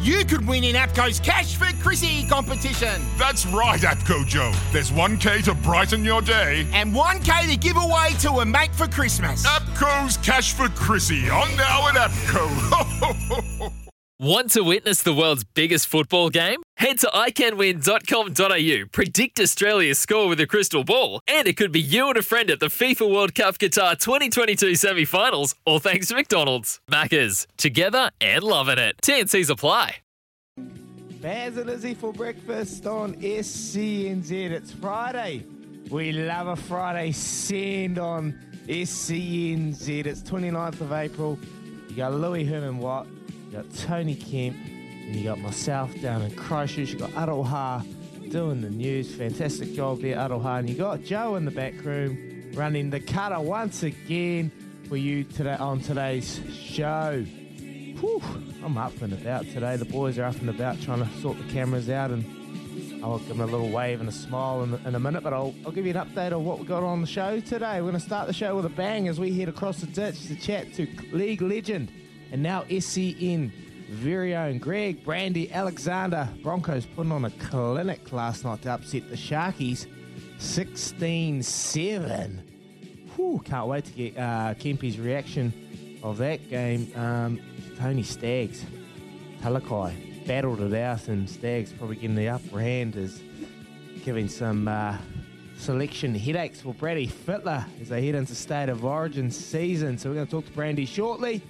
[0.00, 3.02] you could win in APCO's Cash for Chrissy competition.
[3.16, 4.52] That's right, APCO Joe.
[4.72, 6.66] There's 1K to brighten your day.
[6.72, 9.46] And 1K to give away to a mate for Christmas.
[9.46, 13.72] APCO's Cash for Chrissy on now at APCO.
[14.20, 16.60] Want to witness the world's biggest football game?
[16.76, 22.08] Head to iCanWin.com.au, predict Australia's score with a crystal ball, and it could be you
[22.08, 26.16] and a friend at the FIFA World Cup Qatar 2022 semi finals, all thanks to
[26.16, 26.80] McDonald's.
[26.90, 28.96] Maccas, together and loving it.
[29.04, 29.98] TNC's apply.
[31.20, 34.32] Baz and Izzy for breakfast on SENZ.
[34.32, 35.44] It's Friday.
[35.90, 40.06] We love a Friday send on SENZ.
[40.06, 41.38] It's 29th of April.
[41.88, 43.06] You got Louis Herman Watt,
[43.48, 46.90] you got Tony Kemp, and you got myself down in Christchurch.
[46.90, 47.82] You got Aroha
[48.30, 49.14] doing the news.
[49.14, 50.58] Fantastic job there, Aroha.
[50.58, 54.52] And you got Joe in the back room running the cutter once again
[54.86, 57.24] for you today on today's show.
[58.00, 58.22] Whew,
[58.62, 59.76] I'm up and about today.
[59.76, 63.28] The boys are up and about trying to sort the cameras out, and I'll give
[63.28, 65.22] them a little wave and a smile in, in a minute.
[65.22, 67.80] But I'll, I'll give you an update on what we got on the show today.
[67.80, 70.26] We're going to start the show with a bang as we head across the ditch
[70.26, 71.90] to chat to league legend
[72.32, 73.50] and now SCN
[73.88, 76.28] very own Greg Brandy Alexander.
[76.42, 79.86] Broncos putting on a clinic last night to upset the Sharkies
[80.38, 82.42] 16 7.
[83.16, 84.54] Whew, can't wait to get uh,
[85.02, 86.92] reaction of that game.
[86.94, 87.40] Um,
[87.78, 88.64] Tony Staggs,
[89.42, 93.20] Talakai, battled it out, and Staggs probably getting the upper hand is
[94.04, 94.96] giving some uh,
[95.56, 99.98] selection headaches for Brady Fittler as they head into State of Origin season.
[99.98, 101.42] So we're going to talk to Brandy shortly,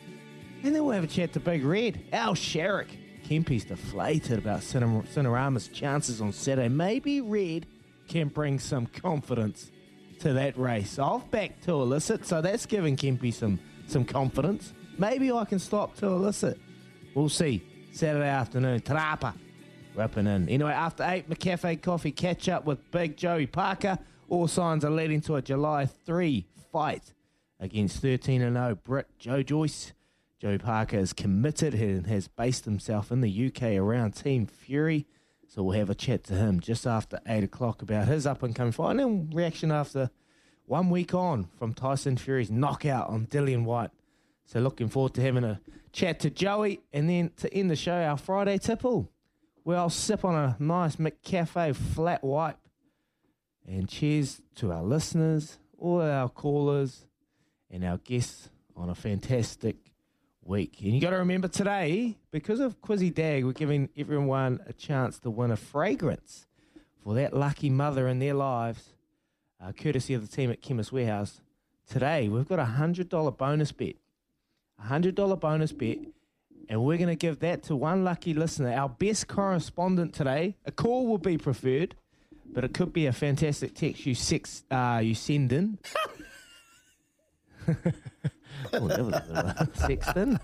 [0.62, 2.88] and then we'll have a chat to Big Red, Al Sharrock.
[3.26, 6.68] Kempy's deflated about Cine- Cinerama's chances on Saturday.
[6.68, 7.66] Maybe Red
[8.08, 9.70] can bring some confidence
[10.20, 10.98] to that race.
[10.98, 14.72] Off back to illicit, so that's giving Kempy some some confidence.
[14.98, 16.58] Maybe I can stop to illicit.
[17.14, 17.62] We'll see.
[17.92, 19.34] Saturday afternoon, Te Rapa
[19.94, 20.48] wrapping in.
[20.48, 23.98] Anyway, after eight, McCafe Coffee catch up with Big Joey Parker.
[24.28, 27.14] All signs are leading to a July 3 fight
[27.58, 29.92] against 13 0 Brit Joe Joyce.
[30.40, 35.04] Joey Parker is committed and has based himself in the UK around Team Fury.
[35.48, 38.54] So we'll have a chat to him just after 8 o'clock about his up and
[38.54, 40.10] coming fight and reaction after
[40.66, 43.90] one week on from Tyson Fury's knockout on Dillian Whyte.
[44.44, 45.60] So looking forward to having a
[45.92, 49.10] chat to Joey and then to end the show, our Friday tipple,
[49.64, 52.56] where I'll sip on a nice McCafe flat white.
[53.66, 57.06] And cheers to our listeners, all our callers,
[57.70, 59.87] and our guests on a fantastic
[60.48, 60.80] week.
[60.82, 65.18] And you got to remember today, because of Quizzy Dag, we're giving everyone a chance
[65.20, 66.46] to win a fragrance
[67.04, 68.94] for that lucky mother in their lives,
[69.62, 71.42] uh, courtesy of the team at Chemist Warehouse.
[71.86, 73.96] Today, we've got a $100 bonus bet.
[74.82, 75.98] A $100 bonus bet.
[76.68, 80.56] And we're going to give that to one lucky listener, our best correspondent today.
[80.66, 81.94] A call will be preferred,
[82.46, 85.78] but it could be a fantastic text you six uh, you send in.
[88.72, 90.38] Oh, that was a sexton.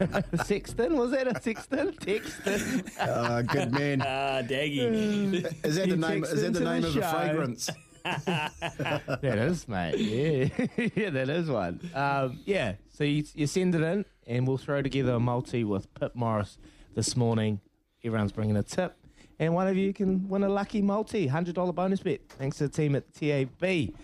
[0.44, 0.96] sexton?
[0.96, 1.92] Was that a Sixton?
[1.98, 2.98] Texton.
[2.98, 4.02] Uh, good man.
[4.06, 5.64] Ah, Daggy.
[5.64, 6.24] Is that the name?
[6.24, 7.10] Is that the name the of the show.
[7.10, 7.70] fragrance?
[8.04, 9.98] that is, mate.
[9.98, 11.80] Yeah, yeah, that is one.
[11.94, 15.92] Um, yeah, so you, you send it in, and we'll throw together a multi with
[15.94, 16.58] Pip Morris
[16.94, 17.60] this morning.
[18.04, 18.94] Everyone's bringing a tip,
[19.38, 22.20] and one of you can win a lucky multi, hundred dollar bonus bet.
[22.28, 23.94] Thanks to the team at TAB.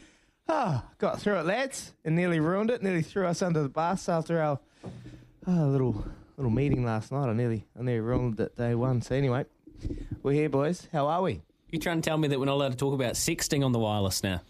[0.52, 2.82] Ah, got through it, lads, and nearly ruined it.
[2.82, 4.58] Nearly threw us under the bus after our
[5.46, 6.04] ah, little
[6.36, 7.28] little meeting last night.
[7.28, 9.00] I nearly I nearly ruined it day one.
[9.00, 9.44] So anyway,
[10.24, 10.88] we're here, boys.
[10.92, 11.40] How are we?
[11.70, 13.78] You trying to tell me that we're not allowed to talk about sexting on the
[13.78, 14.40] wireless now?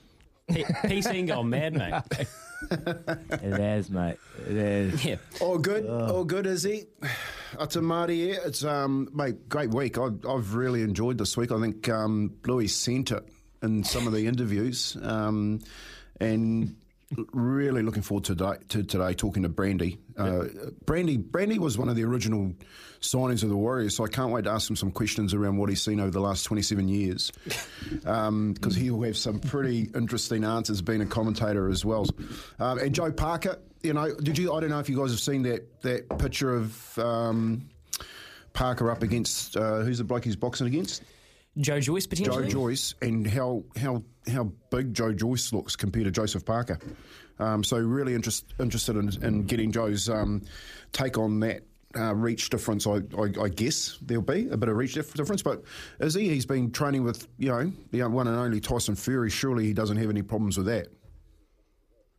[0.48, 2.26] P- PC gone mad, mate.
[2.70, 4.18] It is, mate.
[4.46, 5.04] It is.
[5.04, 5.16] Yeah.
[5.40, 5.86] All good.
[5.86, 6.84] All good, is he?
[7.58, 8.40] It's a Marty here.
[8.44, 9.96] It's um, mate, great week.
[9.96, 11.52] I, I've really enjoyed this week.
[11.52, 13.26] I think um, Bluey sent it
[13.62, 15.60] in some of the interviews, um,
[16.20, 16.76] and
[17.32, 19.98] really looking forward to today, to today talking to Brandy.
[20.16, 20.44] Uh,
[20.86, 22.52] Brandy, Brandy was one of the original
[23.00, 25.68] signings of the Warriors, so I can't wait to ask him some questions around what
[25.68, 27.32] he's seen over the last 27 years,
[27.90, 30.82] because he'll have some pretty interesting answers.
[30.82, 32.06] Being a commentator as well,
[32.58, 33.58] um, and Joe Parker.
[33.82, 34.52] You know, did you?
[34.52, 36.98] I don't know if you guys have seen that that picture of.
[36.98, 37.70] Um,
[38.52, 41.02] Parker up against uh, who's the bloke he's boxing against?
[41.58, 42.44] Joe Joyce potentially.
[42.44, 42.50] Joe.
[42.50, 44.02] Joyce, and how how
[44.32, 46.78] how big Joe Joyce looks compared to Joseph Parker.
[47.38, 50.42] Um, so really interest, interested in, in getting Joe's um,
[50.92, 51.62] take on that.
[51.98, 55.42] Uh, reach difference, I, I, I guess there'll be a bit of reach difference.
[55.42, 55.64] But
[55.98, 56.28] is he?
[56.28, 59.28] He's been training with you know the one and only Tyson Fury.
[59.28, 60.86] Surely he doesn't have any problems with that.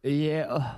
[0.03, 0.73] Yeah, uh,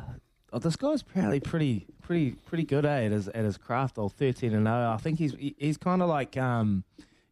[0.51, 3.97] oh, this guy's apparently pretty, pretty, pretty good eh, at his at his craft.
[3.97, 4.91] All thirteen and zero.
[4.91, 6.83] I think he's he- he's kind of like um,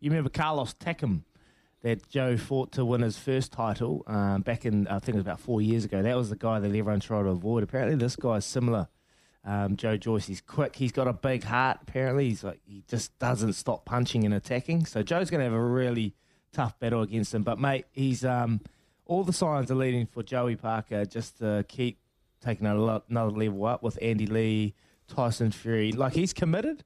[0.01, 1.21] you remember Carlos Takam
[1.83, 5.25] that Joe fought to win his first title um, back in I think it was
[5.25, 6.01] about four years ago.
[6.01, 7.63] That was the guy that everyone tried to avoid.
[7.63, 8.87] Apparently, this guy is similar.
[9.43, 10.75] Um, Joe Joyce, he's quick.
[10.75, 11.79] He's got a big heart.
[11.81, 14.85] Apparently, he's like he just doesn't stop punching and attacking.
[14.85, 16.13] So Joe's going to have a really
[16.51, 17.43] tough battle against him.
[17.43, 18.61] But mate, he's um,
[19.05, 21.99] all the signs are leading for Joey Parker just to keep
[22.41, 24.75] taking another level up with Andy Lee,
[25.07, 25.91] Tyson Fury.
[25.91, 26.83] Like he's committed.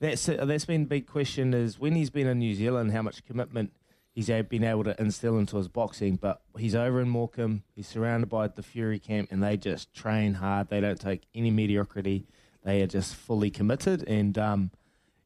[0.00, 3.24] That's that's been the big question is when he's been in New Zealand, how much
[3.24, 3.72] commitment
[4.18, 6.16] he's been able to instill into his boxing.
[6.16, 7.62] But he's over in Morecambe.
[7.74, 10.68] He's surrounded by the Fury camp, and they just train hard.
[10.68, 12.26] They don't take any mediocrity.
[12.64, 14.06] They are just fully committed.
[14.08, 14.70] And um,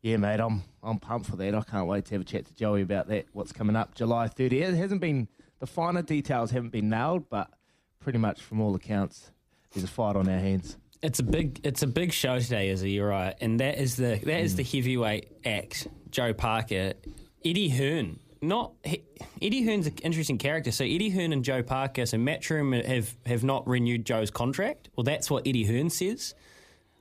[0.02, 1.54] yeah, mate, I'm I'm pumped for that.
[1.54, 3.26] I can't wait to have a chat to Joey about that.
[3.32, 4.60] What's coming up July 30?
[4.60, 5.28] It hasn't been
[5.58, 7.48] the finer details haven't been nailed, but
[8.00, 9.30] pretty much from all accounts,
[9.72, 10.76] there's a fight on our hands.
[11.02, 12.88] It's a big it's a big show today, is it?
[12.88, 15.88] You're right, and that is the that is the heavyweight act.
[16.10, 16.92] Joe Parker,
[17.44, 18.20] Eddie Hearn.
[18.40, 19.02] Not he,
[19.40, 20.70] Eddie Hearn's an interesting character.
[20.70, 22.06] So Eddie Hearn and Joe Parker.
[22.06, 24.90] So Matchroom have have not renewed Joe's contract.
[24.94, 26.34] Well, that's what Eddie Hearn says.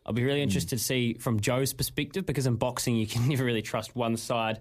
[0.05, 3.45] I'll be really interested to see from Joe's perspective because in boxing you can never
[3.45, 4.59] really trust one side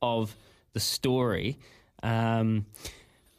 [0.00, 0.34] of
[0.72, 1.58] the story.
[2.02, 2.66] Um,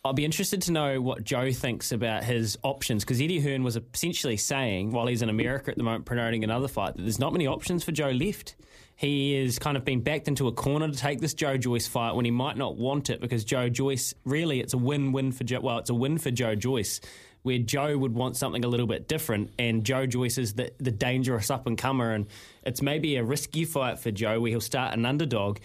[0.05, 3.77] I'll be interested to know what Joe thinks about his options because Eddie Hearn was
[3.93, 7.33] essentially saying, while he's in America at the moment promoting another fight, that there's not
[7.33, 8.55] many options for Joe left.
[8.95, 12.15] He has kind of been backed into a corner to take this Joe Joyce fight
[12.15, 15.59] when he might not want it because Joe Joyce really it's a win-win for Joe.
[15.59, 17.01] Well, it's a win for Joe Joyce
[17.43, 20.91] where Joe would want something a little bit different, and Joe Joyce is the, the
[20.91, 22.27] dangerous up and comer, and
[22.63, 25.59] it's maybe a risky fight for Joe where he'll start an underdog.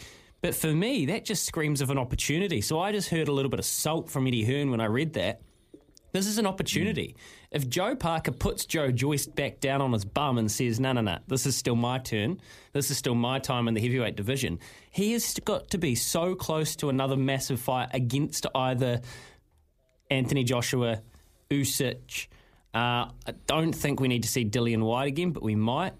[0.44, 2.61] But for me, that just screams of an opportunity.
[2.61, 5.14] So I just heard a little bit of salt from Eddie Hearn when I read
[5.14, 5.41] that.
[6.12, 7.17] This is an opportunity.
[7.50, 11.00] If Joe Parker puts Joe Joyce back down on his bum and says, no, no,
[11.00, 12.43] no, this is still my turn,
[12.75, 14.58] this is still my time in the heavyweight division,
[14.91, 19.00] he has got to be so close to another massive fight against either
[20.11, 21.00] Anthony Joshua,
[21.50, 22.26] Usyk.
[22.75, 25.94] Uh, I don't think we need to see Dillian Whyte again, but we might.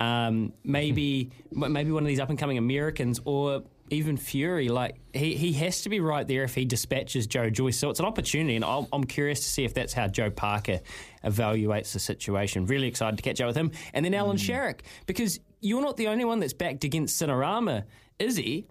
[0.00, 3.62] Um, maybe maybe one of these up and coming Americans or
[3.92, 4.68] even Fury.
[4.68, 7.78] Like he, he has to be right there if he dispatches Joe Joyce.
[7.78, 10.80] So it's an opportunity, and I'm, I'm curious to see if that's how Joe Parker
[11.24, 12.66] evaluates the situation.
[12.66, 14.42] Really excited to catch up with him, and then Alan hmm.
[14.42, 17.84] Sharrock, because you're not the only one that's backed against Cinerama,
[18.18, 18.66] is he?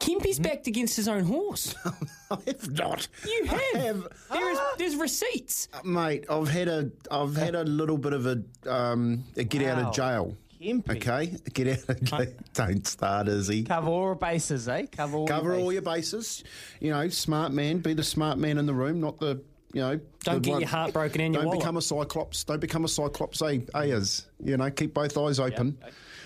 [0.00, 0.42] Kempy's hmm?
[0.42, 1.74] backed against his own horse.
[2.30, 3.08] I have not.
[3.26, 3.82] You have.
[3.82, 4.08] Have.
[4.30, 4.74] There is, ah!
[4.76, 5.68] there's receipts.
[5.84, 9.82] Mate, I've had a I've had a little bit of a um, a get out
[9.82, 10.36] of jail.
[10.72, 12.12] Okay, get out.
[12.20, 13.64] Of, don't start, Izzy.
[13.64, 14.86] Cover all bases, eh?
[14.90, 15.74] Cover all Cover your all bases.
[15.74, 16.44] your bases.
[16.80, 17.78] You know, smart man.
[17.78, 20.00] Be the smart man in the room, not the you know.
[20.22, 21.60] Don't get your heart broken your Don't wallet.
[21.60, 22.44] become a cyclops.
[22.44, 23.42] Don't become a cyclops.
[23.42, 24.26] Eh, Ayers.
[24.42, 25.76] You know, keep both eyes open.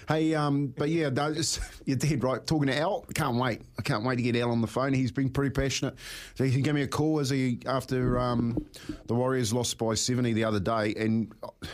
[0.09, 2.45] Hey, um, but yeah, it's- you're dead right.
[2.47, 3.61] Talking to Al, I can't wait.
[3.79, 4.95] I can't wait to get Al on the phone.
[4.95, 5.97] He's been pretty passionate.
[6.35, 8.57] So he can give me a call as he after um,
[9.07, 11.31] the Warriors lost by seventy the other day, and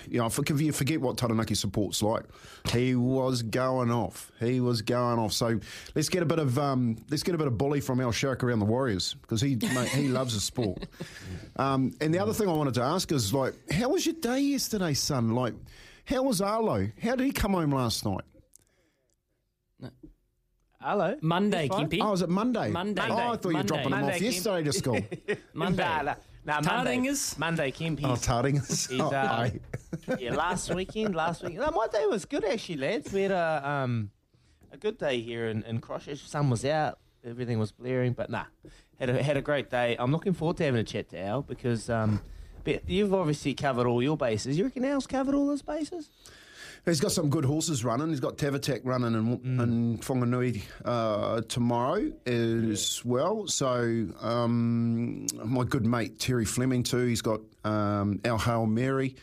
[0.09, 2.25] you know, forgive you forget what Taranaki support's like.
[2.73, 4.33] He was going off.
[4.41, 5.33] He was going off.
[5.33, 5.61] So
[5.95, 8.43] let's get a bit of um, let's get a bit of bully from Al Shark
[8.43, 10.87] around the Warriors because he mate, he loves the sport.
[11.57, 14.41] Um, and the other thing I wanted to ask is like, how was your day
[14.41, 15.37] yesterday, son?
[15.37, 15.55] Like,
[16.05, 16.89] how was Arlo?
[17.03, 18.25] How did he come home last night?
[20.81, 21.17] Hello.
[21.23, 21.89] Monday, Fine.
[21.89, 21.99] Kempy.
[22.03, 22.71] Oh, was it Monday?
[22.71, 23.03] Monday.
[23.09, 23.67] Oh, I thought you were Monday.
[23.69, 24.25] dropping him Monday, off Kim.
[24.27, 25.01] yesterday to school.
[25.55, 25.83] Monday.
[25.83, 26.97] Nah, nah, nah, Monday.
[26.99, 27.39] Tardingers?
[27.39, 27.99] Monday, Kim.
[28.05, 28.57] oh, He's, tarding.
[28.57, 29.61] he's, oh, uh, aye.
[30.19, 31.61] yeah, last weekend, last weekend.
[31.61, 33.11] No, my day was good actually, lads.
[33.13, 34.11] We had a um
[34.73, 36.19] a good day here in, in Christchurch.
[36.29, 38.45] Sun was out, everything was blaring, but nah,
[39.01, 39.97] had a had a great day.
[39.99, 42.21] I'm looking forward to having a chat to Al because um,
[42.65, 44.59] but you've obviously covered all your bases.
[44.59, 46.09] You reckon Al's covered all his bases?
[46.85, 48.11] He's got some good horses running.
[48.11, 53.47] He's got Tavatek running in, in Whanganui uh, tomorrow as well.
[53.47, 57.07] So um, my good mate Terry Fleming too.
[57.07, 59.17] He's got um, Al Hail Mary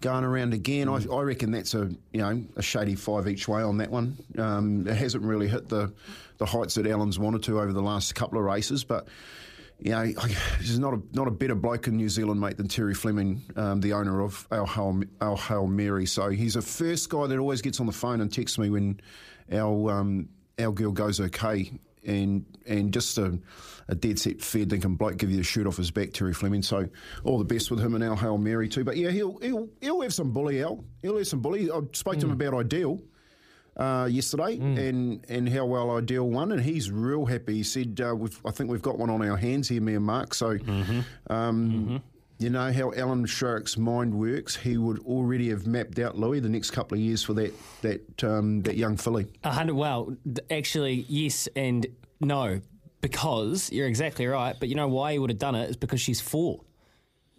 [0.00, 0.88] going around again.
[0.88, 4.16] I, I reckon that's a you know a shady five each way on that one.
[4.38, 5.92] Um, it hasn't really hit the
[6.38, 9.08] the heights that Alan's wanted to over the last couple of races, but
[9.80, 10.12] you know,
[10.58, 13.80] there's not a not a better bloke in New Zealand, mate, than Terry Fleming, um,
[13.80, 16.06] the owner of Al Hail, Al Hail Mary.
[16.06, 19.00] So he's the first guy that always gets on the phone and texts me when
[19.50, 21.72] our um, our girl goes okay,
[22.06, 23.38] and and just a,
[23.88, 26.62] a dead set fair dinkum bloke give you the shoot off his back, Terry Fleming.
[26.62, 26.88] So
[27.24, 28.84] all the best with him and our Hail Mary too.
[28.84, 30.84] But yeah, he'll he'll he'll have some bully, Al.
[31.00, 31.70] He'll have some bully.
[31.70, 33.00] I spoke to him about ideal.
[33.76, 37.54] Uh, yesterday, and, and how well Ideal won, and he's real happy.
[37.54, 40.04] He said, uh, we've, "I think we've got one on our hands here, me and
[40.04, 40.58] Mark." So,
[41.28, 42.02] um,
[42.38, 44.56] you know how Alan Sharrock's mind works.
[44.56, 48.24] He would already have mapped out Louis the next couple of years for that that
[48.24, 49.26] um, that young filly.
[49.44, 49.74] A hundred.
[49.74, 50.16] Well,
[50.50, 51.86] actually, yes and
[52.20, 52.60] no,
[53.00, 54.56] because you're exactly right.
[54.58, 56.60] But you know why he would have done it is because she's four.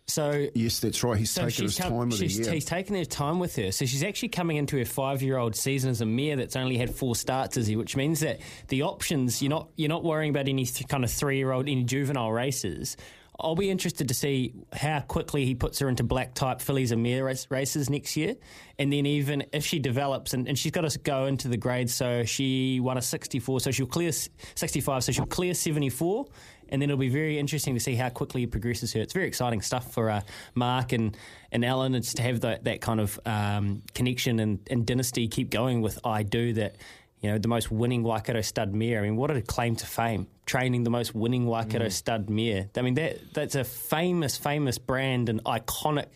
[0.08, 1.18] So Yes, that's right.
[1.18, 2.22] He's So taken his come- time with.
[2.22, 2.52] Yeah.
[2.52, 3.72] he's taken her time with her.
[3.72, 7.16] So she's actually coming into her five-year-old season as a mare that's only had four
[7.16, 7.76] starts, is he?
[7.76, 11.12] which means that the options you're not you're not worrying about any th- kind of
[11.12, 12.98] three-year-old, any juvenile races.
[13.40, 17.02] I'll be interested to see how quickly he puts her into black type fillies and
[17.02, 18.36] mare races next year,
[18.78, 21.92] and then even if she develops and, and she's got to go into the grades.
[21.92, 26.28] So she won a 64, so she'll clear 65, so she'll clear 74,
[26.72, 29.02] and then it'll be very interesting to see how quickly he progresses her.
[29.02, 30.22] It's very exciting stuff for uh,
[30.56, 31.16] Mark and
[31.52, 31.94] and Alan.
[31.96, 36.00] It's to have that that kind of um, connection and, and dynasty keep going with
[36.06, 36.78] I do that.
[37.20, 38.98] You know, the most winning Waikato stud mare.
[39.00, 40.26] I mean, what a claim to fame!
[40.48, 42.70] Training the most winning Waikato stud mare.
[42.76, 46.08] I mean, that that's a famous, famous brand and iconic,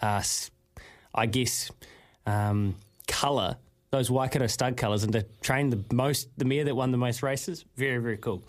[0.00, 0.22] uh,
[1.14, 1.70] I guess,
[2.26, 2.74] um,
[3.06, 3.56] colour.
[3.92, 7.22] Those Waikato stud colours, and to train the most, the mare that won the most
[7.22, 7.64] races.
[7.76, 8.42] Very, very cool.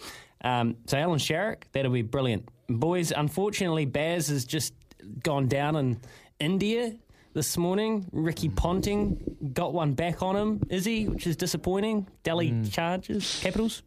[0.44, 2.48] Um, so Alan Sharrock, that'll be brilliant.
[2.68, 4.74] Boys, unfortunately, Baz has just
[5.24, 6.00] gone down in
[6.40, 6.96] India
[7.34, 8.08] this morning.
[8.12, 11.08] Ricky Ponting got one back on him, is he?
[11.08, 12.08] Which is disappointing.
[12.24, 13.84] Delhi Chargers, Capitals.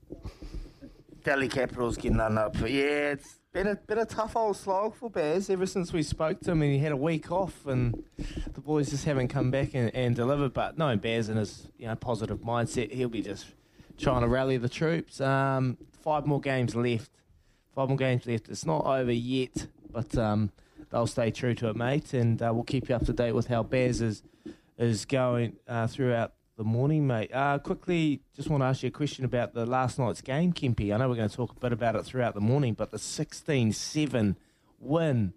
[1.25, 2.57] Delhi Capitals getting none up.
[2.61, 6.41] Yeah, it's been a been a tough old slog for Baz ever since we spoke
[6.41, 8.05] to him and he had a week off and
[8.53, 10.53] the boys just haven't come back and, and delivered.
[10.53, 13.47] But no, Baz in his you know positive mindset, he'll be just
[13.99, 15.21] trying to rally the troops.
[15.21, 17.11] Um, five more games left.
[17.75, 18.49] Five more games left.
[18.49, 20.53] It's not over yet, but um,
[20.93, 23.49] they'll stay true to it, mate, and uh, we'll keep you up to date with
[23.49, 24.23] how Baz is
[24.79, 27.31] is going uh, throughout the morning, mate.
[27.35, 30.95] Uh, quickly, just want to ask you a question about the last night's game, Kempy.
[30.95, 32.99] I know we're going to talk a bit about it throughout the morning, but the
[32.99, 34.37] 16-7
[34.79, 35.33] win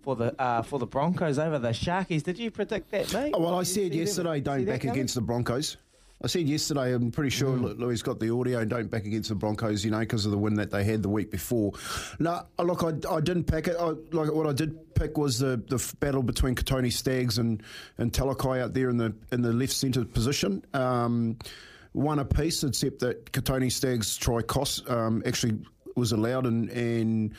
[0.00, 2.22] for the uh, for the Broncos over the Sharkies.
[2.22, 3.34] Did you predict that, mate?
[3.34, 5.76] Oh, well, I said yesterday, don't back against the Broncos.
[6.22, 7.78] I said yesterday, I'm pretty sure Mm.
[7.78, 10.38] Louis got the audio, and don't back against the Broncos, you know, because of the
[10.38, 11.72] win that they had the week before.
[12.18, 13.76] No, look, I, I didn't pack it.
[13.78, 17.62] I, like What I did pick was the, the battle between Kotoni Staggs and,
[17.96, 20.62] and Talakai out there in the in the left centre position.
[20.74, 21.38] Um,
[21.92, 25.58] one apiece, except that Kotoni Staggs' try cost um, actually
[25.96, 26.68] was allowed and.
[26.70, 27.34] and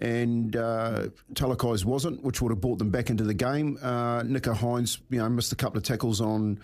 [0.00, 3.78] and uh, Talakai's wasn't, which would have brought them back into the game.
[3.82, 6.60] Uh, Nicho Hynes, you know, missed a couple of tackles on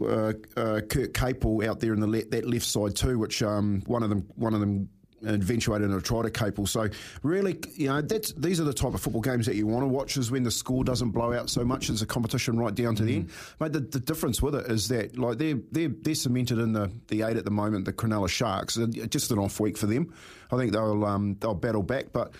[0.00, 3.82] uh, uh, Kurt Capewell out there in the le- that left side too, which um,
[3.86, 4.88] one of them one of them
[5.26, 6.68] eventuated in a try to Capewell.
[6.68, 6.88] So
[7.22, 9.88] really, you know, that's these are the type of football games that you want to
[9.88, 10.16] watch.
[10.16, 13.04] Is when the score doesn't blow out so much as a competition right down to
[13.04, 13.30] the end.
[13.60, 16.90] Mate, the, the difference with it is that like they're they're they're cemented in the,
[17.08, 17.84] the eight at the moment.
[17.84, 20.12] The Cronulla Sharks, just an off week for them.
[20.50, 22.32] I think they'll um, they'll battle back, but.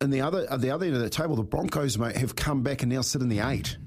[0.00, 2.62] And the other, at the other end of the table, the Broncos, mate, have come
[2.62, 3.78] back and now sit in the eight.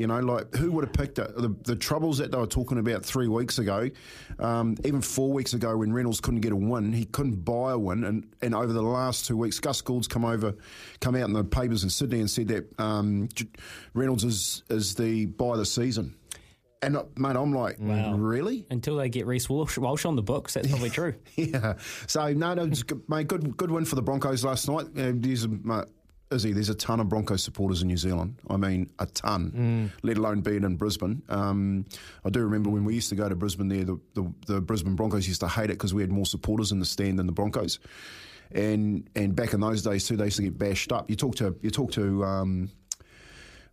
[0.00, 1.36] You know, like who would have picked it?
[1.36, 3.90] The, the troubles that they were talking about three weeks ago,
[4.38, 7.78] um, even four weeks ago when Reynolds couldn't get a win, he couldn't buy a
[7.78, 10.54] win, and, and over the last two weeks, Gus Gould's come over,
[11.00, 13.28] come out in the papers in Sydney and said that um,
[13.92, 16.14] Reynolds is is the buy the season.
[16.82, 18.66] And uh, mate, I'm like, really?
[18.70, 21.14] Until they get Reece Walsh, Walsh on the books, that's probably true.
[21.36, 21.74] Yeah.
[22.06, 23.28] So no, no, it's good, mate.
[23.28, 24.86] Good, good win for the Broncos last night.
[24.96, 25.84] Uh, there's, a- mate,
[26.30, 28.36] Izzy, there's a ton of Broncos supporters in New Zealand.
[28.48, 29.90] I mean, a ton.
[30.04, 31.22] Let alone being in Brisbane.
[31.28, 31.86] Um,
[32.24, 33.66] I do remember when we used to go to Brisbane.
[33.66, 36.70] There, the, the, the Brisbane Broncos used to hate it because we had more supporters
[36.70, 37.80] in the stand than the Broncos.
[38.52, 41.10] And and back in those days too, they used to get bashed up.
[41.10, 42.70] You talk to you talk to um,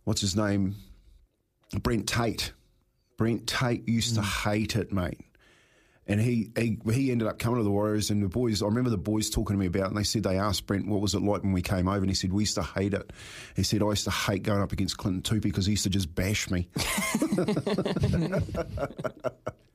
[0.04, 0.74] what's his name,
[1.82, 2.52] Brent Tate.
[3.16, 5.20] Brent Tate used to hate it, mate.
[6.08, 8.62] And he, he he ended up coming to the Warriors, and the boys.
[8.62, 10.88] I remember the boys talking to me about, it, and they said they asked Brent
[10.88, 12.94] what was it like when we came over, and he said we used to hate
[12.94, 13.12] it.
[13.54, 15.90] He said I used to hate going up against Clinton Toopi because he used to
[15.90, 16.68] just bash me.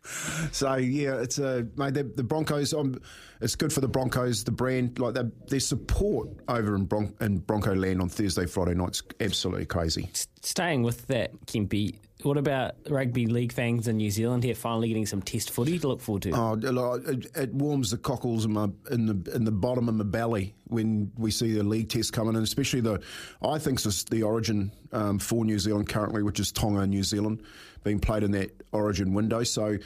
[0.52, 1.94] so yeah, it's a mate.
[1.94, 2.74] The, the Broncos.
[2.74, 3.00] Um,
[3.42, 4.44] it's good for the Broncos.
[4.44, 8.74] The brand, like their, their support over in, Bron- in Bronco Land on Thursday, Friday
[8.74, 10.10] nights, absolutely crazy.
[10.42, 15.06] Staying with that, Kempy, what about rugby league fans in New Zealand here finally getting
[15.06, 16.32] some test footy to look forward to?
[16.32, 20.04] Oh, it, it warms the cockles in my in the in the bottom of my
[20.04, 23.02] belly when we see the league test coming, and especially the
[23.42, 27.44] I think it's the origin um, for New Zealand currently, which is Tonga, New Zealand,
[27.84, 29.44] being played in that Origin window.
[29.44, 29.78] So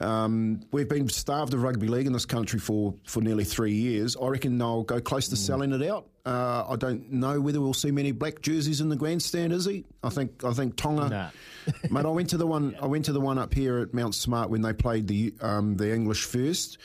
[0.00, 4.16] um, we've been starved of rugby league in this country for, for nearly three years.
[4.20, 6.08] I reckon they'll go close to selling it out.
[6.26, 9.52] Uh, I don't know whether we'll see many black jerseys in the grandstand.
[9.52, 9.84] Is he?
[10.02, 11.08] I think I think Tonga.
[11.08, 11.30] Nah.
[11.90, 12.74] Mate, I went to the one.
[12.80, 15.76] I went to the one up here at Mount Smart when they played the um,
[15.76, 16.78] the English first,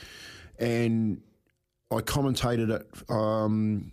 [0.58, 1.22] and
[1.90, 3.10] I commentated it.
[3.10, 3.92] Um,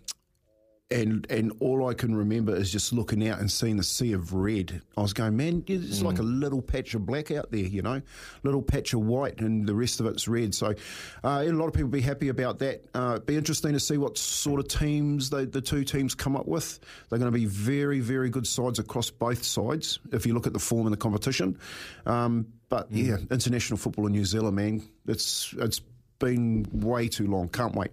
[0.90, 4.32] and and all I can remember is just looking out and seeing the sea of
[4.32, 4.80] red.
[4.96, 8.00] I was going, man, it's like a little patch of black out there, you know,
[8.42, 10.54] little patch of white, and the rest of it's red.
[10.54, 10.74] So,
[11.22, 12.84] uh, a lot of people be happy about that.
[12.94, 16.48] Uh, be interesting to see what sort of teams they, the two teams come up
[16.48, 16.80] with.
[17.10, 19.98] They're going to be very, very good sides across both sides.
[20.12, 21.58] If you look at the form in the competition,
[22.06, 25.82] um, but yeah, international football in New Zealand, man, it's it's
[26.18, 27.48] been way too long.
[27.48, 27.90] Can't wait.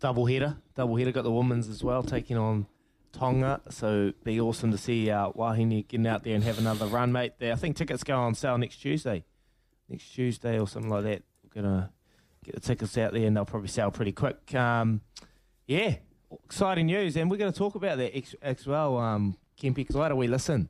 [0.00, 0.56] Double header.
[0.74, 2.66] Double header got the women's as well, taking on
[3.12, 3.60] Tonga.
[3.70, 7.34] So be awesome to see uh, Wahine getting out there and have another run, mate.
[7.38, 9.24] There, I think tickets go on sale next Tuesday,
[9.88, 11.22] next Tuesday or something like that.
[11.44, 11.92] We're gonna
[12.44, 14.54] get the tickets out there, and they'll probably sell pretty quick.
[14.54, 15.02] Um,
[15.66, 15.96] yeah,
[16.44, 20.04] exciting news, and we're going to talk about that as well, um, Kempi, because I
[20.04, 20.68] had a wee listen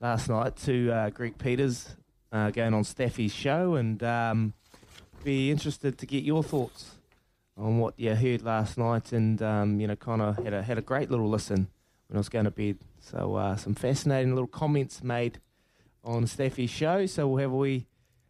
[0.00, 1.96] last night to uh, Greg Peters
[2.32, 4.54] uh, going on Staffy's show, and um,
[5.22, 6.98] be interested to get your thoughts
[7.56, 10.78] on what you heard last night, and um, you know, kind of had a had
[10.78, 11.68] a great little listen
[12.08, 12.78] when I was going to bed.
[13.00, 15.40] So uh, some fascinating little comments made
[16.02, 17.06] on Staffy's show.
[17.06, 17.86] So we'll have a wee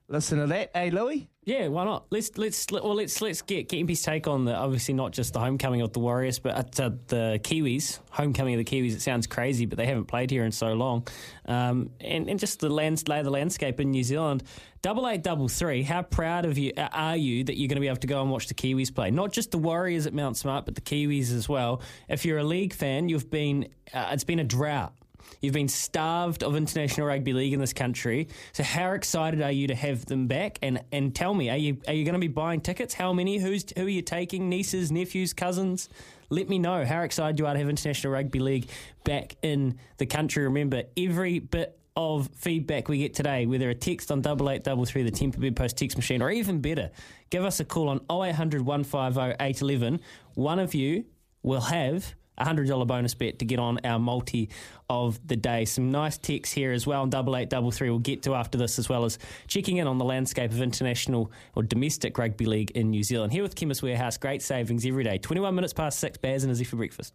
[0.09, 0.71] listen to that.
[0.75, 1.29] Hey, Louis.
[1.47, 2.07] Yeah, why not?
[2.11, 5.41] Let's let's let- well let's let's get Kempy's take on the obviously not just the
[5.41, 8.95] homecoming of the Warriors, but uh, the Kiwis homecoming of the Kiwis.
[8.95, 11.07] It sounds crazy, but they haven't played here in so long,
[11.45, 14.43] um, and and just the lands lay the landscape in New Zealand.
[14.81, 15.83] Double eight, double three.
[15.83, 18.23] How proud of you uh, are you that you're going to be able to go
[18.23, 19.11] and watch the Kiwis play?
[19.11, 21.83] Not just the Warriors at Mount Smart, but the Kiwis as well.
[22.09, 24.95] If you're a league fan, you've been uh, it's been a drought.
[25.41, 28.29] You've been starved of international rugby league in this country.
[28.53, 30.59] So how excited are you to have them back?
[30.63, 32.95] And and tell me, are you are you going to be buying tickets?
[32.95, 33.39] How many?
[33.39, 34.49] Who's who are you taking?
[34.49, 35.89] Nieces, nephews, cousins?
[36.31, 38.69] Let me know how excited you are to have international rugby league
[39.05, 40.45] back in the country.
[40.45, 44.85] Remember, every bit of feedback we get today, whether a text on double eight double
[44.85, 46.91] three, the Temper Bed Post text machine, or even better,
[47.31, 50.01] give us a call on 0800 150 811.
[50.35, 51.05] One of you
[51.43, 54.51] will have a hundred dollar bonus bet to get on our multi
[54.91, 55.65] of the day.
[55.65, 57.91] Some nice texts here as well on double eight double three.
[57.91, 61.33] We'll get to after this as well as checking in on the landscape of international
[61.55, 63.33] or domestic rugby league in New Zealand.
[63.33, 65.19] Here with Chemist Warehouse, great savings every day.
[65.19, 66.19] Twenty one minutes past six.
[66.19, 67.15] Baz and Izzy for breakfast.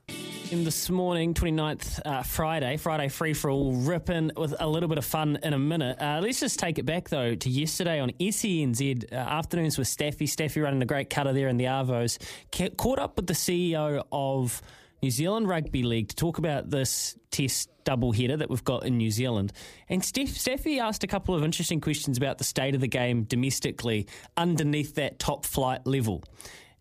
[0.51, 4.97] In this morning, 29th uh, Friday, Friday free for all, ripping with a little bit
[4.97, 6.01] of fun in a minute.
[6.01, 10.25] Uh, let's just take it back though to yesterday on SENZ uh, afternoons with Staffy.
[10.25, 12.17] Staffy running a great cutter there in the Arvos.
[12.51, 14.61] Ca- caught up with the CEO of
[15.01, 18.97] New Zealand Rugby League to talk about this test double header that we've got in
[18.97, 19.53] New Zealand.
[19.87, 23.23] And Steph, Steffi asked a couple of interesting questions about the state of the game
[23.23, 26.23] domestically underneath that top flight level.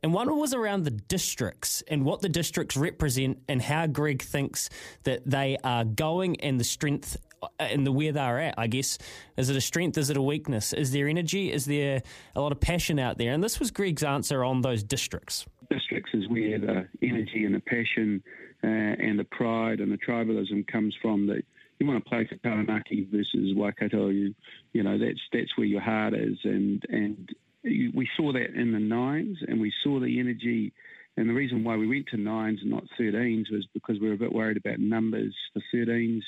[0.03, 4.71] And one was around the districts and what the districts represent and how Greg thinks
[5.05, 8.99] that they are going and the strength uh, and the where they're at, I guess.
[9.37, 9.99] Is it a strength?
[9.99, 10.73] Is it a weakness?
[10.73, 11.53] Is there energy?
[11.53, 12.03] Is there
[12.37, 13.33] a lot of passion out there?
[13.33, 15.47] And this was Greg's answer on those districts.
[15.71, 18.23] Districts is where the energy and the passion
[18.65, 21.27] uh, and the pride and the tribalism comes from.
[21.27, 21.43] That
[21.79, 24.35] you want to play for Taranaki versus Waikato, you
[24.73, 27.29] you know that's that's where your heart is, and and
[27.63, 30.73] you, we saw that in the nines, and we saw the energy.
[31.17, 34.15] And the reason why we went to nines and not 13s was because we were
[34.15, 36.21] a bit worried about numbers for 13s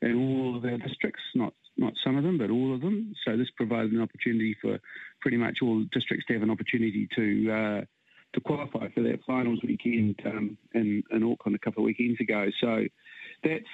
[0.00, 3.14] in all of our districts, not not some of them, but all of them.
[3.24, 4.78] So this provided an opportunity for
[5.20, 7.84] pretty much all districts to have an opportunity to uh,
[8.34, 12.46] to qualify for that finals weekend um, in, in Auckland a couple of weekends ago.
[12.60, 12.84] So
[13.42, 13.64] that's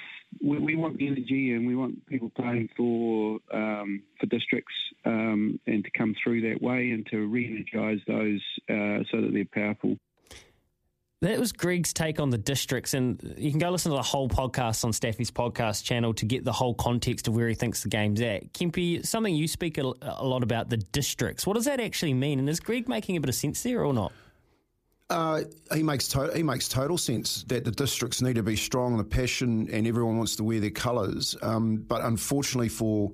[0.42, 5.58] we, we want the energy and we want people playing for um, for districts um,
[5.66, 9.96] and to come through that way and to re-energise those uh, so that they're powerful.
[11.22, 14.26] That was Greg's take on the districts, and you can go listen to the whole
[14.26, 17.90] podcast on Staffy's podcast channel to get the whole context of where he thinks the
[17.90, 18.54] game's at.
[18.54, 21.46] Kempy, something you speak a lot about the districts.
[21.46, 22.38] What does that actually mean?
[22.38, 24.12] And is Greg making a bit of sense there or not?
[25.10, 25.42] Uh,
[25.74, 29.04] he makes to- he makes total sense that the districts need to be strong, the
[29.04, 31.36] passion, and everyone wants to wear their colours.
[31.42, 33.12] Um, but unfortunately for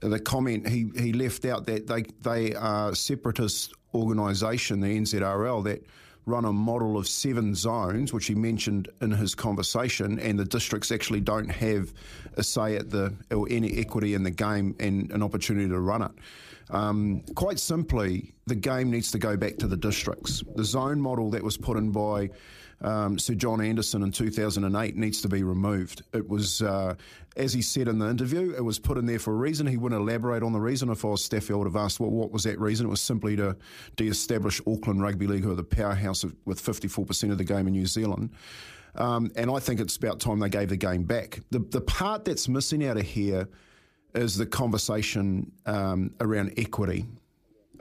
[0.00, 5.86] the comment, he, he left out that they they are separatist organisation, the NZRL, that
[6.26, 10.90] run a model of seven zones, which he mentioned in his conversation, and the districts
[10.90, 11.92] actually don't have
[12.36, 16.02] a say at the or any equity in the game and an opportunity to run
[16.02, 16.10] it.
[16.72, 20.42] Um, quite simply, the game needs to go back to the districts.
[20.56, 22.30] The zone model that was put in by
[22.80, 26.02] um, Sir John Anderson in 2008 needs to be removed.
[26.14, 26.94] It was, uh,
[27.36, 29.66] as he said in the interview, it was put in there for a reason.
[29.66, 30.88] He wouldn't elaborate on the reason.
[30.88, 32.86] If I was Staffy, I would have asked what, what was that reason.
[32.86, 33.54] It was simply to
[33.96, 37.74] de-establish Auckland Rugby League, who are the powerhouse of, with 54% of the game in
[37.74, 38.30] New Zealand.
[38.94, 41.40] Um, and I think it's about time they gave the game back.
[41.50, 43.48] The, the part that's missing out of here
[44.14, 47.06] is the conversation um, around equity.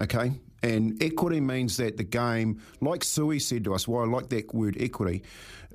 [0.01, 0.33] Okay?
[0.63, 4.29] And equity means that the game, like Sui said to us, why well, I like
[4.29, 5.23] that word equity,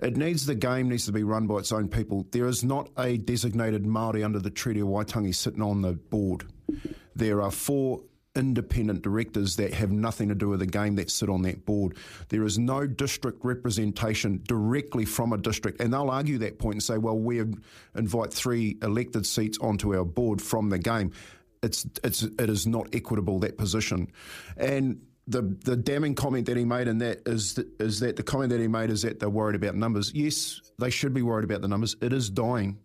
[0.03, 2.27] it needs the game needs to be run by its own people.
[2.31, 6.45] There is not a designated Māori under the Treaty of Waitangi sitting on the board.
[7.15, 8.03] There are four
[8.37, 11.97] independent directors that have nothing to do with the game that sit on that board.
[12.29, 16.83] There is no district representation directly from a district, and they'll argue that point and
[16.83, 17.43] say, well, we
[17.95, 21.13] invite three elected seats onto our board from the game.
[21.63, 24.13] It's it's it is not equitable that position,
[24.57, 28.23] and the the damning comment that he made in that is that, is that the
[28.23, 30.13] comment that he made is that they're worried about numbers.
[30.15, 31.97] Yes, they should be worried about the numbers.
[32.01, 32.79] It is dying.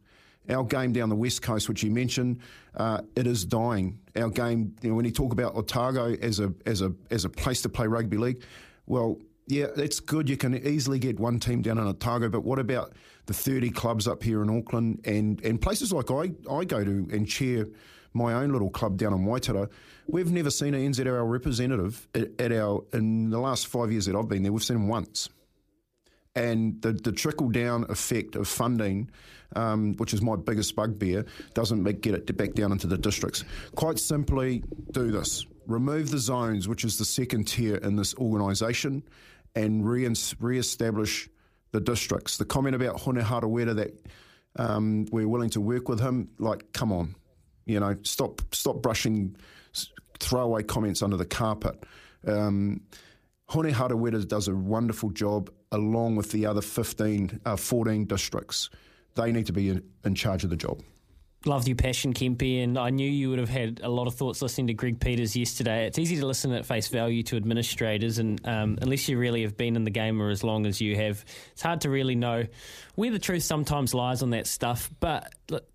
[0.50, 2.40] Our game down the west coast, which you mentioned,
[2.76, 4.00] uh, it is dying.
[4.16, 7.30] Our game, you know, when you talk about Otago as a as a as a
[7.30, 8.44] place to play rugby league,
[8.88, 10.30] well, yeah, it's good.
[10.30, 12.94] You can easily get one team down in Otago, but what about
[13.28, 17.08] the thirty clubs up here in Auckland and and places like I I go to
[17.12, 17.68] and chair
[18.14, 19.70] my own little club down in Waitara,
[20.08, 24.28] we've never seen an NZRL representative at, our in the last five years that I've
[24.28, 24.52] been there.
[24.52, 25.30] We've seen once,
[26.36, 29.10] and the the trickle down effect of funding.
[29.54, 33.44] Um, which is my biggest bugbear, doesn't make, get it back down into the districts.
[33.76, 35.46] Quite simply, do this.
[35.68, 39.04] Remove the zones, which is the second tier in this organisation,
[39.54, 40.08] and re-
[40.58, 41.28] establish
[41.72, 42.38] the districts.
[42.38, 44.08] The comment about Hone Harawira that
[44.56, 47.16] um, we're willing to work with him, like, come on.
[47.66, 49.36] You know, stop stop brushing
[50.20, 51.84] throwaway comments under the carpet.
[52.26, 52.82] Um,
[53.50, 58.70] Hone Harawira does a wonderful job along with the other 15, uh, 14 districts.
[59.16, 60.82] They need to be in, in charge of the job.
[61.46, 64.44] Loved your passion, Kempi, and I knew you would have had a lot of thoughts
[64.44, 65.88] listening to Greg Peters yesterday.
[65.88, 69.58] It's easy to listen at face value to administrators, and um, unless you really have
[69.58, 72.46] been in the game or as long as you have, it's hard to really know
[72.94, 74.92] where the truth sometimes lies on that stuff.
[75.00, 75.66] But look,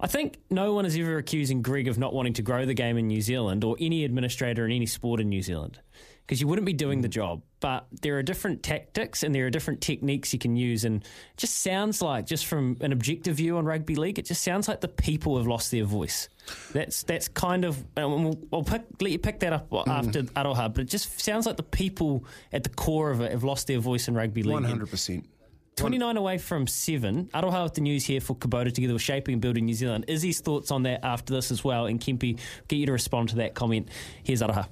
[0.00, 2.96] I think no one is ever accusing Greg of not wanting to grow the game
[2.96, 5.78] in New Zealand or any administrator in any sport in New Zealand
[6.26, 7.42] because you wouldn't be doing the job.
[7.60, 10.84] But there are different tactics and there are different techniques you can use.
[10.84, 14.42] And it just sounds like, just from an objective view on rugby league, it just
[14.42, 16.28] sounds like the people have lost their voice.
[16.72, 19.86] That's that's kind of, we'll, we'll pick, let you pick that up mm.
[19.86, 23.44] after Aroha, but it just sounds like the people at the core of it have
[23.44, 24.64] lost their voice in rugby league.
[24.64, 25.24] 100%.
[25.76, 27.26] 29 away from seven.
[27.34, 30.04] Aroha with the news here for Kubota together with Shaping and Building New Zealand.
[30.08, 31.86] Izzy's thoughts on that after this as well.
[31.86, 33.88] And Kempi, get you to respond to that comment.
[34.22, 34.68] Here's Aroha.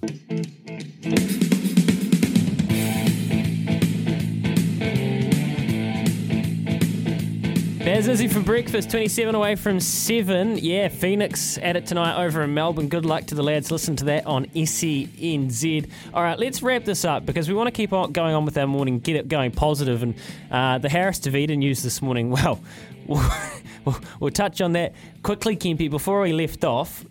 [7.92, 10.56] Baz Izzy for breakfast, 27 away from 7.
[10.56, 12.88] Yeah, Phoenix at it tonight over in Melbourne.
[12.88, 13.70] Good luck to the lads.
[13.70, 15.90] Listen to that on SENZ.
[16.14, 18.56] All right, let's wrap this up because we want to keep on going on with
[18.56, 20.02] our morning, get it going positive.
[20.02, 20.14] And
[20.50, 22.64] uh, the Harris Tavita news this morning, well,
[23.06, 25.90] we'll, we'll touch on that quickly, Kempi.
[25.90, 27.04] Before we left off,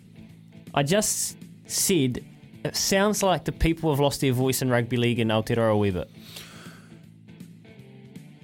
[0.74, 2.24] I just said
[2.64, 6.08] it sounds like the people have lost their voice in rugby league in Aotearoa a.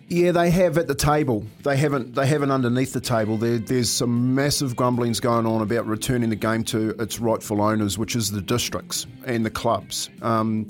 [0.08, 1.44] Yeah, they have at the table.
[1.64, 2.14] They haven't.
[2.14, 3.36] They haven't underneath the table.
[3.36, 7.98] There, there's some massive grumblings going on about returning the game to its rightful owners,
[7.98, 10.08] which is the districts and the clubs.
[10.22, 10.68] Um,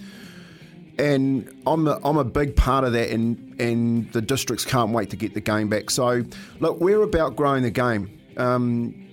[0.98, 5.10] and I'm a, I'm a big part of that, and and the districts can't wait
[5.10, 5.90] to get the game back.
[5.90, 6.24] So,
[6.58, 8.10] look, we're about growing the game.
[8.36, 9.07] Um,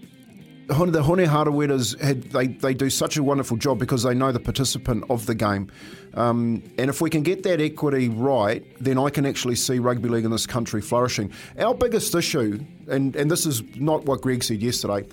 [0.67, 4.39] the Hone Harawiras had they, they do such a wonderful job because they know the
[4.39, 5.71] participant of the game.
[6.13, 10.09] Um, and if we can get that equity right, then I can actually see rugby
[10.09, 11.31] league in this country flourishing.
[11.59, 15.05] Our biggest issue, and, and this is not what Greg said yesterday,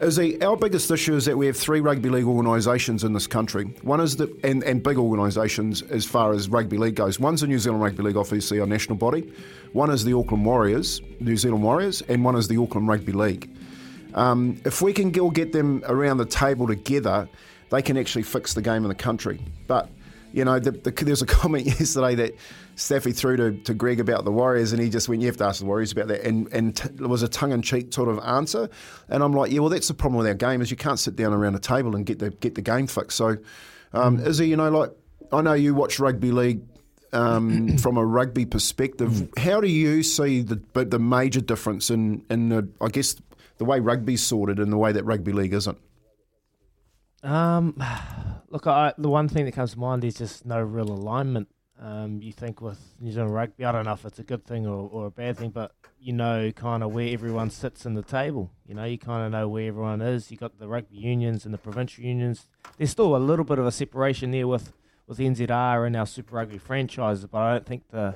[0.00, 3.26] is the, our biggest issue is that we have three rugby league organisations in this
[3.26, 3.64] country.
[3.82, 7.20] One is the and, and big organisations as far as rugby league goes.
[7.20, 9.32] One's the New Zealand Rugby League, obviously our national body.
[9.72, 13.48] One is the Auckland Warriors, New Zealand Warriors, and one is the Auckland Rugby League.
[14.14, 17.28] Um, if we can all get them around the table together,
[17.70, 19.40] they can actually fix the game in the country.
[19.66, 19.88] But
[20.32, 22.34] you know, the, the, there's a comment yesterday that
[22.76, 25.44] Staffy threw to, to Greg about the Warriors, and he just went, "You have to
[25.44, 28.68] ask the Warriors about that," and and t- it was a tongue-in-cheek sort of answer.
[29.08, 31.16] And I'm like, "Yeah, well, that's the problem with our game is you can't sit
[31.16, 33.36] down around a table and get the get the game fixed." So,
[33.92, 34.26] um, mm.
[34.26, 34.92] Izzy, you know, like
[35.32, 36.62] I know you watch rugby league
[37.12, 39.10] um, from a rugby perspective.
[39.10, 39.38] Mm.
[39.38, 43.16] How do you see the the major difference in in the, I guess
[43.60, 45.76] the way rugby's sorted and the way that rugby league isn't?
[47.22, 47.76] Um,
[48.48, 52.20] look, I, the one thing that comes to mind is just no real alignment Um,
[52.22, 54.88] you think with New Zealand rugby, I don't know if it's a good thing or,
[54.90, 58.50] or a bad thing, but you know kind of where everyone sits in the table.
[58.66, 60.30] You know, you kind of know where everyone is.
[60.30, 62.48] You got the rugby unions and the provincial unions.
[62.78, 64.72] There's still a little bit of a separation there with
[65.06, 68.14] with NZR and our Super Rugby franchises, but I don't think the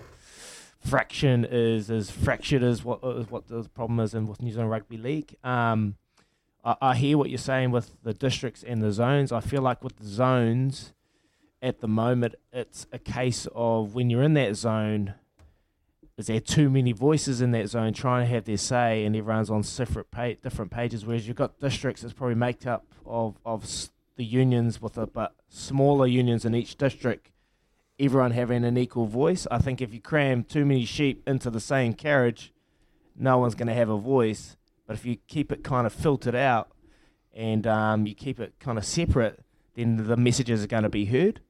[0.84, 4.70] fraction is as fractured as what as what the problem is in with New Zealand
[4.70, 5.36] Rugby League.
[5.42, 5.96] Um,
[6.64, 9.32] I, I hear what you're saying with the districts and the zones.
[9.32, 10.92] I feel like with the zones,
[11.62, 15.14] at the moment, it's a case of when you're in that zone,
[16.18, 19.50] is there too many voices in that zone trying to have their say, and everyone's
[19.50, 21.06] on separate pa- different pages.
[21.06, 25.34] Whereas you've got districts that's probably made up of of the unions with a but
[25.48, 27.30] smaller unions in each district,
[27.98, 29.46] everyone having an equal voice.
[29.50, 32.52] I think if you cram too many sheep into the same carriage,
[33.16, 34.56] no one's going to have a voice.
[34.86, 36.70] But if you keep it kind of filtered out
[37.32, 39.40] and um, you keep it kind of separate,
[39.74, 41.40] then the messages are going to be heard.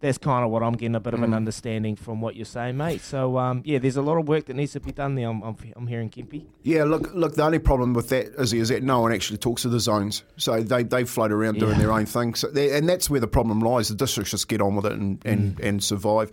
[0.00, 1.36] That's kind of what I'm getting a bit of an Mm.
[1.36, 3.00] understanding from what you're saying, mate.
[3.00, 5.28] So um, yeah, there's a lot of work that needs to be done there.
[5.28, 6.44] I'm, I'm, I'm hearing Kempy.
[6.62, 7.36] Yeah, look, look.
[7.36, 10.24] The only problem with that is, is that no one actually talks to the zones,
[10.36, 12.34] so they, they float around doing their own thing.
[12.34, 13.88] So they, and that's where the problem lies.
[13.88, 15.64] The districts just get on with it and and, Mm.
[15.68, 16.30] and survive.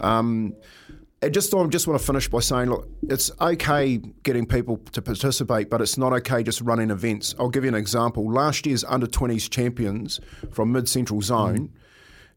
[0.00, 0.54] Um,
[1.22, 5.00] I just I just want to finish by saying, look, it's okay getting people to
[5.00, 7.34] participate, but it's not okay just running events.
[7.38, 8.30] I'll give you an example.
[8.30, 10.20] Last year's under 20s champions
[10.52, 11.70] from Mid Central Zone.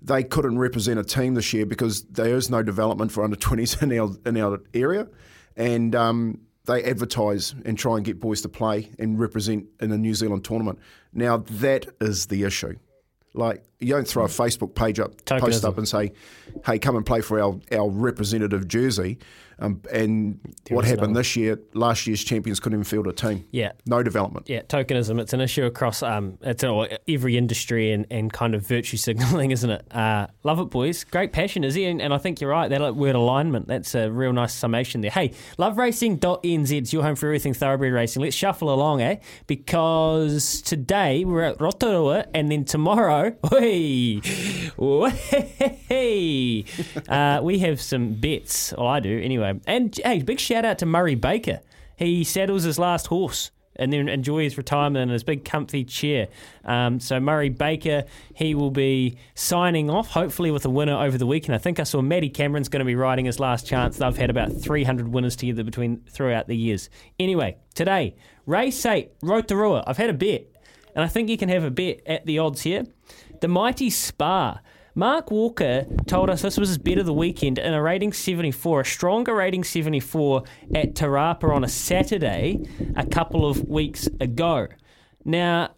[0.01, 3.81] They couldn't represent a team this year because there is no development for under 20s
[3.81, 5.07] in our in our area,
[5.55, 9.97] and um, they advertise and try and get boys to play and represent in a
[9.97, 10.79] New Zealand tournament.
[11.13, 12.77] Now that is the issue.
[13.33, 16.13] Like you don't throw a Facebook page up, post up, and say,
[16.65, 19.19] "Hey, come and play for our, our representative jersey."
[19.59, 20.39] Um, and
[20.69, 21.59] what happened this year?
[21.73, 23.45] Last year's champions couldn't even field a team.
[23.51, 23.71] Yeah.
[23.85, 24.49] no development.
[24.49, 25.19] Yeah, tokenism.
[25.19, 29.51] It's an issue across um, it's uh, every industry and, and kind of virtue signalling,
[29.51, 29.93] isn't it?
[29.93, 31.03] Uh, love it, boys.
[31.03, 31.85] Great passion, is he?
[31.85, 32.67] And, and I think you're right.
[32.67, 33.67] That word alignment.
[33.67, 35.11] That's a real nice summation there.
[35.11, 36.71] Hey, loveracing.nz.
[36.71, 38.21] It's your home for everything thoroughbred racing.
[38.21, 39.17] Let's shuffle along, eh?
[39.47, 44.19] Because today we're at Rotorua, and then tomorrow, hey,
[45.89, 46.65] hey,
[47.09, 48.73] uh, we have some bets.
[48.77, 49.46] Well, I do anyway.
[49.65, 51.61] And hey, big shout out to Murray Baker.
[51.95, 56.27] He saddles his last horse and then enjoy his retirement in his big comfy chair.
[56.65, 61.25] Um, so Murray Baker, he will be signing off, hopefully with a winner over the
[61.25, 61.55] weekend.
[61.55, 63.97] I think I saw Matty Cameron's going to be riding his last chance.
[63.97, 66.89] They've had about 300 winners together between throughout the years.
[67.19, 69.83] Anyway, today, race eight, Rotorua.
[69.87, 70.47] I've had a bet,
[70.95, 72.85] and I think you can have a bet at the odds here.
[73.41, 74.59] The Mighty Spa.
[74.97, 78.81] Mark Walker told us this was his bet of the weekend in a rating 74,
[78.81, 80.41] a stronger rating 74
[80.73, 84.65] at Te Rapa on a Saturday a couple of weeks ago.
[85.23, 85.75] Now,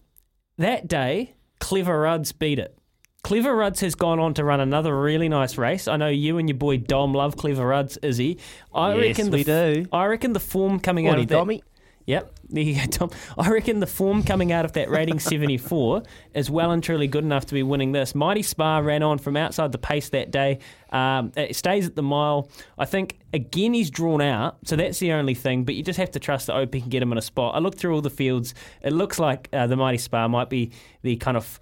[0.57, 2.77] that day, Clever Ruds beat it.
[3.21, 5.89] Clever Ruds has gone on to run another really nice race.
[5.89, 8.39] I know you and your boy Dom love Clever Ruds, Izzy.
[8.73, 9.85] I Yes, reckon the, we do.
[9.91, 11.61] I reckon the form coming out of that, Dommy.
[12.09, 13.11] Yep, there you go, Tom.
[13.37, 16.01] I reckon the form coming out of that rating 74
[16.33, 18.15] is well and truly good enough to be winning this.
[18.15, 20.57] Mighty Spa ran on from outside the pace that day.
[20.89, 22.49] Um, it stays at the mile.
[22.79, 26.09] I think, again, he's drawn out, so that's the only thing, but you just have
[26.11, 27.53] to trust that OP can get him in a spot.
[27.53, 28.55] I looked through all the fields.
[28.81, 30.71] It looks like uh, the Mighty Spa might be
[31.03, 31.59] the kind of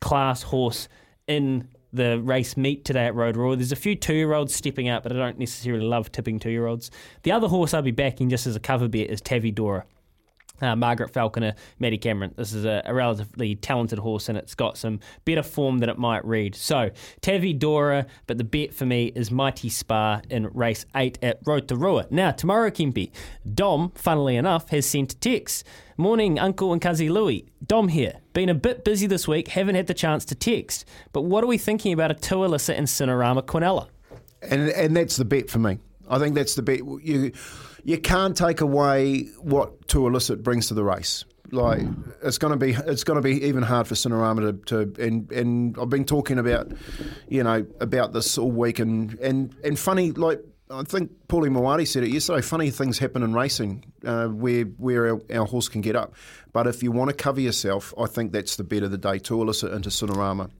[0.00, 0.88] class horse
[1.26, 3.56] in the race meet today at Rotorua.
[3.56, 6.90] There's a few two-year-olds stepping out, but I don't necessarily love tipping two-year-olds.
[7.24, 9.84] The other horse I'll be backing just as a cover bet is Tavi Dora.
[10.60, 12.34] Uh, Margaret Falconer, Maddie Cameron.
[12.36, 15.98] This is a, a relatively talented horse and it's got some better form than it
[15.98, 16.54] might read.
[16.54, 16.90] So,
[17.20, 22.06] Tavi Dora, but the bet for me is Mighty Spa in race 8 at Rotorua.
[22.10, 23.10] Now, tomorrow, Kempi,
[23.54, 25.64] Dom, funnily enough, has sent a text.
[25.98, 27.46] Morning, Uncle and Kazi Louie.
[27.66, 28.14] Dom here.
[28.32, 30.84] Been a bit busy this week, haven't had the chance to text.
[31.12, 33.88] But what are we thinking about a Tualissa and Cinerama Quinella?
[34.42, 35.78] and and that's the bet for me.
[36.08, 36.80] I think that's the bet.
[37.02, 37.32] You
[37.86, 41.24] you can't take away what to illicit brings to the race.
[41.52, 41.82] Like
[42.22, 45.30] it's going to be it's going to be even hard for Cinerama to, to and
[45.30, 46.72] and I've been talking about
[47.28, 50.40] you know about this all week and and and funny like.
[50.68, 52.42] I think Paulie Mawadi said it yesterday.
[52.42, 56.16] Funny things happen in racing uh, where where our, our horse can get up.
[56.52, 59.20] But if you want to cover yourself, I think that's the bet of the day.
[59.20, 60.50] To illicit into Cinerama.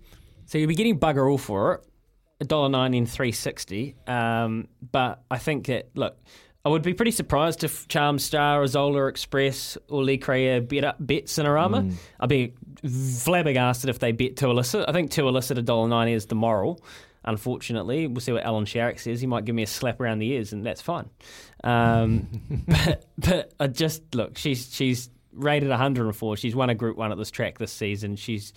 [0.44, 1.80] So you'll be getting bugger all for it,
[2.40, 3.96] a dollar ninety and three sixty.
[4.06, 6.16] Um, but I think that look,
[6.66, 10.82] I would be pretty surprised if Charm Star or Zola Express or Lee Crea bet
[10.82, 11.94] up bet Cinerama.
[12.18, 14.84] I'd be flabbergasted if they bet to illicit.
[14.88, 16.82] I think to illicit a dollar ninety is the moral.
[17.24, 19.20] Unfortunately, we'll see what Alan Sharrock says.
[19.20, 21.08] He might give me a slap around the ears, and that's fine.
[21.62, 22.26] Um,
[22.66, 26.36] but but I just look, she's she's rated 104.
[26.36, 28.16] She's won a Group One at this track this season.
[28.16, 28.52] She's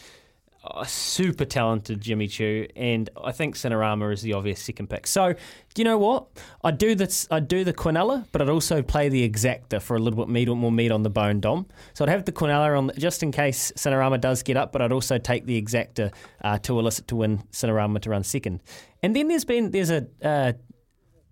[0.64, 5.08] a super talented Jimmy Choo, and I think Cinerama is the obvious second pick.
[5.08, 5.40] So, do
[5.78, 6.28] you know what?
[6.64, 7.28] I'd do this.
[7.32, 10.50] I'd do the Quinella, but I'd also play the Exacta for a little bit meat,
[10.50, 11.66] more meat on the bone, Dom.
[11.94, 14.92] So I'd have the Quinella on just in case Cinerama does get up, but I'd
[14.92, 18.62] also take the Exacta uh, to elicit to win Cinerama to run second.
[19.02, 20.54] And then there's been there's a uh,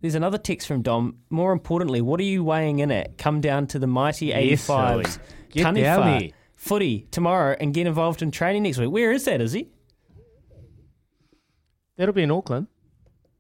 [0.01, 1.17] there's another text from Dom.
[1.29, 3.17] More importantly, what are you weighing in at?
[3.17, 5.07] Come down to the mighty Yes, 85s.
[5.07, 5.21] Zoe.
[5.49, 6.31] Get here.
[6.57, 8.89] Footy tomorrow and get involved in training next week.
[8.91, 9.69] Where is that, is he?
[11.95, 12.67] That'll be in Auckland.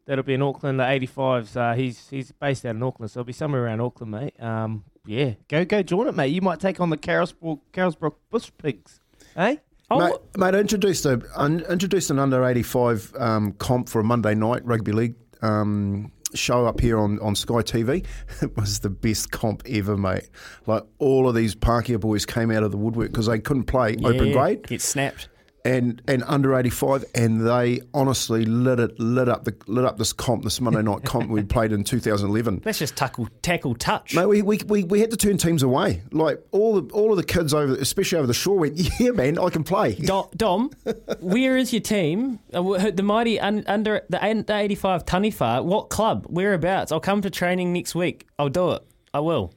[0.05, 0.79] That'll be in Auckland.
[0.79, 1.57] The 85s.
[1.57, 4.41] Uh, he's he's based out in Auckland, so it'll be somewhere around Auckland, mate.
[4.41, 6.27] Um, yeah, go go join it, mate.
[6.27, 9.01] You might take on the Carlsbrook, Carlsbrook Bush Pigs,
[9.35, 9.57] eh?
[9.89, 13.99] Oh, Mate, mate, I introduced a un, introduced an under eighty five um, comp for
[13.99, 18.05] a Monday night rugby league um, show up here on, on Sky TV.
[18.41, 20.29] It was the best comp ever, mate.
[20.65, 23.95] Like all of these Parkia boys came out of the woodwork because they couldn't play
[24.03, 25.29] open Yeah, grade Get snapped.
[25.67, 29.97] And and under eighty five, and they honestly lit it lit up the lit up
[29.97, 32.61] this comp this Monday night comp we played in two thousand eleven.
[32.65, 34.15] Let's just tackle, tackle touch.
[34.15, 36.01] Mate, we, we, we, we had to turn teams away.
[36.11, 39.37] Like all the all of the kids over, especially over the shore, went, "Yeah, man,
[39.37, 40.69] I can play." Dom, Dom
[41.19, 42.39] where is your team?
[42.53, 45.63] Uh, The mighty un, under the 85 Taniwha.
[45.63, 46.25] What club?
[46.29, 46.91] Whereabouts?
[46.91, 48.27] I'll come to training next week.
[48.39, 48.83] I'll do it.
[49.13, 49.53] I will.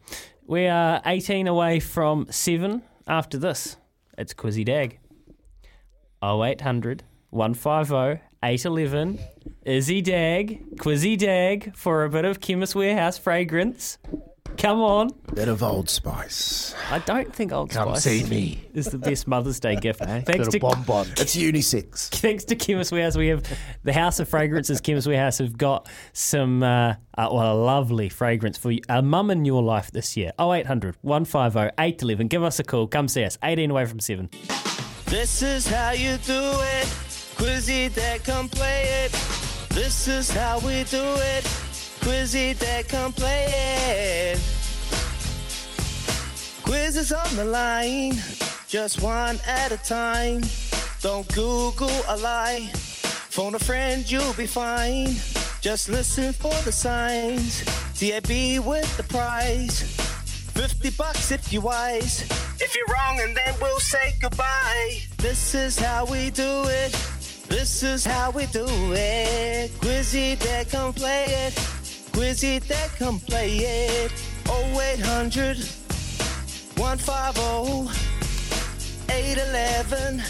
[0.46, 3.76] We are 18 away from 7 after this.
[4.18, 4.99] It's Quizzy Dag.
[6.22, 9.18] 0800 150 811.
[9.64, 10.76] Izzy Dag.
[10.76, 13.98] Quizzy Dag for a bit of Chemist Warehouse fragrance.
[14.58, 15.10] Come on.
[15.34, 16.74] Bit of Old Spice.
[16.90, 18.64] I don't think Old Come Spice see me.
[18.74, 20.00] is the best Mother's Day gift.
[20.04, 21.06] Thanks to bonbon.
[21.18, 22.08] It's unisex.
[22.08, 23.44] thanks to Chemist Warehouse, we have
[23.84, 24.80] the House of Fragrances.
[24.80, 29.30] Chemist Warehouse have got some, uh, uh, well, a lovely fragrance for you, a mum
[29.30, 30.32] in your life this year.
[30.40, 32.28] 0800 150 811.
[32.28, 32.86] Give us a call.
[32.86, 33.38] Come see us.
[33.42, 34.28] 18 away from 7.
[35.10, 36.40] This is how you do
[36.78, 36.86] it.
[37.34, 39.10] Quizzy that come play it.
[39.70, 41.42] This is how we do it.
[42.00, 44.38] Quizzy that come play it.
[46.62, 48.14] Quiz is on the line,
[48.68, 50.42] just one at a time.
[51.02, 52.70] Don't Google a lie.
[53.30, 55.08] Phone a friend, you'll be fine.
[55.60, 57.64] Just listen for the signs.
[57.98, 60.09] TAB with the prize.
[60.60, 62.20] 50 bucks if you're wise.
[62.60, 65.00] If you're wrong, and then we'll say goodbye.
[65.16, 66.92] This is how we do it.
[67.48, 69.70] This is how we do it.
[69.80, 71.54] Quizzy that come play it.
[72.12, 74.12] Quizzy that come play it.
[74.50, 75.56] 0800
[76.76, 77.88] 150
[79.10, 80.22] 811.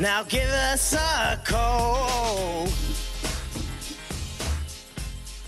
[0.00, 2.66] Now give us a call.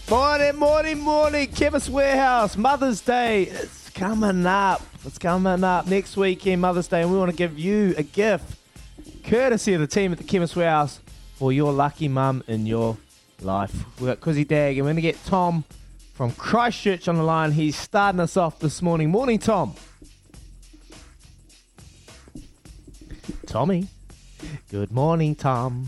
[0.08, 1.50] Morning, morning, morning.
[1.50, 3.50] Chemist Warehouse, Mother's Day.
[3.96, 4.82] Coming up.
[5.06, 8.44] It's coming up next weekend, Mother's Day, and we want to give you a gift,
[9.24, 11.00] courtesy of the team at the Chemist Warehouse,
[11.37, 12.98] for your lucky mum in your
[13.40, 13.74] life.
[13.98, 15.64] We've got Quizzy Dag, and we're going to get Tom
[16.12, 17.52] from Christchurch on the line.
[17.52, 19.11] He's starting us off this morning.
[19.11, 19.74] Morning, Tom.
[23.46, 23.88] Tommy.
[24.70, 25.87] Good morning, Tom.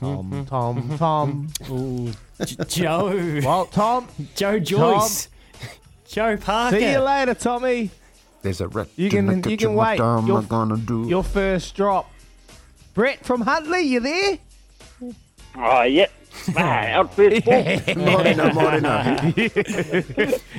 [0.00, 1.48] Tom, Tom, Tom.
[1.70, 2.12] Ooh,
[2.68, 3.40] Joe.
[3.42, 5.28] Well, Tom, Joe Joyce.
[6.10, 6.78] Joe Parker.
[6.78, 7.90] see you later, Tommy.
[8.42, 9.58] There's a rat You can- you kitchen.
[9.58, 10.00] can what wait.
[10.00, 11.06] am You're- I gonna do?
[11.08, 12.10] Your first drop.
[12.94, 14.38] Brett from Huntly, you there?
[15.56, 16.06] Oh, yeah.
[16.56, 17.62] Ah, out first ball.
[17.96, 19.32] Morena, morena.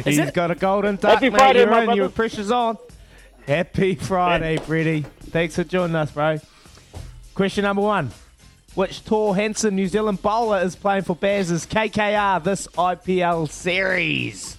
[0.04, 1.38] He's got a golden duck, Happy mate.
[1.40, 2.02] Friday, You're my in, brother.
[2.02, 2.78] your pressure's on.
[3.48, 5.06] Happy Friday, Bretty.
[5.32, 6.40] Thanks for joining us, bro.
[7.34, 8.12] Question number one.
[8.76, 14.58] Which tall, handsome New Zealand bowler is playing for Baz's KKR this IPL series?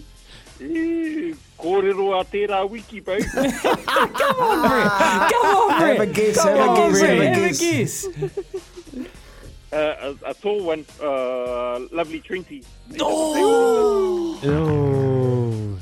[1.58, 3.18] Kōrero a tērā wiki, bro.
[3.20, 5.98] Come on, Brett.
[5.98, 7.10] Have a guess, Come have a guess, Brett.
[7.10, 8.06] have a Have a guess.
[8.06, 8.38] guess.
[9.72, 10.84] uh, a, a tall one.
[11.00, 12.64] Uh, lovely Trinity.
[13.00, 14.38] Oh,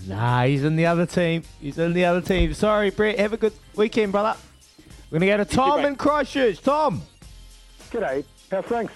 [0.07, 1.43] nah, he's in the other team.
[1.61, 2.55] He's in the other team.
[2.55, 3.19] Sorry, Brett.
[3.19, 4.39] Have a good weekend, brother.
[5.11, 5.89] We're going to go to Tom mate.
[5.89, 6.63] in Christchurch.
[6.63, 7.03] Tom.
[7.91, 8.25] G'day.
[8.51, 8.91] How's things?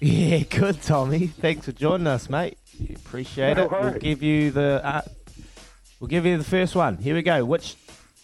[0.00, 1.28] Yeah, good, Tommy.
[1.28, 2.58] Thanks for joining us, mate.
[2.78, 3.70] You appreciate No it.
[3.70, 5.02] We'll give you the uh,
[6.00, 6.96] we'll give you the first one.
[6.98, 7.44] Here we go.
[7.44, 7.76] Which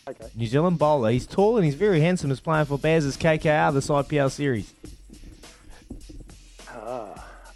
[0.09, 0.27] Okay.
[0.35, 1.11] New Zealand bowler?
[1.13, 2.31] He's tall and he's very handsome.
[2.33, 4.73] Is playing for Baz's KKR this IPL series.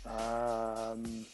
[0.06, 1.26] Um,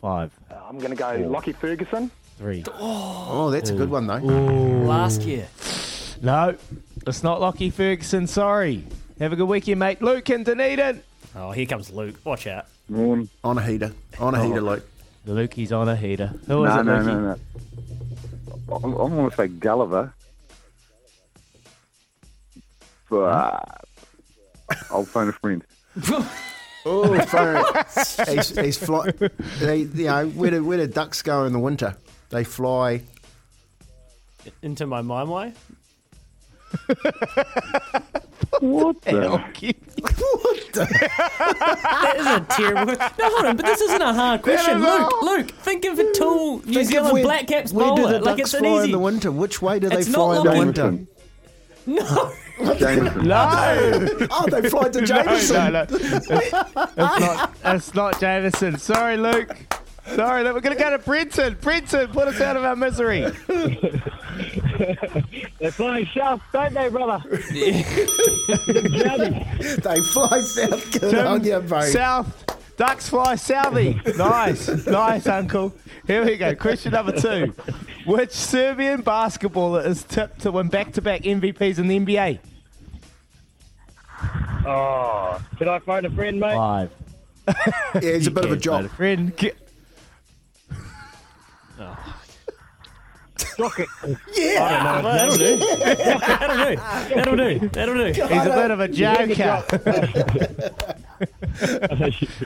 [0.00, 0.32] Five,
[0.66, 2.10] I'm going to go Lockie Ferguson.
[2.38, 2.64] three.
[2.78, 4.16] Oh, that's a good one though.
[4.16, 5.46] Last year.
[6.22, 6.56] No,
[7.06, 8.26] it's not Lockie Ferguson.
[8.26, 8.84] Sorry.
[9.18, 10.00] Have a good weekend, mate.
[10.00, 11.02] Luke in Dunedin.
[11.36, 12.16] Oh, here comes Luke.
[12.24, 12.64] Watch out.
[12.92, 14.82] On a heater, on a heater, like
[15.26, 16.28] Lukey's on a heater.
[16.48, 17.04] Who is No, it, no, Lukey?
[17.06, 18.76] no, no.
[18.76, 20.12] I'm, I'm going to say Gulliver.
[23.12, 23.58] Uh,
[24.90, 25.64] I'll phone a friend.
[26.86, 27.62] Oh, phone.
[28.34, 29.10] he's, he's fly,
[29.60, 31.94] they, you know, where do, where do ducks go in the winter?
[32.30, 33.02] They fly.
[34.62, 35.52] Into my my my.
[38.60, 39.28] What the?
[39.30, 39.54] what
[40.72, 40.84] the?
[41.40, 42.92] that is a terrible.
[42.94, 45.22] No, hold on, but this isn't a hard question, No, no, Luke.
[45.22, 48.12] Luke, think of a tall New Think of Zealand where- Black Caps Where do bowler.
[48.18, 49.30] the Like ducks it's an fly in the winter?
[49.32, 51.06] Which way do they It's fly in the looking- winter?
[51.86, 52.32] No.
[52.76, 53.26] Jamieson.
[53.26, 54.26] No.
[54.30, 55.56] Oh, they fly to Jamieson.
[55.72, 55.88] No, no, no.
[55.88, 57.50] It's not.
[57.64, 58.78] It's not Jamieson.
[58.78, 59.56] Sorry, Luke.
[60.14, 60.54] Sorry, Luke.
[60.54, 61.56] We're gonna go to Brenton.
[61.60, 63.20] Brenton, put us out of our misery.
[65.58, 67.22] They're flying south, don't they, brother?
[67.50, 67.82] they
[70.12, 70.92] fly south.
[70.92, 71.92] Good Tim, on you, mate.
[71.92, 72.44] South.
[72.76, 74.16] Ducks fly southy.
[74.16, 75.74] Nice, nice, Uncle.
[76.06, 76.54] Here we go.
[76.54, 77.54] Question number two:
[78.06, 82.38] Which Serbian basketballer is tipped to win back-to-back MVPs in the NBA?
[84.66, 86.54] Oh, should I phone a friend, mate?
[86.54, 86.90] Five.
[87.94, 88.88] Yeah, he's a bit of a job.
[88.90, 89.56] Friend, get,
[93.58, 93.88] Rocket.
[94.34, 94.62] Yeah.
[94.62, 95.12] I don't know.
[95.12, 95.56] That'll do.
[95.56, 96.76] That'll do.
[97.14, 97.68] That'll do.
[97.68, 98.04] That'll do.
[98.34, 99.64] He's a bit of a joker.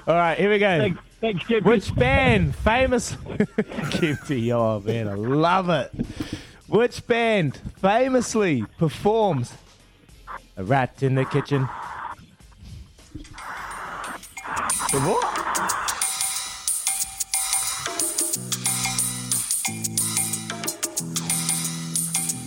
[0.09, 0.78] All right, here we go.
[0.78, 1.64] Thanks, thanks, Kempy.
[1.64, 3.12] Which band famous?
[3.16, 5.92] Kempy, oh man, I love it.
[6.66, 9.55] Which band famously performs
[10.57, 11.68] a rat in the kitchen?
[14.92, 15.34] The what?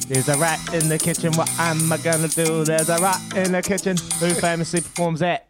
[0.07, 1.33] There's a rat in the kitchen.
[1.33, 2.63] What am I gonna do?
[2.63, 3.97] There's a rat in the kitchen.
[4.19, 5.47] Who famously performs that?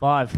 [0.00, 0.36] Five,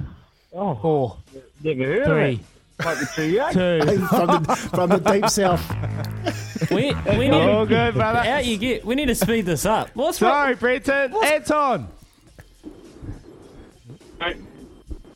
[0.53, 1.17] Oh, four,
[1.63, 2.85] never heard three, of it.
[2.85, 3.53] Might be too young.
[3.53, 3.81] two.
[4.09, 5.63] from, the, from the deep south.
[6.71, 8.19] We, we need All good, brother.
[8.19, 8.85] Out you get.
[8.85, 9.89] We need to speed this up.
[9.95, 10.31] What's wrong?
[10.31, 11.15] Sorry, Brenton.
[11.25, 11.89] Anton.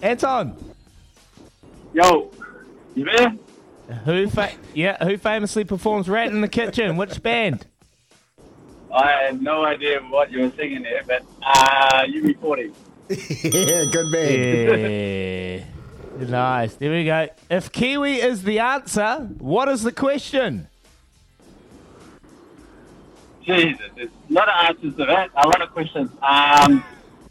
[0.02, 0.56] Anton.
[1.92, 2.30] Yo,
[2.96, 3.34] you there?
[4.04, 6.96] Who fa- yeah, who famously performs Rat in the Kitchen?
[6.96, 7.66] Which band?
[8.92, 12.72] I had no idea what you were singing there, but uh, UB40.
[13.08, 15.64] yeah, good man.
[16.20, 16.26] Yeah.
[16.28, 16.74] nice.
[16.76, 17.28] There we go.
[17.50, 20.68] If Kiwi is the answer, what is the question?
[23.44, 25.30] Jesus, there's a lot of answers to that.
[25.36, 26.10] A lot of questions.
[26.22, 26.82] Um,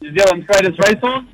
[0.02, 1.26] New Zealand's greatest racehorse?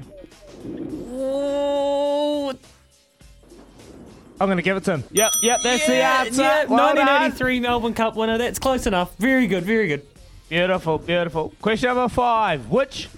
[4.39, 5.03] Oh, I'm going to give it to him.
[5.11, 6.41] Yep, yep, that's the answer.
[6.41, 7.05] yeah, Well done.
[7.05, 8.37] 1983 Melbourne Cup winner.
[8.37, 9.15] That's close enough.
[9.17, 9.65] Very good.
[9.65, 10.05] Very good.
[10.47, 11.53] Beautiful, beautiful.
[11.61, 12.69] Question number five.
[12.69, 13.09] Which,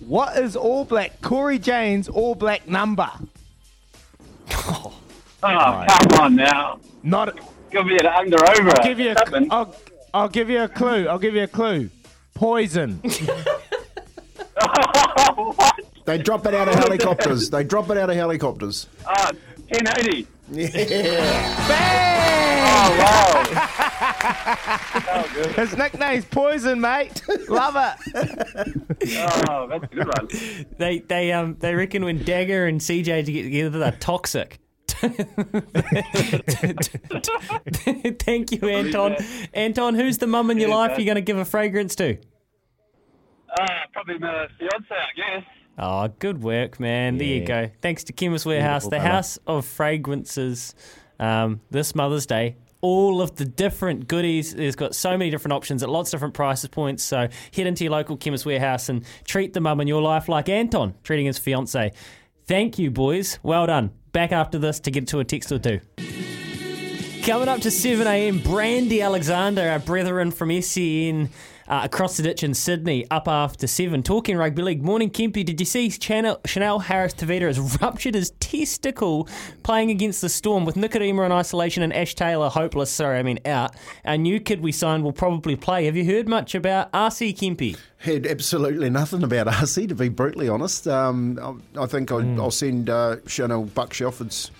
[0.00, 3.10] what is All Black, Cory Jane's All Black number?
[4.50, 4.94] Oh,
[5.42, 6.80] come on now.
[7.02, 7.38] Not,
[7.70, 8.70] Give me an under over.
[8.70, 9.48] I'll give you a, Something.
[9.50, 9.74] I'll,
[10.14, 11.06] I'll give you a clue.
[11.08, 11.90] I'll give you a clue.
[12.32, 13.00] Poison.
[15.34, 15.80] what?
[16.04, 17.50] They drop it out of helicopters.
[17.50, 18.86] They drop it out of helicopters.
[19.06, 19.36] Ah, oh,
[19.68, 20.26] 1080.
[20.50, 21.68] Yeah.
[21.68, 22.44] Bang!
[22.66, 23.44] Oh, wow.
[25.56, 27.22] His nickname's Poison, mate.
[27.48, 27.94] Love it.
[29.48, 30.28] Oh, that's a good one.
[30.78, 34.60] They they um they reckon when Dagger and CJ to get together they're toxic.
[38.24, 39.16] Thank you, Anton.
[39.52, 42.16] Anton, who's the mum in your life you're going to give a fragrance to?
[43.58, 45.44] Uh, probably my fiance, I guess.
[45.78, 47.18] Oh, good work, man.
[47.18, 47.70] There you go.
[47.82, 49.10] Thanks to Chemist Warehouse, Beautiful, the brother.
[49.14, 50.74] house of fragrances.
[51.18, 54.54] Um, this Mother's Day, all of the different goodies.
[54.54, 57.02] There's got so many different options at lots of different prices points.
[57.04, 60.48] So head into your local Chemist Warehouse and treat the mum in your life like
[60.48, 61.92] Anton treating his fiance.
[62.46, 63.38] Thank you, boys.
[63.42, 63.90] Well done.
[64.12, 65.80] Back after this to get to a text or two.
[67.24, 71.30] Coming up to 7 a.m., Brandy Alexander, our brethren from SEN
[71.68, 74.82] uh, across the ditch in Sydney, up after 7, talking rugby league.
[74.82, 75.44] Morning, Kempy.
[75.44, 79.28] Did you see Chanel, Chanel Harris Tavita has ruptured his testicle
[79.62, 82.90] playing against the Storm with Nikorima in isolation and Ash Taylor hopeless?
[82.90, 83.74] Sorry, I mean out.
[84.04, 85.86] Our new kid we signed will probably play.
[85.86, 87.76] Have you heard much about RC Kempy?
[87.98, 90.86] Had absolutely nothing about RC, to be brutally honest.
[90.86, 94.50] Um, I, I think I, I'll send uh, Chanel Buck Shelford's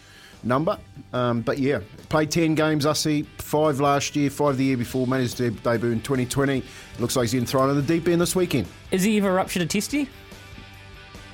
[0.45, 0.79] number.
[1.13, 5.21] Um, but yeah, played 10 games, RC, five last year, five the year before, made
[5.21, 6.63] his de- debut in 2020.
[6.99, 8.67] Looks like he's getting thrown in the deep end this weekend.
[8.91, 10.09] Is he ever ruptured a testy?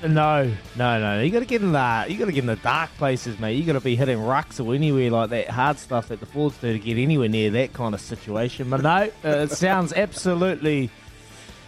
[0.03, 1.21] No, no, no.
[1.21, 3.53] You got to get in the you got to get in the dark places, mate.
[3.53, 6.57] You got to be hitting rucks or anywhere like that hard stuff that the Fords
[6.57, 8.69] do to get anywhere near that kind of situation.
[8.71, 10.89] But no, uh, it sounds absolutely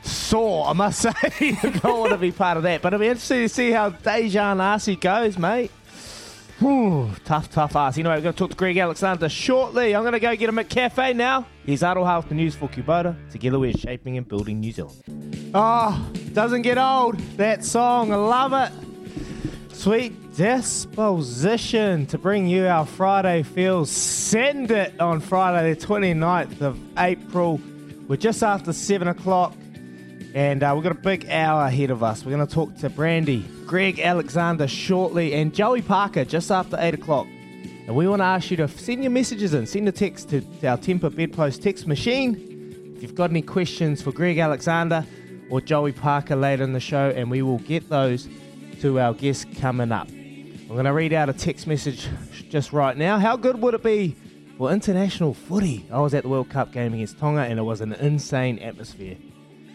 [0.02, 0.68] sore.
[0.68, 2.82] I must say, you don't want to be part of that.
[2.82, 5.72] But it'll be interesting to see how Daejarn Asi goes, mate.
[6.64, 7.98] Tough, tough ass.
[7.98, 9.94] Anyway, we're going to talk to Greg Alexander shortly.
[9.94, 11.46] I'm going to go get him at Cafe now.
[11.66, 13.18] Here's Aroha with the news for Kubota.
[13.32, 15.52] Together we're shaping and building New Zealand.
[15.54, 17.20] Oh, doesn't get old.
[17.36, 18.72] That song, I love it.
[19.76, 23.92] Sweet disposition to bring you our Friday feels.
[23.92, 27.60] Send it on Friday, the 29th of April.
[28.08, 29.54] We're just after 7 o'clock.
[30.34, 32.26] And uh, we've got a big hour ahead of us.
[32.26, 36.96] We're going to talk to Brandy, Greg Alexander shortly, and Joey Parker just after 8
[36.96, 37.28] o'clock.
[37.86, 39.68] And we want to ask you to send your messages in.
[39.68, 44.02] Send a text to, to our Temper Bedpost text machine if you've got any questions
[44.02, 45.06] for Greg Alexander
[45.52, 48.28] or Joey Parker later in the show, and we will get those
[48.82, 50.08] to our guests coming up.
[50.10, 52.08] I'm going to read out a text message
[52.50, 53.20] just right now.
[53.20, 54.16] How good would it be
[54.58, 55.86] for international footy?
[55.92, 59.18] I was at the World Cup game against Tonga, and it was an insane atmosphere.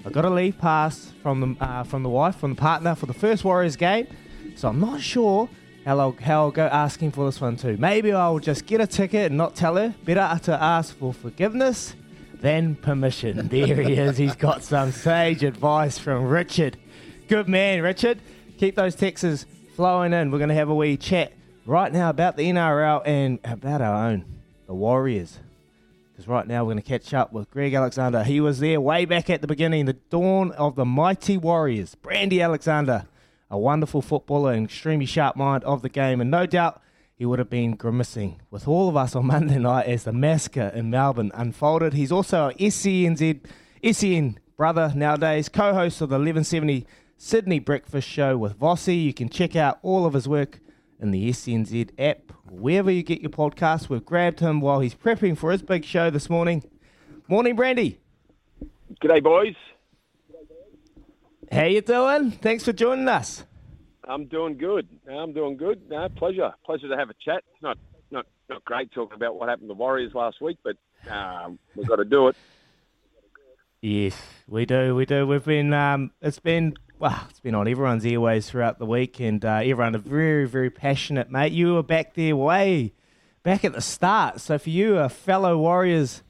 [0.04, 3.06] I got a leave pass from the uh, from the wife, from the partner for
[3.06, 4.06] the first Warriors game,
[4.56, 5.48] so I'm not sure
[5.84, 7.76] how I'll, how I'll go asking for this one too.
[7.78, 9.94] Maybe I'll just get a ticket and not tell her.
[10.04, 11.94] Better to ask for forgiveness
[12.34, 13.48] than permission.
[13.50, 14.16] There he is.
[14.16, 16.76] He's got some sage advice from Richard.
[17.28, 18.20] Good man, Richard.
[18.58, 19.46] Keep those texts
[19.76, 20.30] flowing in.
[20.30, 21.32] We're going to have a wee chat
[21.66, 24.24] right now about the NRL and about our own,
[24.66, 25.38] the Warriors.
[26.18, 28.24] Because right now we're going to catch up with Greg Alexander.
[28.24, 31.94] He was there way back at the beginning, the dawn of the mighty Warriors.
[31.94, 33.06] Brandy Alexander,
[33.48, 36.82] a wonderful footballer and extremely sharp mind of the game, and no doubt
[37.14, 40.72] he would have been grimacing with all of us on Monday night as the massacre
[40.74, 41.92] in Melbourne unfolded.
[41.92, 43.38] He's also a SENZ,
[43.92, 46.84] SEN brother nowadays, co-host of the 1170
[47.16, 49.04] Sydney Breakfast Show with Vossi.
[49.04, 50.58] You can check out all of his work
[50.98, 53.88] in the SENZ app, wherever you get your podcasts.
[53.88, 56.64] We've grabbed him while he's prepping for his big show this morning.
[57.28, 58.00] Morning, Brandy.
[59.02, 59.54] G'day, boys.
[61.50, 62.30] How you doing?
[62.30, 63.44] Thanks for joining us.
[64.04, 64.88] I'm doing good.
[65.10, 65.88] I'm doing good.
[65.88, 66.52] No, pleasure.
[66.64, 67.42] Pleasure to have a chat.
[67.52, 67.78] It's not
[68.10, 70.76] not not great talking about what happened to the Warriors last week, but
[71.10, 72.36] um, we've got to do it.
[73.80, 74.96] Yes, we do.
[74.96, 75.24] We do.
[75.24, 75.72] We've been.
[75.72, 76.74] Um, it's been.
[76.98, 80.68] Well, it's been on everyone's airways throughout the week, and uh, everyone are very, very
[80.68, 81.52] passionate, mate.
[81.52, 82.92] You were back there way
[83.44, 84.40] back at the start.
[84.40, 86.24] So for you, a fellow Warriors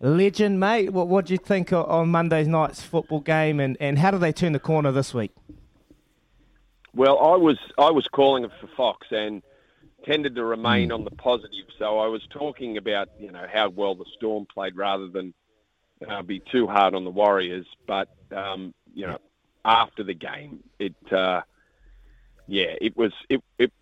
[0.00, 4.10] legend, mate, what what do you think on Monday night's football game, and, and how
[4.10, 5.30] do they turn the corner this week?
[6.94, 9.40] Well, I was I was calling it for Fox and
[10.04, 11.66] tended to remain on the positive.
[11.78, 15.32] So I was talking about you know how well the Storm played rather than
[16.08, 17.66] uh, be too hard on the Warriors.
[17.86, 19.18] But um, you know,
[19.64, 21.42] after the game, it uh,
[22.46, 23.72] yeah, it was it it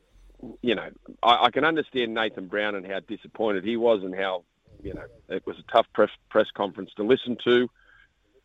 [0.62, 0.88] you know
[1.22, 4.44] I, I can understand Nathan Brown and how disappointed he was and how
[4.82, 7.70] you know it was a tough press press conference to listen to.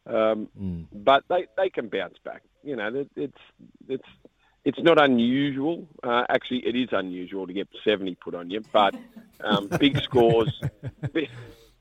[0.08, 0.50] Um,
[0.92, 2.42] But they, they can bounce back.
[2.64, 3.38] You know, it, it's
[3.88, 4.08] it's
[4.64, 5.88] it's not unusual.
[6.04, 8.96] Uh, actually, it is unusual to get 70 put on you, but
[9.44, 10.62] um, big scores,
[11.14, 11.30] big,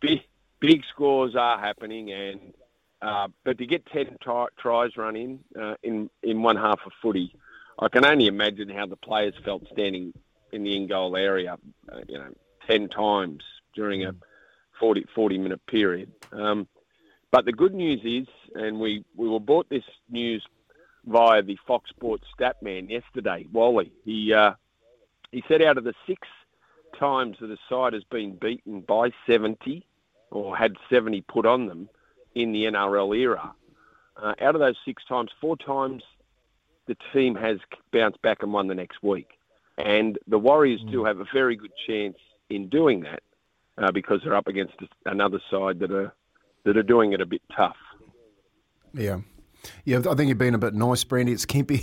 [0.01, 0.23] big,
[0.61, 2.55] big scores are happening, and
[3.03, 6.93] uh, but to get 10 tri- tries run in uh, in in one half of
[7.01, 7.35] footy,
[7.79, 10.13] I can only imagine how the players felt standing
[10.53, 11.57] in the in goal area,
[11.91, 12.33] uh, you know,
[12.67, 13.43] 10 times
[13.75, 14.15] during a
[14.79, 16.13] 40, 40 minute period.
[16.33, 16.67] Um,
[17.31, 20.45] but the good news is, and we, we were brought this news
[21.07, 23.93] via the Fox Sports stat man yesterday, Wally.
[24.05, 24.55] He uh,
[25.31, 26.27] he said out of the six
[26.99, 29.87] times that a side has been beaten by 70
[30.31, 31.89] or had 70 put on them
[32.35, 33.53] in the NRL era,
[34.17, 36.03] uh, out of those six times, four times
[36.87, 37.59] the team has
[37.93, 39.29] bounced back and won the next week.
[39.79, 42.17] And the Warriors do have a very good chance
[42.51, 43.23] in doing that
[43.79, 44.75] uh, because they're up against
[45.07, 46.13] another side that are
[46.65, 47.77] that are doing it a bit tough.
[48.93, 49.21] Yeah.
[49.85, 51.33] Yeah, I think you've been a bit nice, Brandy.
[51.33, 51.81] It's Kempy.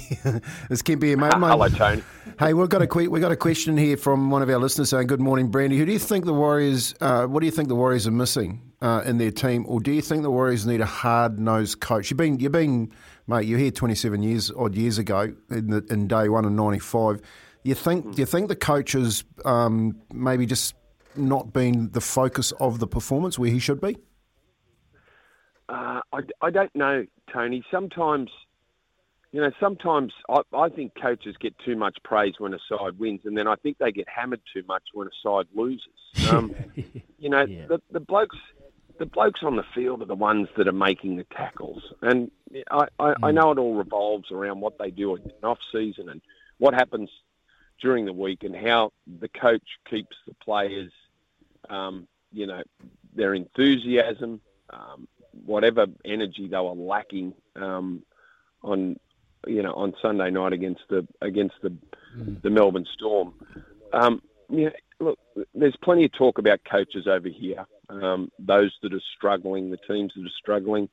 [0.69, 1.37] it's Kempy here, mate.
[1.39, 1.47] mate.
[1.47, 2.03] Hello, Tony.
[2.39, 4.89] Hey, we've got a que- we got a question here from one of our listeners
[4.89, 5.77] saying, "Good morning, Brandy.
[5.77, 6.95] Who do you think the Warriors?
[6.99, 9.91] Uh, what do you think the Warriors are missing uh, in their team, or do
[9.91, 12.11] you think the Warriors need a hard nosed coach?
[12.11, 12.91] You've been you've been
[13.27, 13.45] mate.
[13.45, 17.21] You're here 27 years odd years ago in the, in day one in '95.
[17.63, 20.75] You think do you think the coach has um, maybe just
[21.15, 23.97] not been the focus of the performance where he should be?
[25.69, 27.63] Uh, I, I don't know, Tony.
[27.69, 28.29] Sometimes,
[29.31, 33.21] you know, sometimes I, I think coaches get too much praise when a side wins,
[33.25, 35.87] and then I think they get hammered too much when a side loses.
[36.31, 36.53] Um,
[37.19, 38.35] you know, the, the blokes,
[38.99, 42.31] the blokes on the field are the ones that are making the tackles, and
[42.71, 46.21] I, I, I know it all revolves around what they do in off season and
[46.57, 47.09] what happens
[47.81, 50.91] during the week, and how the coach keeps the players,
[51.69, 52.63] um, you know,
[53.13, 54.41] their enthusiasm.
[54.69, 55.07] Um,
[55.45, 58.03] whatever energy they were lacking um,
[58.63, 58.97] on
[59.45, 61.73] you know on Sunday night against the against the
[62.41, 63.33] the Melbourne Storm.
[63.93, 64.69] Um, yeah,
[64.99, 65.19] look,
[65.53, 67.65] there's plenty of talk about coaches over here.
[67.89, 70.89] Um, those that are struggling, the teams that are struggling.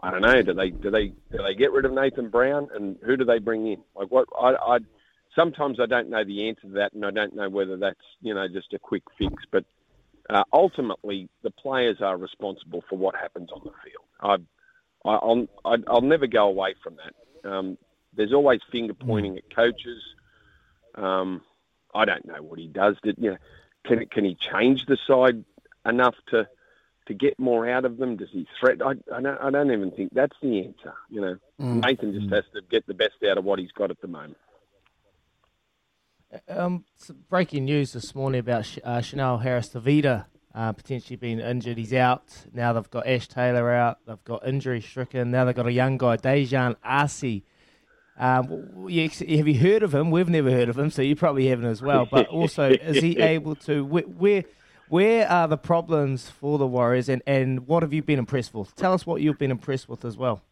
[0.00, 0.42] I don't know.
[0.42, 3.38] Do they do they do they get rid of Nathan Brown and who do they
[3.38, 3.82] bring in?
[3.94, 4.28] Like what?
[4.38, 4.78] I, I
[5.34, 8.34] sometimes I don't know the answer to that, and I don't know whether that's you
[8.34, 9.32] know just a quick fix.
[9.50, 9.64] But
[10.28, 14.44] uh, ultimately, the players are responsible for what happens on the field.
[15.04, 17.50] I, I, I'll I'll never go away from that.
[17.50, 17.78] Um,
[18.12, 20.02] there's always finger pointing at coaches.
[20.94, 21.42] Um,
[21.94, 22.96] I don't know what he does.
[23.02, 23.36] Did you know?
[23.84, 25.44] Can can he change the side
[25.86, 26.48] enough to
[27.06, 28.16] to get more out of them?
[28.16, 28.78] Does he threat?
[28.82, 29.38] I, I don't.
[29.40, 30.94] I don't even think that's the answer.
[31.10, 31.84] You know, Mm.
[31.84, 34.38] Nathan just has to get the best out of what he's got at the moment.
[36.48, 41.38] Um, some breaking news this morning about Sh- uh, Chanel Harris Tavita uh, potentially being
[41.38, 41.78] injured.
[41.78, 42.24] He's out.
[42.52, 43.98] Now they've got Ash Taylor out.
[44.06, 45.30] They've got injury stricken.
[45.30, 47.44] Now they've got a young guy, Daejarn Asi.
[48.18, 50.10] Um, you, have you heard of him?
[50.10, 52.06] We've never heard of him, so you probably haven't as well.
[52.10, 53.84] But also, is he able to?
[53.84, 54.44] Where, where
[54.88, 58.74] where are the problems for the Warriors, and, and what have you been impressed with?
[58.76, 60.42] Tell us what you've been impressed with as well.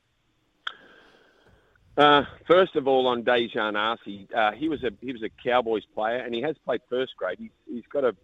[1.97, 5.85] Uh, first of all, on Daejarn Asi, uh, he was a he was a Cowboys
[5.95, 7.39] player, and he has played first grade.
[7.39, 8.16] He's, he's got a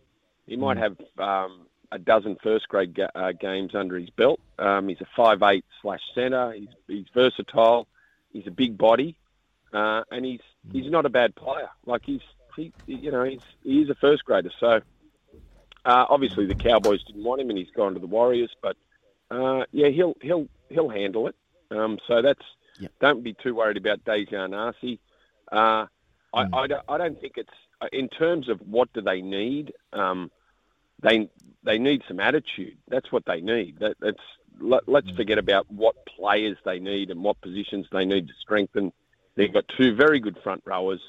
[0.46, 4.40] he might have um, a dozen first grade ga- uh, games under his belt.
[4.58, 6.52] Um, he's a five eight slash centre.
[6.52, 7.86] He's he's versatile.
[8.32, 9.16] He's a big body,
[9.74, 10.40] uh, and he's
[10.72, 11.68] he's not a bad player.
[11.84, 12.22] Like he's
[12.56, 14.50] he you know he's he is a first grader.
[14.58, 14.80] So
[15.88, 18.50] uh, obviously the Cowboys didn't want him, and he's gone to the Warriors.
[18.60, 18.76] But
[19.30, 21.34] uh, yeah, he'll he'll he'll handle it.
[21.70, 22.42] Um, so that's
[23.00, 25.00] don't be too worried about Daejarn Asi.
[25.50, 25.86] Uh,
[26.34, 27.48] I, I, don't, I don't think it's
[27.92, 29.72] in terms of what do they need.
[29.94, 30.30] Um,
[31.02, 31.30] they
[31.64, 32.76] they need some attitude.
[32.88, 33.78] That's what they need.
[33.80, 34.20] That, that's
[34.60, 38.92] let, let's forget about what players they need and what positions they need to strengthen.
[39.36, 41.00] They've got two very good front rowers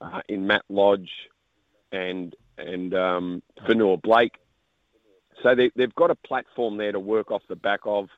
[0.00, 1.10] uh, in Matt Lodge
[1.92, 4.34] and and um, Fonua-Blake.
[5.42, 8.08] So they, they've got a platform there to work off the back of.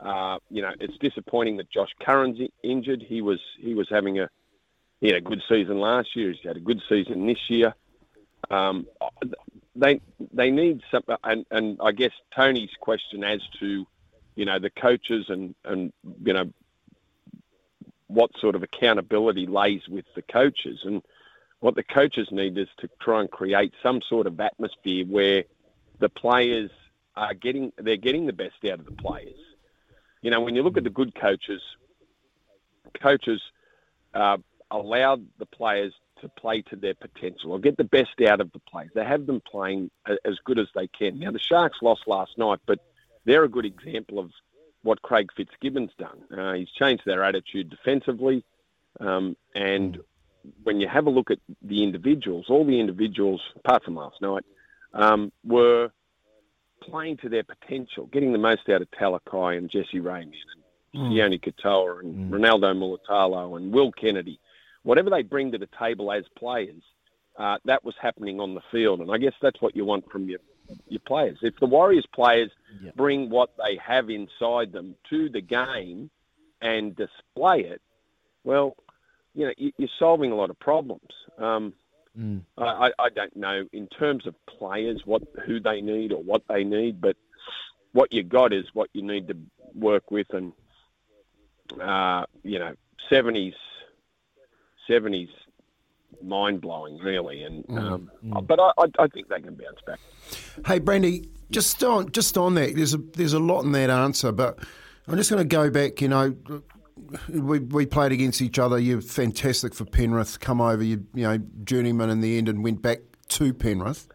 [0.00, 3.04] Uh, you know, it's disappointing that Josh Curran's injured.
[3.06, 4.28] He was he was having a
[5.00, 6.32] he had a good season last year.
[6.32, 7.74] He's had a good season this year.
[8.50, 8.86] Um,
[9.76, 10.00] they
[10.32, 13.86] they need some, and, and I guess Tony's question as to
[14.34, 15.92] you know the coaches and and
[16.24, 16.52] you know
[18.08, 21.02] what sort of accountability lays with the coaches and
[21.62, 25.44] what the coaches need is to try and create some sort of atmosphere where
[26.00, 26.70] the players
[27.14, 29.38] are getting they're getting the best out of the players.
[30.22, 31.62] You know, when you look at the good coaches,
[33.00, 33.40] coaches
[34.12, 34.38] uh,
[34.72, 38.60] allow the players to play to their potential or get the best out of the
[38.60, 38.90] players.
[38.92, 39.92] They have them playing
[40.24, 41.20] as good as they can.
[41.20, 42.80] Now, the Sharks lost last night, but
[43.24, 44.32] they're a good example of
[44.82, 46.22] what Craig Fitzgibbon's done.
[46.36, 48.44] Uh, he's changed their attitude defensively,
[48.98, 50.00] um, and
[50.62, 54.44] when you have a look at the individuals, all the individuals, apart from last night,
[54.94, 55.90] um, were
[56.82, 60.62] playing to their potential, getting the most out of Talakai and Jesse Ramien and
[60.94, 61.12] Mm.
[61.12, 64.38] Sione Katoa and Ronaldo Mulitalo and Will Kennedy.
[64.82, 66.82] Whatever they bring to the table as players,
[67.38, 69.00] uh, that was happening on the field.
[69.00, 70.40] And I guess that's what you want from your,
[70.88, 71.38] your players.
[71.42, 72.50] If the Warriors players
[72.94, 76.10] bring what they have inside them to the game
[76.60, 77.80] and display it,
[78.44, 78.76] well,
[79.34, 81.10] you know, you- you're solving a lot of problems.
[81.38, 81.72] Um,
[82.58, 86.42] I, I- I don't know in terms of players what who they need or what
[86.48, 87.16] they need, but
[87.92, 89.36] what you got is what you need to
[89.74, 90.52] work with, and
[91.80, 92.74] uh, you know,
[93.08, 93.54] seventies,
[94.86, 95.28] seventies,
[96.22, 97.42] mind blowing, really.
[97.44, 98.10] And um,
[98.46, 99.98] but I, I, I think they can bounce back.
[100.66, 104.32] Hey, Brandy, just on just on that, there's a there's a lot in that answer,
[104.32, 104.58] but
[105.08, 106.00] I'm just going to go back.
[106.00, 106.36] You know,
[107.28, 108.78] we we played against each other.
[108.78, 110.40] You're fantastic for Penrith.
[110.40, 114.08] Come over, you you know, journeyman in the end, and went back to Penrith.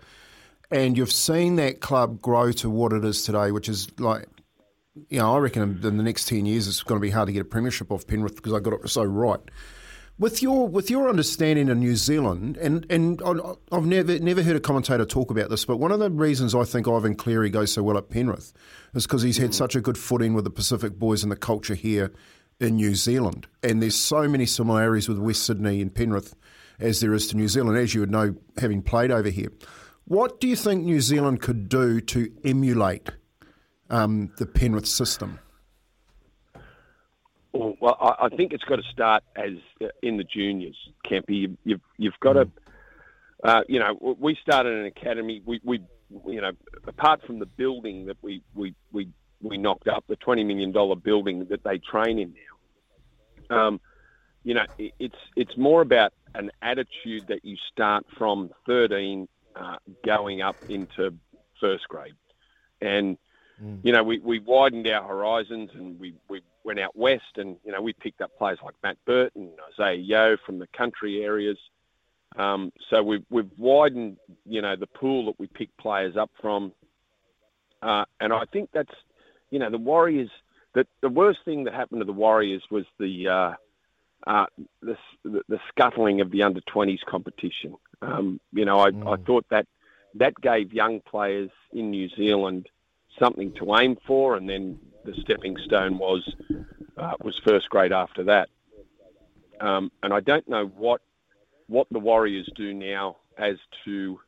[0.69, 4.27] And you've seen that club grow to what it is today, which is like,
[5.09, 7.33] you know, I reckon in the next ten years it's going to be hard to
[7.33, 9.39] get a premiership off Penrith because I got it so right.
[10.19, 13.21] With your with your understanding of New Zealand, and and
[13.71, 16.63] I've never never heard a commentator talk about this, but one of the reasons I
[16.63, 18.51] think Ivan Cleary goes so well at Penrith
[18.95, 21.75] is because he's had such a good footing with the Pacific boys and the culture
[21.75, 22.11] here
[22.59, 26.35] in New Zealand, and there's so many similarities with West Sydney and Penrith
[26.79, 29.49] as there is to New Zealand, as you would know, having played over here.
[30.05, 33.09] What do you think New Zealand could do to emulate
[33.89, 35.39] um, the Penrith system?
[37.51, 40.77] Well, well, I, think it's got to start as uh, in the juniors,
[41.09, 41.41] Campy.
[41.41, 42.49] You, you've you've got to,
[43.43, 45.41] uh, you know, we started an academy.
[45.43, 45.81] We, we,
[46.27, 46.51] you know,
[46.85, 49.09] apart from the building that we we we,
[49.41, 52.46] we knocked up, the twenty million dollar building that they train in now.
[53.49, 53.79] Um,
[54.43, 60.41] you know, it's it's more about an attitude that you start from 13 uh, going
[60.41, 61.13] up into
[61.59, 62.13] first grade.
[62.81, 63.17] And,
[63.83, 67.71] you know, we, we widened our horizons and we, we went out west and, you
[67.71, 71.57] know, we picked up players like Matt Burton, and Isaah Yeo from the country areas.
[72.35, 76.71] Um, so we've, we've widened, you know, the pool that we pick players up from.
[77.81, 78.93] Uh, and I think that's,
[79.49, 80.29] you know, the Warriors,
[80.77, 83.53] the, the worst thing that happened to the Warriors was the, uh,
[84.27, 84.45] uh,
[84.83, 87.75] the, the, scuttling of the under 20s competition.
[88.03, 89.65] Um, you know, I, I thought that
[90.13, 92.69] that gave young players in New Zealand
[93.19, 96.21] something to aim for, and then the stepping stone was
[96.95, 98.49] uh, was first grade after that.
[99.59, 101.01] Um, and I don't know what
[101.65, 104.19] what the Warriors do now as to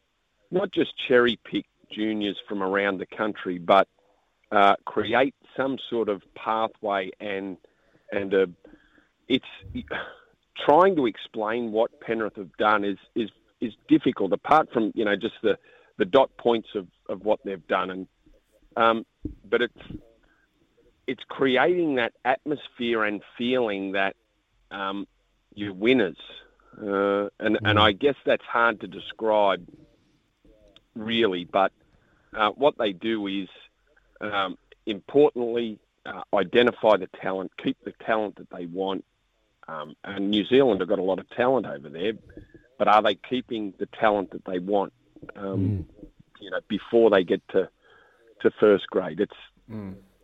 [0.50, 3.88] not just cherry pick juniors from around the country, but
[4.52, 7.58] uh, create some sort of pathway and
[8.12, 8.50] and a,
[9.28, 9.46] it's
[10.66, 13.30] trying to explain what Penrith have done is is
[13.62, 14.34] is difficult.
[14.34, 15.58] Apart from you know just the
[15.98, 18.08] the dot points of, of what they've done, and
[18.78, 19.06] um,
[19.48, 19.82] but it's
[21.08, 24.16] it's creating that atmosphere and feeling that
[24.72, 25.08] um,
[25.54, 26.18] you're winners,
[26.82, 29.68] uh, and and I guess that's hard to describe
[30.96, 31.72] really, but
[32.36, 33.48] uh, what they do is
[34.22, 39.06] um, importantly uh, identify the talent, keep the talent that they want.
[39.68, 42.14] Um, and New Zealand have got a lot of talent over there,
[42.78, 44.94] but are they keeping the talent that they want?
[45.36, 45.86] Um,
[46.40, 47.70] You know, before they get to
[48.42, 49.36] to first grade, it's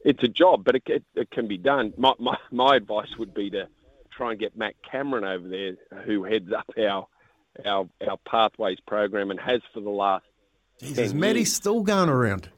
[0.04, 1.94] it's a job, but it, it, it can be done.
[1.98, 3.68] My, my my advice would be to
[4.16, 5.76] try and get Matt Cameron over there,
[6.06, 7.08] who heads up our
[7.66, 10.26] our our pathways program and has for the last.
[10.80, 12.50] Jesus, 10 Matty's still going around.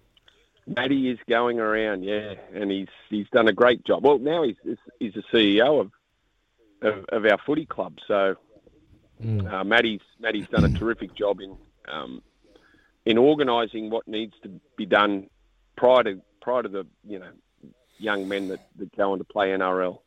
[0.68, 4.04] Matty is going around, yeah, and he's he's done a great job.
[4.04, 4.56] Well, now he's
[5.00, 5.92] he's the CEO of
[6.82, 7.98] of, of our footy club.
[8.08, 8.36] So
[9.24, 11.58] uh, Matty's Matty's done a terrific job in
[11.88, 12.22] um,
[13.06, 15.30] in organising what needs to be done
[15.78, 17.30] prior to prior to the you know
[17.98, 20.00] young men that, that go on to play NRL.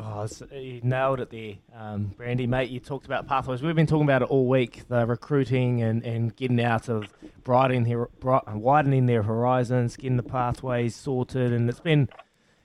[0.00, 2.70] Oh, you nailed it there, um, Brandy, mate.
[2.70, 3.62] You talked about pathways.
[3.62, 4.88] We've been talking about it all week.
[4.88, 7.12] The recruiting and, and getting out of
[7.44, 12.08] broadening their, widening their horizons, getting the pathways sorted, and it's been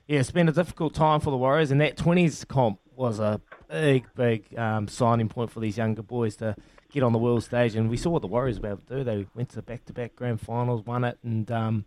[0.06, 1.70] yeah, it's been a difficult time for the Warriors.
[1.70, 6.34] And that twenties comp was a big, big um, signing point for these younger boys
[6.36, 6.56] to
[6.90, 7.76] get on the world stage.
[7.76, 9.04] And we saw what the Warriors were able to do.
[9.04, 11.84] They went to back-to-back grand finals, won it, and um,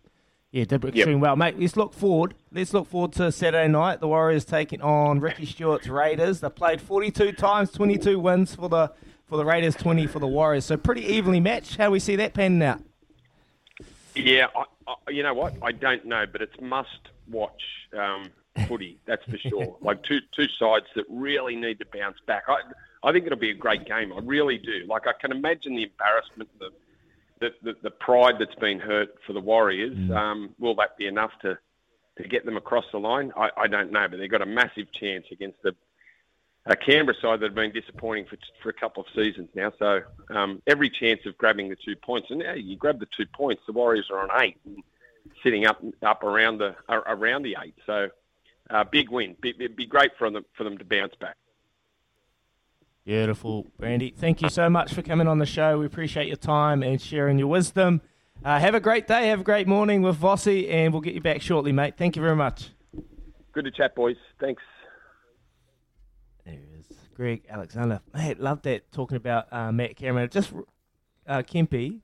[0.52, 1.58] yeah, did extremely well, mate.
[1.58, 2.34] Let's look forward.
[2.52, 4.00] Let's look forward to Saturday night.
[4.00, 6.40] The Warriors taking on Ricky Stuart's Raiders.
[6.40, 8.92] They played 42 times, 22 wins for the
[9.26, 10.66] for the Raiders, 20 for the Warriors.
[10.66, 11.76] So pretty evenly matched.
[11.76, 12.82] How we see that panning out?
[14.14, 15.54] Yeah, I, I, you know what?
[15.62, 17.62] I don't know, but it's must watch
[17.98, 18.28] um,
[18.68, 18.98] footy.
[19.06, 19.78] That's for sure.
[19.80, 22.42] like two two sides that really need to bounce back.
[22.46, 22.58] I
[23.02, 24.12] I think it'll be a great game.
[24.12, 24.84] I really do.
[24.86, 26.68] Like I can imagine the embarrassment, the
[27.42, 29.96] the, the, the pride that's been hurt for the Warriors.
[30.10, 31.58] Um, will that be enough to
[32.18, 33.32] to get them across the line?
[33.36, 35.74] I, I don't know, but they've got a massive chance against the
[36.66, 39.72] a Canberra side that have been disappointing for, for a couple of seasons now.
[39.78, 42.28] So um, every chance of grabbing the two points.
[42.30, 44.76] And now you grab the two points, the Warriors are on eight, and
[45.42, 47.74] sitting up up around the around the eight.
[47.86, 48.08] So
[48.70, 49.36] uh, big win.
[49.44, 51.36] It'd be great for them for them to bounce back.
[53.04, 54.14] Beautiful, Brandy.
[54.16, 55.78] Thank you so much for coming on the show.
[55.78, 58.00] We appreciate your time and sharing your wisdom.
[58.44, 59.26] Uh, have a great day.
[59.28, 61.94] Have a great morning with Vossi, and we'll get you back shortly, mate.
[61.96, 62.70] Thank you very much.
[63.52, 64.16] Good to chat, boys.
[64.40, 64.62] Thanks.
[66.44, 66.86] There he is.
[67.14, 68.00] Greg Alexander.
[68.14, 70.28] Mate, love that talking about uh, Matt Cameron.
[70.30, 70.52] Just
[71.26, 72.00] uh, Kempy,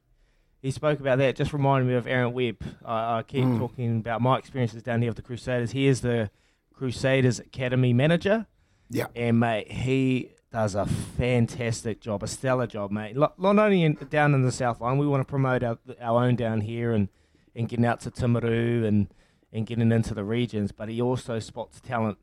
[0.61, 1.37] he spoke about that.
[1.37, 2.63] Just reminded me of Aaron Webb.
[2.85, 3.59] I, I keep Mm.
[3.59, 5.71] talking about my experiences down here with the Crusaders.
[5.71, 6.31] He is the
[6.75, 8.47] Crusaders Academy manager.
[8.91, 9.07] Yeah.
[9.17, 13.17] And, mate, he does a fantastic job, a stellar job, mate.
[13.17, 16.37] Not only in, down in the South Line, we want to promote our, our own
[16.37, 17.09] down here and,
[17.55, 19.09] and getting out to Timaru and,
[19.53, 22.19] and getting into the regions, but he also spots talent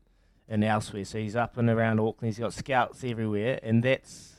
[0.48, 1.04] in elsewhere.
[1.04, 2.34] So he's up and around Auckland.
[2.34, 4.34] He's got scouts everywhere, and that's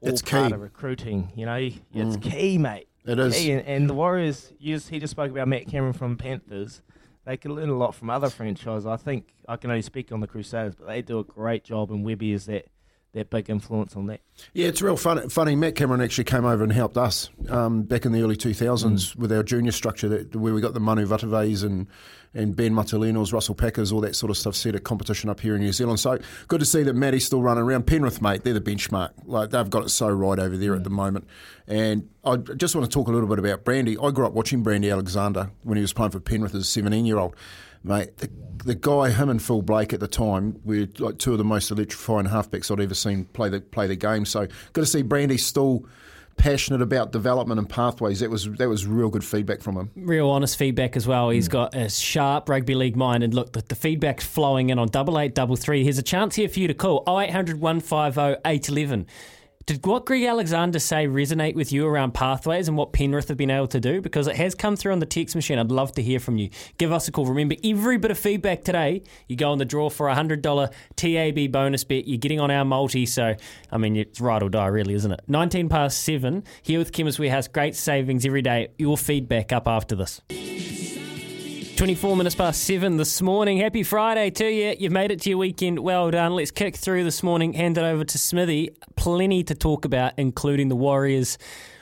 [0.00, 0.54] all It's part key.
[0.54, 1.32] of recruiting.
[1.34, 2.22] You know, it's Mm.
[2.22, 2.88] key, mate.
[3.04, 3.34] It is.
[3.36, 3.52] Key.
[3.52, 6.82] And, and the Warriors, you just, he just spoke about Matt Cameron from Panthers.
[7.24, 8.86] They can learn a lot from other franchises.
[8.86, 11.90] I think I can only speak on the Crusaders, but they do a great job,
[11.90, 12.66] and Webby is that
[13.12, 14.20] that big influence on that.
[14.54, 15.54] Yeah, it's real fun, funny.
[15.54, 19.30] Matt Cameron actually came over and helped us um, back in the early 2000s with
[19.32, 21.88] our junior structure that, where we got the Manu Vatuveis and,
[22.32, 25.54] and Ben Matulinos, Russell Packers, all that sort of stuff set a competition up here
[25.54, 26.00] in New Zealand.
[26.00, 27.86] So good to see that Matty's still running around.
[27.86, 29.10] Penrith, mate, they're the benchmark.
[29.24, 31.26] Like They've got it so right over there at the moment.
[31.66, 33.98] And I just want to talk a little bit about Brandy.
[34.02, 37.04] I grew up watching Brandy Alexander when he was playing for Penrith as a 17
[37.04, 37.36] year old.
[37.84, 38.16] Mate.
[38.18, 38.30] The,
[38.64, 41.70] the guy, him and Phil Blake at the time, were like two of the most
[41.70, 44.24] electrifying halfbacks I'd ever seen play the play the game.
[44.24, 45.84] So good to see Brandy still
[46.36, 48.20] passionate about development and pathways.
[48.20, 49.90] That was that was real good feedback from him.
[49.96, 51.30] Real honest feedback as well.
[51.30, 51.52] He's mm.
[51.52, 55.18] got a sharp rugby league mind, and look, the, the feedback's flowing in on double
[55.18, 55.84] eight double three.
[55.84, 59.06] Here's a chance here for you to call 0800 150 811.
[59.64, 63.50] Did what Greg Alexander say resonate with you around pathways and what Penrith have been
[63.50, 64.00] able to do?
[64.00, 65.56] Because it has come through on the text machine.
[65.56, 66.50] I'd love to hear from you.
[66.78, 67.26] Give us a call.
[67.26, 71.52] Remember, every bit of feedback today, you go on the draw for a $100 TAB
[71.52, 72.08] bonus bet.
[72.08, 73.36] You're getting on our multi, so,
[73.70, 75.20] I mean, it's right or die, really, isn't it?
[75.28, 77.46] 19 past 7, here with Chemist Warehouse.
[77.46, 78.68] Great savings every day.
[78.78, 80.20] Your feedback up after this.
[81.76, 83.56] 24 minutes past 7 this morning.
[83.56, 84.74] Happy Friday to you.
[84.78, 85.78] You've made it to your weekend.
[85.78, 86.34] Well done.
[86.34, 87.54] Let's kick through this morning.
[87.54, 88.70] Hand it over to Smithy.
[88.96, 91.38] Plenty to talk about, including the Warriors.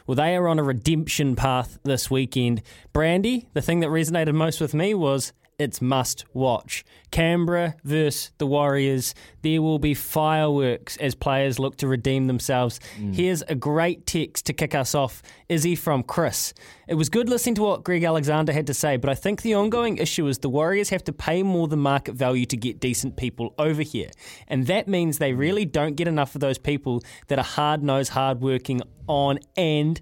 [0.06, 2.62] Well, they are on a redemption path this weekend.
[2.92, 6.84] Brandy, the thing that resonated most with me was it's must watch.
[7.10, 9.14] Canberra versus the Warriors.
[9.42, 12.80] There will be fireworks as players look to redeem themselves.
[12.98, 13.14] Mm.
[13.14, 15.22] Here's a great text to kick us off.
[15.50, 16.54] Izzy from Chris.
[16.88, 19.54] It was good listening to what Greg Alexander had to say, but I think the
[19.54, 23.16] ongoing issue is the Warriors have to pay more than market value to get decent
[23.16, 24.10] people over here.
[24.48, 28.12] And that means they really don't get enough of those people that are hard nosed,
[28.12, 30.00] hard working on and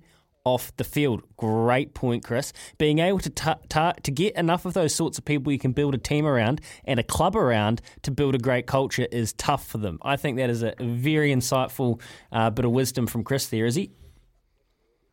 [0.49, 1.23] off the field.
[1.37, 2.53] Great point, Chris.
[2.79, 5.73] Being able to ta- ta- to get enough of those sorts of people you can
[5.73, 9.67] build a team around and a club around to build a great culture is tough
[9.67, 9.99] for them.
[10.03, 12.01] I think that is a very insightful
[12.33, 13.91] uh, bit of wisdom from Chris there, is he?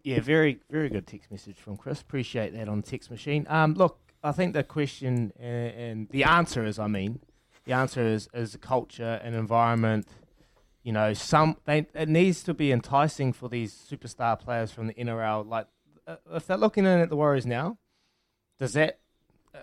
[0.04, 2.00] Yeah, very very good text message from Chris.
[2.00, 3.48] Appreciate that on text machine.
[3.50, 7.20] Um, look, I think the question and, and the answer is, I mean,
[7.66, 10.08] the answer is is culture and environment.
[10.86, 14.94] You know, some they, it needs to be enticing for these superstar players from the
[14.94, 15.50] NRL.
[15.50, 15.66] Like,
[16.06, 17.80] uh, if they're looking in at the Warriors now,
[18.60, 19.00] does that,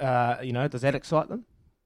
[0.00, 1.44] uh, you know, does that excite them?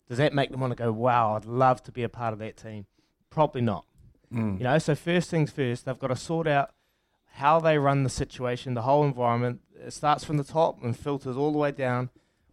[0.09, 0.91] Does that make them want to go?
[0.91, 2.87] Wow, I'd love to be a part of that team.
[3.29, 3.85] Probably not.
[4.33, 4.57] Mm.
[4.57, 6.71] You know, so first things first, they've got to sort out
[7.35, 9.61] how they run the situation, the whole environment.
[9.75, 12.09] It starts from the top and filters all the way down.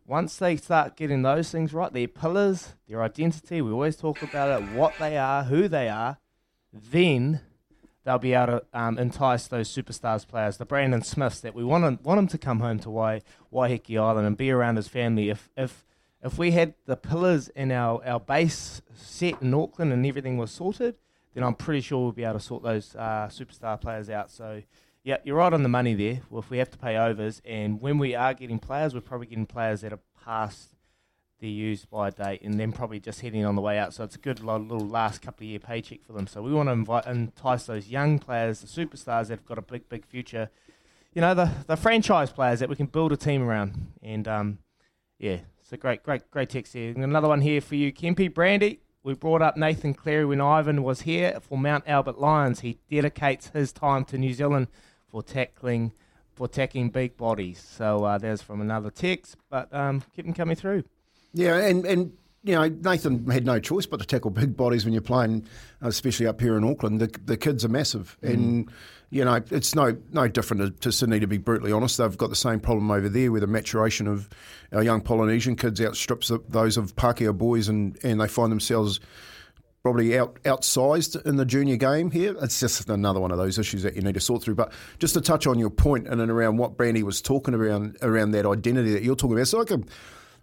[0.06, 4.62] Once they start getting those things right, their pillars, their identity, we always talk about
[4.62, 6.18] it, what they are, who they are,
[6.74, 7.42] then
[8.04, 12.04] they'll be able to um, entice those superstars players, the Brandon Smiths that we want
[12.04, 13.22] want them to come home to Wai,
[13.52, 15.30] Waiheke Island and be around his family.
[15.30, 15.86] If if
[16.24, 20.52] if we had the pillars in our, our base set in Auckland and everything was
[20.52, 20.96] sorted,
[21.34, 24.32] then I'm pretty sure we'll be able to sort those uh, superstar players out.
[24.32, 24.62] So,
[25.04, 26.22] yeah, you're right on the money there.
[26.30, 29.28] Well, if we have to pay overs, and when we are getting players, we're probably
[29.28, 30.70] getting players that are past
[31.40, 33.94] their use by date, and then probably just heading on the way out.
[33.94, 36.28] So it's a good little last couple of year paycheck for them.
[36.28, 39.62] So we want to invite, entice those young players, the superstars that have got a
[39.62, 40.50] big, big future.
[41.14, 44.58] You know, the the franchise players that we can build a team around, and um,
[45.20, 46.92] yeah, so great, great, great text here.
[46.92, 48.80] And another one here for you, Kempy Brandy.
[49.04, 52.62] We brought up Nathan Cleary when Ivan was here for Mount Albert Lions.
[52.62, 54.68] He dedicates his time to New Zealand
[55.10, 55.92] for tackling,
[56.34, 57.60] for tackling big bodies.
[57.60, 60.84] So uh, there's from another text, but um, keep them coming through.
[61.34, 62.14] Yeah, and, and
[62.44, 65.46] you know, Nathan had no choice but to tackle big bodies when you're playing,
[65.82, 67.00] uh, especially up here in Auckland.
[67.00, 68.18] The, the kids are massive.
[68.22, 68.34] Mm.
[68.34, 68.72] And,
[69.10, 71.98] you know, it's no no different to, to Sydney, to be brutally honest.
[71.98, 74.28] They've got the same problem over there where the maturation of
[74.72, 79.00] our young Polynesian kids outstrips the- those of Pākehā boys and, and they find themselves
[79.84, 82.36] probably out outsized in the junior game here.
[82.42, 84.56] It's just another one of those issues that you need to sort through.
[84.56, 88.32] But just to touch on your point and around what Brandy was talking around around
[88.32, 89.80] that identity that you're talking about, it's like a,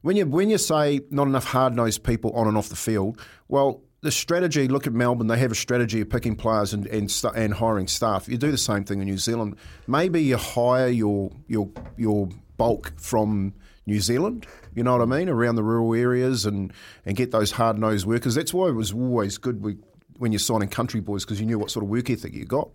[0.03, 3.21] when you when you say not enough hard nosed people on and off the field,
[3.49, 3.83] well.
[4.03, 7.53] The strategy, look at Melbourne, they have a strategy of picking players and, and, and
[7.53, 8.31] hiring staff.
[8.31, 9.57] You do the same thing in New Zealand.
[9.87, 13.53] Maybe you hire your, your, your bulk from
[13.85, 16.73] New Zealand, you know what I mean, around the rural areas and,
[17.05, 18.35] and get those hard nosed workers.
[18.35, 19.77] That's why it was always good we,
[20.17, 22.71] when you're signing country boys because you knew what sort of work ethic you got.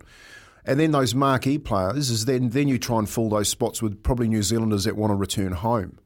[0.64, 4.00] And then those marquee players is then then you try and fill those spots with
[4.04, 5.98] probably New Zealanders that want to return home.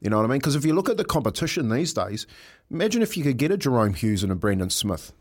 [0.00, 0.38] You know what I mean?
[0.38, 2.26] Because if you look at the competition these days,
[2.70, 5.12] imagine if you could get a Jahrome Hughes and a Brandon Smith.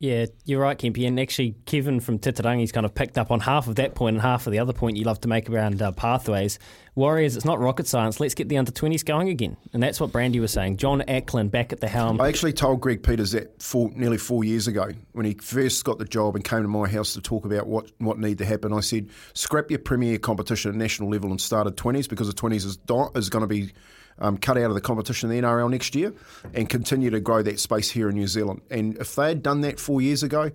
[0.00, 1.06] Yeah, you're right, Kempy.
[1.06, 4.22] And actually, Kevin from Titirangi's kind of picked up on half of that point and
[4.22, 6.58] half of the other point you love to make around uh, pathways.
[6.94, 8.18] Warriors, it's not rocket science.
[8.18, 9.58] Let's get the under 20s going again.
[9.74, 10.78] And that's what Brandy was saying.
[10.78, 12.18] John Ackland back at the helm.
[12.18, 15.98] I actually told Greg Peters that four, nearly four years ago when he first got
[15.98, 18.72] the job and came to my house to talk about what, what needed to happen.
[18.72, 22.32] I said, scrap your premier competition at national level and start at 20s because the
[22.32, 23.72] 20s is, do- is going to be
[24.20, 26.12] um, cut out of the competition in the NRL next year
[26.54, 28.62] and continue to grow that space here in New Zealand.
[28.70, 30.50] And if they had done that four years ago,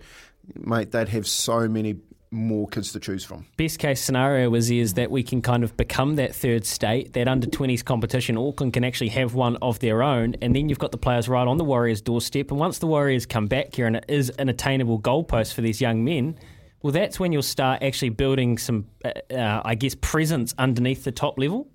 [0.54, 1.96] mate, they'd have so many
[2.30, 3.46] more kids to choose from.
[3.56, 7.28] Best case scenario is is that we can kind of become that third state, that
[7.28, 8.36] under 20s competition.
[8.36, 11.46] Auckland can actually have one of their own, and then you've got the players right
[11.46, 12.50] on the Warriors' doorstep.
[12.50, 15.80] And once the Warriors come back here and it is an attainable goalpost for these
[15.80, 16.36] young men,
[16.82, 21.12] well, that's when you'll start actually building some, uh, uh, I guess, presence underneath the
[21.12, 21.68] top level.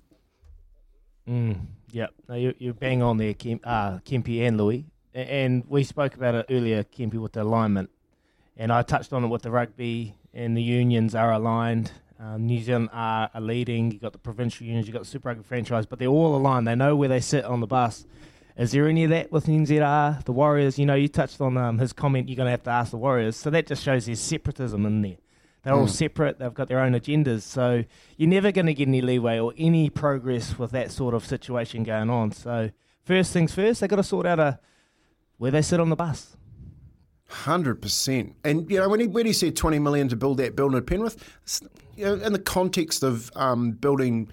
[1.28, 2.12] Mm, yep.
[2.28, 4.86] No, you, you're bang on there, Kim, uh, and Louis.
[5.14, 7.90] And we spoke about it earlier, Kempy, with the alignment.
[8.56, 11.92] And I touched on it with the rugby and the unions are aligned.
[12.18, 13.90] Um, New Zealand are, are leading.
[13.90, 16.66] You've got the provincial unions, you've got the Super Rugby franchise, but they're all aligned.
[16.66, 18.06] They know where they sit on the bus.
[18.56, 20.24] Is there any of that with NZR?
[20.24, 22.70] The Warriors, you know, you touched on um, his comment, you're going to have to
[22.70, 23.36] ask the Warriors.
[23.36, 25.16] So that just shows there's separatism in there.
[25.64, 25.90] They're all Mm.
[25.90, 27.42] separate, they've got their own agendas.
[27.42, 27.84] So
[28.16, 31.84] you're never going to get any leeway or any progress with that sort of situation
[31.84, 32.32] going on.
[32.32, 32.70] So,
[33.04, 34.58] first things first, they've got to sort out a
[35.38, 36.36] where they sit on the bus.
[37.28, 40.54] Hundred percent, and you know when he when he said twenty million to build that
[40.54, 41.16] building at Penrith,
[41.96, 44.28] you know, in the context of um, building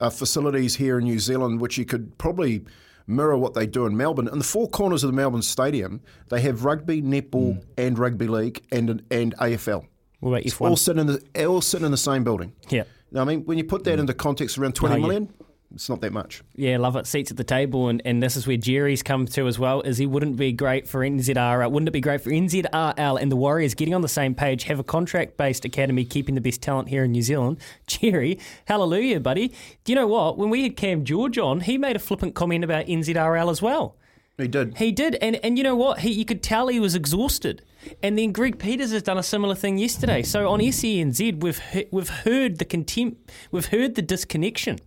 [0.00, 2.62] uh, facilities here in New Zealand, which you could probably
[3.06, 4.28] mirror what they do in Melbourne.
[4.28, 8.60] In the four corners of the Melbourne Stadium, they have rugby, netball, and rugby league,
[8.70, 9.86] and and AFL.
[10.20, 10.70] What about It's F1?
[10.70, 12.52] all sitting in the all sitting in the same building.
[12.68, 12.84] Yeah.
[13.12, 14.00] Now, I mean, when you put that mm.
[14.00, 15.02] into context, around twenty Oh, yeah.
[15.02, 15.34] million,
[15.74, 16.42] it's not that much.
[16.54, 17.06] Yeah, love it.
[17.06, 19.82] Seats at the table, and, and this is where Jerry's come to as well.
[19.82, 21.70] Is he wouldn't be great for NZR?
[21.70, 24.78] Wouldn't it be great for NZRL and the Warriors getting on the same page, have
[24.78, 27.58] a contract-based academy, keeping the best talent here in New Zealand?
[27.86, 29.48] Jerry, hallelujah, buddy.
[29.84, 30.38] Do you know what?
[30.38, 33.96] When we had Cam George on, he made a flippant comment about NZRL as well.
[34.38, 34.76] He did.
[34.76, 36.00] He did, and and you know what?
[36.00, 37.62] He you could tell he was exhausted.
[38.02, 40.22] And then Greg Peters has done a similar thing yesterday.
[40.22, 44.78] So on SENZ, we've he- we've heard the contempt, we've heard the disconnection.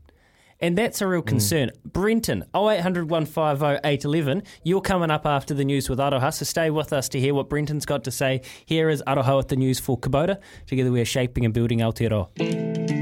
[0.62, 1.28] And that's a real hmm.
[1.28, 1.72] concern.
[1.86, 4.43] Brenton, 0800 150 811.
[4.64, 7.50] You're coming up after the news with Aroha, so stay with us to hear what
[7.50, 8.41] Brenton's got to say.
[8.66, 10.39] Here is Aroha with the news for Kubota.
[10.68, 12.99] Together we are shaping and building Aotearoa.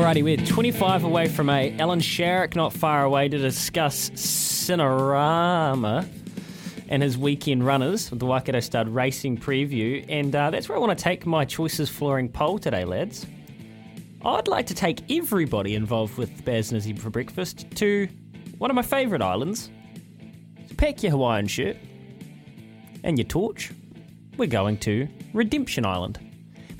[0.00, 6.08] Alrighty, we're 25 away from a Alan Sharrock not far away to discuss Cinerama
[6.88, 10.02] and his weekend runners with the Waikato Stud Racing preview.
[10.08, 13.26] And uh, that's where I want to take my choices flooring poll today, lads.
[14.24, 18.08] I'd like to take everybody involved with Baz Nizzy for breakfast to
[18.56, 19.70] one of my favourite islands.
[20.66, 21.76] So pack your Hawaiian shirt
[23.04, 23.70] and your torch.
[24.38, 26.29] We're going to Redemption Island.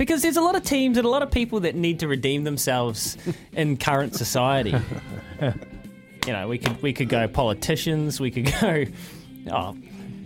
[0.00, 2.42] Because there's a lot of teams and a lot of people that need to redeem
[2.42, 3.18] themselves
[3.52, 4.74] in current society.
[5.42, 8.86] you know, we could we could go politicians, we could go
[9.52, 9.76] oh,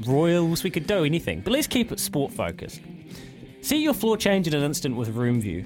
[0.06, 1.40] royals, we could do anything.
[1.40, 2.82] But let's keep it sport focused.
[3.62, 5.64] See your floor change in an instant with Room View.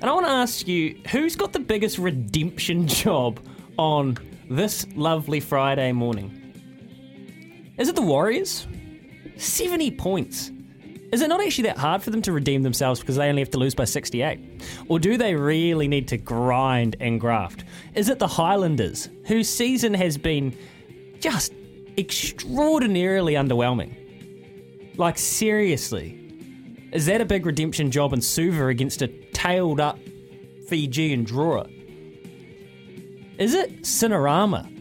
[0.00, 3.38] And I want to ask you, who's got the biggest redemption job
[3.76, 4.16] on
[4.48, 6.54] this lovely Friday morning?
[7.76, 8.66] Is it the Warriors?
[9.36, 10.50] 70 points.
[11.12, 13.50] Is it not actually that hard for them to redeem themselves because they only have
[13.50, 14.40] to lose by 68?
[14.88, 17.64] Or do they really need to grind and graft?
[17.94, 20.56] Is it the Highlanders, whose season has been
[21.20, 21.52] just
[21.98, 24.96] extraordinarily underwhelming?
[24.96, 26.18] Like, seriously.
[26.92, 29.98] Is that a big redemption job in Suva against a tailed up
[30.66, 31.70] Fijian Drua?
[33.38, 34.72] Is it Cinerama?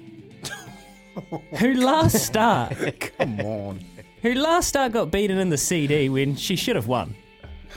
[1.60, 2.74] who last start
[3.18, 3.80] Come on,
[4.22, 7.16] who last start got beaten in the CD when she should have won.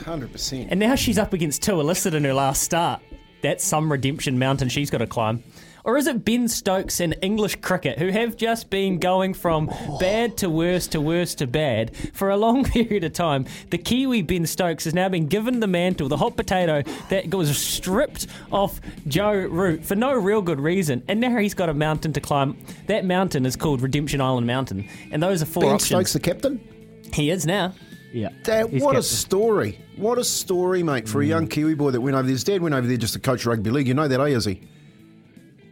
[0.05, 0.67] hundred percent.
[0.71, 3.01] And now she's up against two illicit in her last start.
[3.41, 5.43] That's some redemption mountain she's got to climb.
[5.85, 9.69] Or is it Ben Stokes and English cricket who have just been going from
[9.99, 13.45] bad to worse to worse to bad for a long period of time?
[13.69, 17.55] The Kiwi Ben Stokes has now been given the mantle, the hot potato that was
[17.55, 21.03] stripped off Joe Root for no real good reason.
[21.07, 22.57] And now he's got a mountain to climb.
[22.87, 24.89] That mountain is called Redemption Island Mountain.
[25.11, 25.87] And those are four Ben options.
[25.87, 26.59] Stokes, the captain.
[27.13, 27.75] He is now.
[28.11, 28.29] Yeah.
[28.45, 29.79] That, He's what a story.
[29.97, 32.31] What a story, mate, for a young Kiwi boy that went over there.
[32.31, 33.87] His dad went over there just to coach rugby league.
[33.87, 34.47] You know that, eh, is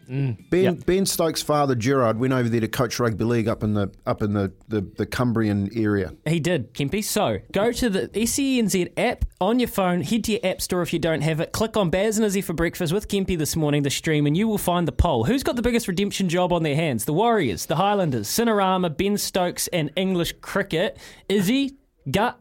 [0.07, 0.37] he?
[0.49, 0.85] Ben Yep.
[0.85, 4.21] Ben Stokes' father Gerard went over there to coach rugby league up in the up
[4.21, 6.13] in the, the, the Cumbrian area.
[6.25, 7.03] He did, Kempy.
[7.03, 10.93] So go to the SENZ app on your phone, head to your app store if
[10.93, 13.83] you don't have it, click on Baz and Izzy for breakfast with Kempy this morning,
[13.83, 15.25] the stream, and you will find the poll.
[15.25, 17.05] Who's got the biggest redemption job on their hands?
[17.05, 20.97] The Warriors, the Highlanders, Cinerama, Ben Stokes, and English cricket.
[21.29, 21.77] Izzy,
[22.09, 22.39] gut.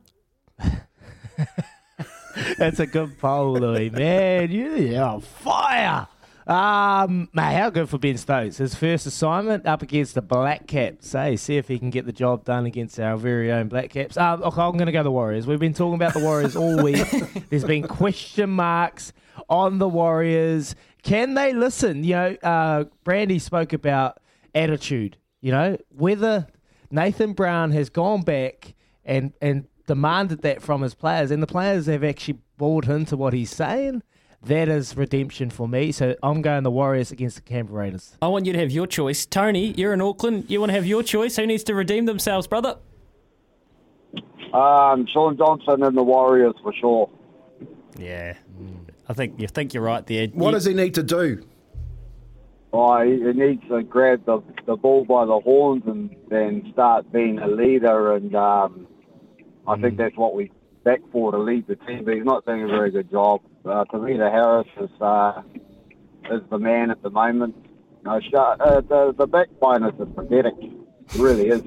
[2.57, 3.91] That's a good poll, Louis.
[3.91, 6.09] Man, you're on fire.
[6.47, 8.57] Um, mate, how good for Ben Stokes?
[8.57, 11.13] His first assignment up against the Black Caps.
[11.13, 14.17] Hey, see if he can get the job done against our very own Black Caps.
[14.17, 15.47] Um, okay, I'm going to go the Warriors.
[15.47, 17.07] We've been talking about the Warriors all week.
[17.51, 19.13] There's been question marks
[19.49, 20.75] on the Warriors.
[21.03, 22.03] Can they listen?
[22.05, 24.21] You know, uh, Brandy spoke about
[24.55, 25.17] attitude.
[25.41, 26.47] You know, whether
[26.91, 28.75] Nathan Brown has gone back
[29.05, 33.33] and and demanded that from his players, and the players have actually bought into what
[33.33, 34.03] he's saying.
[34.45, 35.93] That is redemption for me.
[35.93, 38.17] So I'm going the Warriors against the Canberra Raiders.
[38.21, 39.25] I want you to have your choice.
[39.25, 40.47] Tony, you're in Auckland.
[40.49, 41.37] You want to have your choice.
[41.37, 42.77] Who needs to redeem themselves, brother?
[44.53, 47.09] Um, Shaun Johnson and the Warriors for sure.
[47.97, 48.37] Yeah.
[49.09, 50.27] I think you think you're right there.
[50.29, 51.47] What You- does he need to do?
[52.75, 57.13] Oh, he, he needs to grab the, the ball by the horns and then start
[57.13, 58.15] being a leader.
[58.15, 58.87] And um,
[59.69, 60.51] I think that's what we
[60.83, 62.05] back for to lead the team.
[62.05, 63.43] But he's not doing a very good job.
[63.65, 65.43] Uh, Tamita Harris is uh,
[66.31, 67.55] is the man at the moment.
[68.05, 70.55] No, uh, the the backboners is pathetic.
[70.61, 71.63] It really is.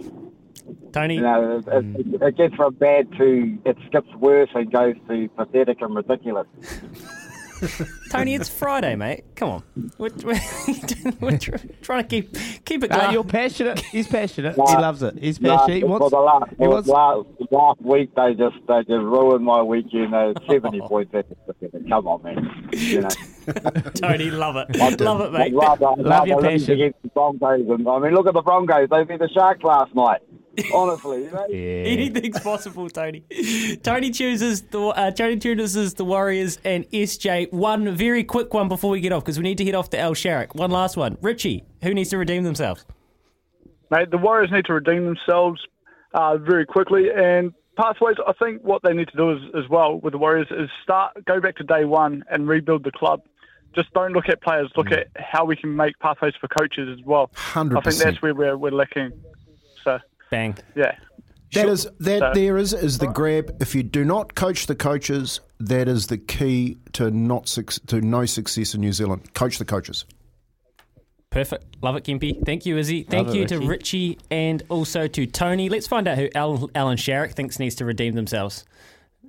[0.92, 4.96] Tony, You know, it, it, it gets from bad to it skips worse and goes
[5.08, 6.48] to pathetic and ridiculous.
[8.12, 9.24] Tony, it's Friday, mate.
[9.36, 9.64] Come on.
[9.98, 10.40] We're, we're,
[11.22, 11.38] we're
[11.82, 12.36] trying to keep
[12.66, 13.14] keep it Uh, going.
[13.14, 13.80] you're passionate.
[13.80, 14.58] He's passionate.
[14.58, 15.18] Nah, he loves it.
[15.20, 15.76] He's nah, passionate.
[15.76, 19.62] he for the last, he wants last, last week they just they just ruined my
[19.62, 20.14] weekend.
[20.14, 21.14] Uh, Seventy points.
[21.90, 22.70] Come on, man.
[22.74, 23.10] You know.
[23.96, 24.82] Tony, love it.
[24.82, 25.42] I'd- love it, mate.
[25.42, 26.74] I'd rather, I'd Love your rather lose passion.
[26.82, 27.68] against the Broncos.
[27.70, 28.90] And, I mean, look at the Broncos.
[28.90, 30.22] They beat the Sharks last night.
[30.74, 31.46] Honestly, you know.
[31.50, 33.24] Anything's possible, Tony.
[33.84, 37.52] Tony chooses the uh, Tony chooses the Warriors and SJ.
[37.52, 40.00] One very quick one before we get off because we need to head off to
[40.00, 40.56] Al Sharrock.
[40.56, 41.18] One last one.
[41.22, 42.86] Richie, who needs to redeem themselves?
[43.92, 45.62] Mate, the Warriors need to redeem themselves
[46.14, 47.10] uh, very quickly.
[47.12, 50.48] And pathways, I think what they need to do is, as well with the Warriors
[50.52, 53.22] is start go back to day one and rebuild the club.
[53.76, 54.72] Just don't look at players.
[54.78, 57.30] Look at how we can make pathways for coaches as well.
[57.36, 57.78] Hundred.
[57.78, 59.12] I think that's where we're, we're lacking.
[60.26, 60.58] So Bang.
[60.76, 60.96] yeah.
[61.54, 63.56] That is that So- there is is the grab.
[63.62, 68.02] If you do not coach the coaches, that is the key to not suc to
[68.02, 69.34] no success in New Zealand.
[69.34, 70.06] Coach the coaches.
[71.30, 71.66] Perfect.
[71.82, 72.44] Love it, Kempy.
[72.46, 73.04] Thank you, Izzy.
[73.04, 73.68] Thank Love it, you to Richie.
[73.68, 75.70] Richie and also to Tony.
[75.70, 78.64] Let's find out who Alan, Alan Sharrock thinks needs to redeem themselves.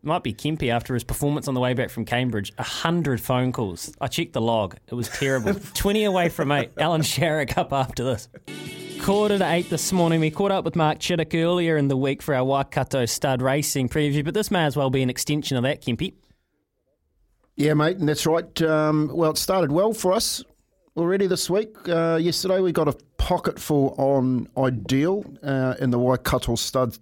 [0.02, 2.52] Might be Kempy after his performance on the way back from Cambridge.
[2.58, 3.92] A hundred phone calls.
[4.00, 4.76] I checked the log.
[4.88, 5.54] It was terrible.
[5.74, 6.70] Twenty away from eight.
[6.78, 8.28] Alan Sharrock up after this.
[9.02, 10.20] Quarter to eight this morning.
[10.20, 13.88] We caught up with Mark Chittick earlier in the week for our Waikato stud racing
[13.88, 16.14] preview, but this may as well be an extension of that, Kempy.
[17.54, 18.62] Yeah, mate, and that's right.
[18.62, 20.42] Um, well, it started well for us
[20.96, 21.88] already this week.
[21.88, 26.98] Uh, yesterday we got a pocket full on Ideal uh, in the Waikato stud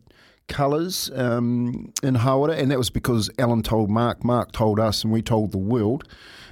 [0.46, 5.12] colours um, in Hawera, and that was because Alan told Mark, Mark told us, and
[5.12, 6.06] we told the world.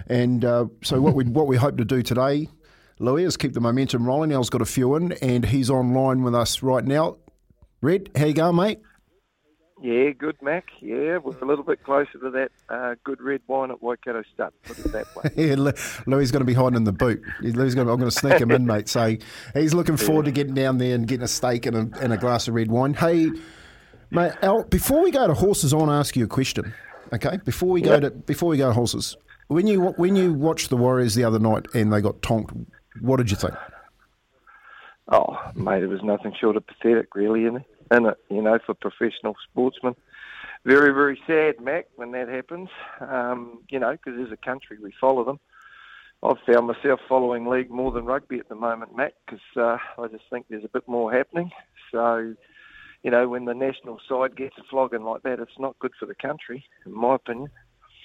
[0.07, 2.49] And uh, so what we what we hope to do today,
[3.03, 4.33] Louis, is keep the momentum rolling.
[4.33, 7.17] Al's got a few in, and he's online with us right now.
[7.81, 8.79] Red, how you going, mate?
[9.83, 10.67] Yeah, good, Mac.
[10.81, 14.53] Yeah, we're a little bit closer to that uh, good red wine at Waikato Stud.
[14.63, 15.31] Put it that way.
[15.49, 15.73] Yeah, Lou-
[16.07, 17.21] Louis going to be hiding in the boot.
[17.41, 18.89] Louis going to, I'm going to sneak him in, mate.
[18.89, 19.17] So
[19.55, 22.17] he's looking forward to getting down there and getting a steak and a, and a
[22.17, 22.95] glass of red wine.
[22.95, 23.31] Hey,
[24.13, 26.73] mate, Al, before we go to horses, I want to ask you a question.
[27.13, 28.03] Okay, before we go Yep.
[28.03, 29.17] to before we go to horses,
[29.49, 32.55] when you when you watched the Warriors the other night and they got tonked,
[33.01, 33.55] what did you think?
[35.09, 37.67] Oh, mate, it was nothing short of pathetic, really, isn't it?
[37.91, 38.19] It?
[38.31, 39.95] You know, for professional sportsmen.
[40.65, 42.69] Very, very sad, Mac, when that happens.
[43.01, 45.41] Um, you know, because as a country, we follow them.
[46.23, 50.07] I've found myself following league more than rugby at the moment, Mac, because uh, I
[50.07, 51.51] just think there's a bit more happening.
[51.91, 52.35] So,
[53.03, 56.07] you know, when the national side gets a flogging like that, it's not good for
[56.07, 57.51] the country, in my opinion.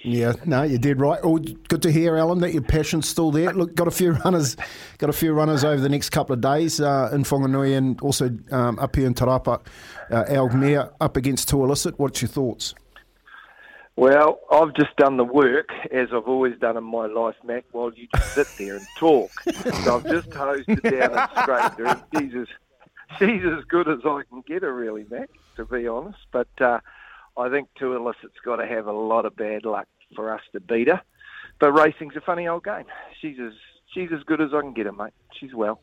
[0.02, 1.18] Yeah, no, you did right.
[1.24, 3.52] Oh, good to hear, Alan, that your passion's still there.
[3.52, 4.56] Look, got a few runners,
[4.98, 8.30] got a few runners over the next couple of days uh, in Whanganui and also
[8.52, 9.60] um, up here in Te Rapa.
[10.10, 11.94] Uh, Al Mayor up against Tualicit.
[11.98, 12.74] What's your thoughts?
[13.96, 17.92] Well, I've just done the work, as I've always done in my life, Mac, while
[17.92, 19.30] you just sit there and talk.
[19.82, 22.46] so I've just hosed it down and scraped her, and she's as,
[23.18, 26.20] she's as good as I can get her, really, Mac, to be honest.
[26.30, 26.78] But uh,
[27.38, 29.86] I think Tualicit's got to have a lot of bad luck
[30.16, 31.00] for us to beat her.
[31.60, 32.84] But racing's a funny old game.
[33.20, 33.52] She's as
[33.94, 35.12] she's as good as I can get her, mate.
[35.38, 35.80] She's well.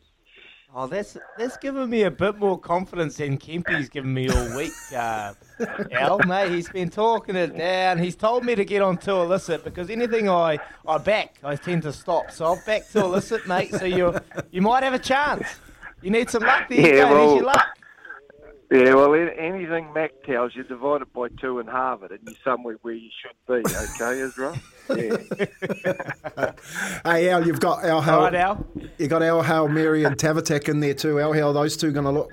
[0.74, 4.72] Oh, that's that's given me a bit more confidence than Kempy's given me all week.
[4.94, 5.32] Uh,
[5.92, 7.98] Al, mate, he's been talking it down.
[7.98, 11.82] He's told me to get on to illicit because anything I, I back, I tend
[11.84, 12.30] to stop.
[12.30, 13.72] So I'll back to illicit, mate.
[13.72, 14.18] So you
[14.50, 15.46] you might have a chance.
[16.02, 16.96] You need some luck there.
[16.96, 17.10] Yeah, mate.
[17.14, 17.66] well- luck.
[18.70, 22.34] Yeah, well, anything Mac tells you, divide it by two and halve it, and you're
[22.42, 24.60] somewhere where you should be, okay, Ezra?
[24.96, 26.52] Yeah.
[27.04, 28.18] Hey Al, you've got our Hal.
[28.18, 28.66] All right, Al.
[28.98, 31.20] You got our Hail Mary and Tavatak in there too.
[31.20, 32.30] Al, how are those two going to look?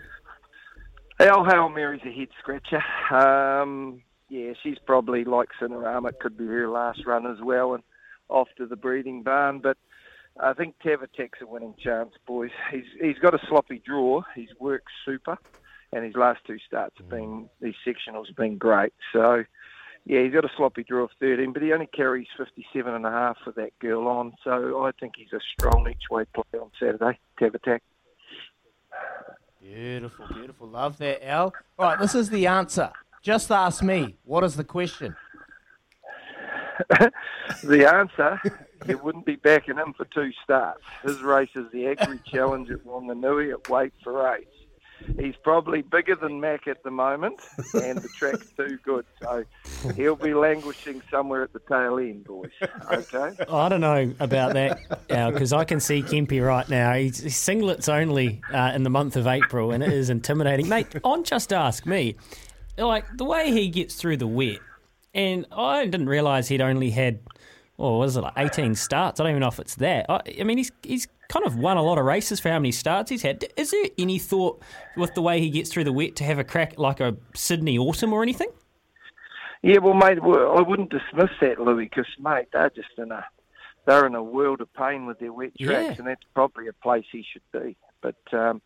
[1.19, 2.83] Al Hail Mary's a head scratcher.
[3.11, 6.09] Um, yeah, she's probably like Cinerama.
[6.09, 7.83] It could be her last run as well, and
[8.29, 9.59] off to the breeding barn.
[9.59, 9.77] But
[10.39, 12.51] I think Tavatek's a winning chance, boys.
[12.71, 14.23] He's he's got a sloppy draw.
[14.35, 15.37] He's worked super,
[15.95, 17.49] and his last two starts have been mm.
[17.61, 18.93] these sectionals have been great.
[19.11, 19.43] So.
[20.05, 23.09] Yeah, he's got a sloppy draw of 13, but he only carries 57 and a
[23.09, 24.33] half for that girl on.
[24.43, 27.17] So I think he's a strong each way play on Saturday.
[27.39, 27.79] Tavatak.
[29.61, 30.67] Beautiful, beautiful.
[30.67, 31.53] Love that, Al.
[31.79, 32.91] All right, this is the answer.
[33.21, 34.17] Just ask me.
[34.25, 35.15] What is the question?
[37.63, 38.41] the answer,
[38.87, 40.81] you wouldn't be backing him for two starts.
[41.03, 44.47] His race is the Agri Challenge at Wanganui at Weight for Age.
[45.19, 47.39] He's probably bigger than Mac at the moment,
[47.73, 49.05] and the track's too good.
[49.21, 49.43] So
[49.95, 52.51] he'll be languishing somewhere at the tail end, boys.
[52.91, 53.35] Okay?
[53.49, 56.93] I don't know about that because I can see Kempy right now.
[56.93, 60.87] He's, singlets only uh, in the month of April, and it is intimidating, mate.
[61.03, 62.15] On just ask me,
[62.77, 64.59] like the way he gets through the wet,
[65.13, 67.19] and I didn't realise he'd only had,
[67.75, 69.19] what was it like eighteen starts?
[69.19, 70.05] I don't even know if it's that.
[70.09, 72.71] I, I mean, he's he's kind of won a lot of races for how many
[72.71, 73.43] starts he's had.
[73.57, 74.61] Is there any thought
[74.95, 77.75] with the way he gets through the wet to have a crack like a Sydney
[77.77, 78.49] autumn or anything?
[79.63, 83.25] Yeah, well, mate, well, I wouldn't dismiss that, Louis, because, mate, they're just in a
[83.85, 85.95] they're in a world of pain with their wet tracks, Yeah.
[85.97, 87.75] and that's probably a place he should be.
[88.01, 88.61] But um,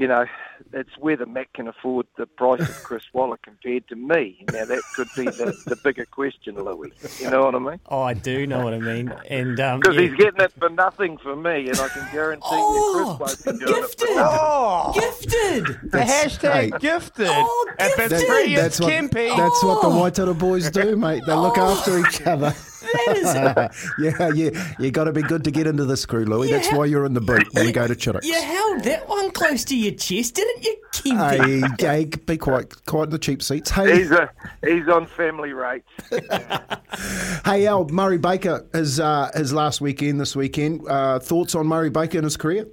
[0.00, 0.24] you know,
[0.72, 4.46] it's whether Matt can afford the price of Chris Waller compared to me.
[4.50, 6.90] Now that could be the, the bigger question, Louis.
[7.20, 7.80] You know what I mean?
[7.86, 10.02] Oh, I do know what I mean, and um, Because yeah.
[10.02, 13.66] he's getting it for nothing for me, and I can guarantee you Chris won't be
[13.66, 14.06] doing it for.
[14.16, 15.90] Oh, gifted.
[15.90, 16.70] The hashtag hey.
[16.78, 17.26] gifted.
[17.28, 19.36] Oh, If it's That- that's what Kempy.
[19.36, 21.24] that's what the Waitara boys do, mate.
[21.26, 22.54] They look after each other.
[22.80, 24.74] That yeah, yeah.
[24.78, 26.50] You got to be good to get into this crew, Louis.
[26.50, 28.24] That's why you're in the boot when we go to Chittick.
[28.24, 31.78] You held that one close to your chest, didn't you, Kempy?
[31.78, 33.70] Hey, hey, be quiet, quiet in the cheap seats.
[33.70, 34.30] Hey, He's a
[34.64, 35.88] he's on family rates.
[37.44, 40.86] hey, Al Murray Baker his uh, his last weekend this weekend.
[40.88, 42.66] Uh, thoughts on Murray Baker and his career?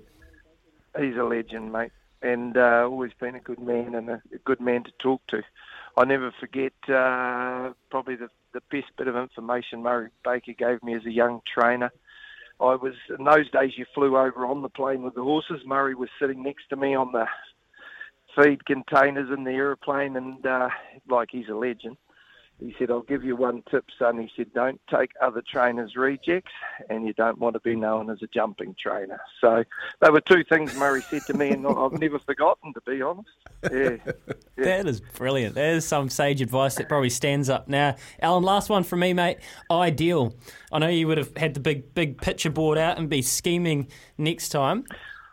[0.99, 4.59] He's a legend, mate, and uh, always been a good man and a, a good
[4.59, 5.43] man to talk to.
[5.98, 10.95] I never forget uh, probably the, the best bit of information Murray Baker gave me
[10.95, 11.91] as a young trainer.
[12.60, 15.61] I was in those days you flew over on the plane with the horses.
[15.65, 17.26] Murray was sitting next to me on the
[18.36, 20.69] feed containers in the aeroplane, and uh,
[21.10, 21.98] like he's a legend.
[22.59, 26.51] He said, "I'll give you one tip, son." He said, "Don't take other trainers' rejects,
[26.89, 29.63] and you don't want to be known as a jumping trainer." So,
[30.01, 33.29] they were two things Murray said to me, and I've never forgotten, to be honest.
[33.71, 33.97] Yeah,
[34.57, 35.55] That is brilliant.
[35.55, 37.95] That is some sage advice that probably stands up now.
[38.19, 39.38] Alan, last one from me, mate.
[39.69, 40.34] Ideal.
[40.71, 43.88] I know you would have had the big, big picture board out and be scheming
[44.17, 44.85] next time.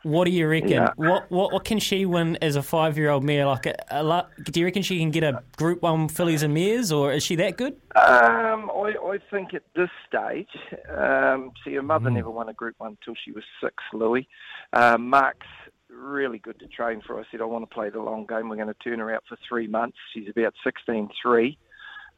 [0.04, 0.70] What do you reckon?
[0.70, 0.90] Yeah.
[0.96, 3.46] What, what what can she win as a five year old mare?
[3.46, 6.92] Like, a, a do you reckon she can get a Group One fillies and mares,
[6.92, 7.72] or is she that good?
[7.96, 10.50] Um, I, I think at this stage,
[10.94, 13.76] um, see, her mother never won a Group One until she was six.
[13.94, 14.28] Louis,
[14.74, 15.46] um, Mark's
[15.88, 17.18] really good to train for.
[17.18, 18.50] I said I want to play the long game.
[18.50, 19.96] We're going to turn her out for three months.
[20.12, 21.56] She's about sixteen three,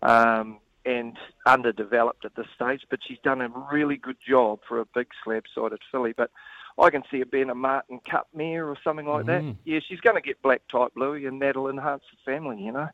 [0.02, 4.86] um, and underdeveloped at this stage, but she's done a really good job for a
[4.94, 6.14] big slab-sided filly.
[6.16, 6.30] But
[6.78, 9.43] I can see her being a Marton Cup mare or something like that.
[9.43, 9.57] Mm.
[9.65, 12.61] Yeah, she's going to get black type Louis, and that'll enhance the family.
[12.62, 12.89] You know.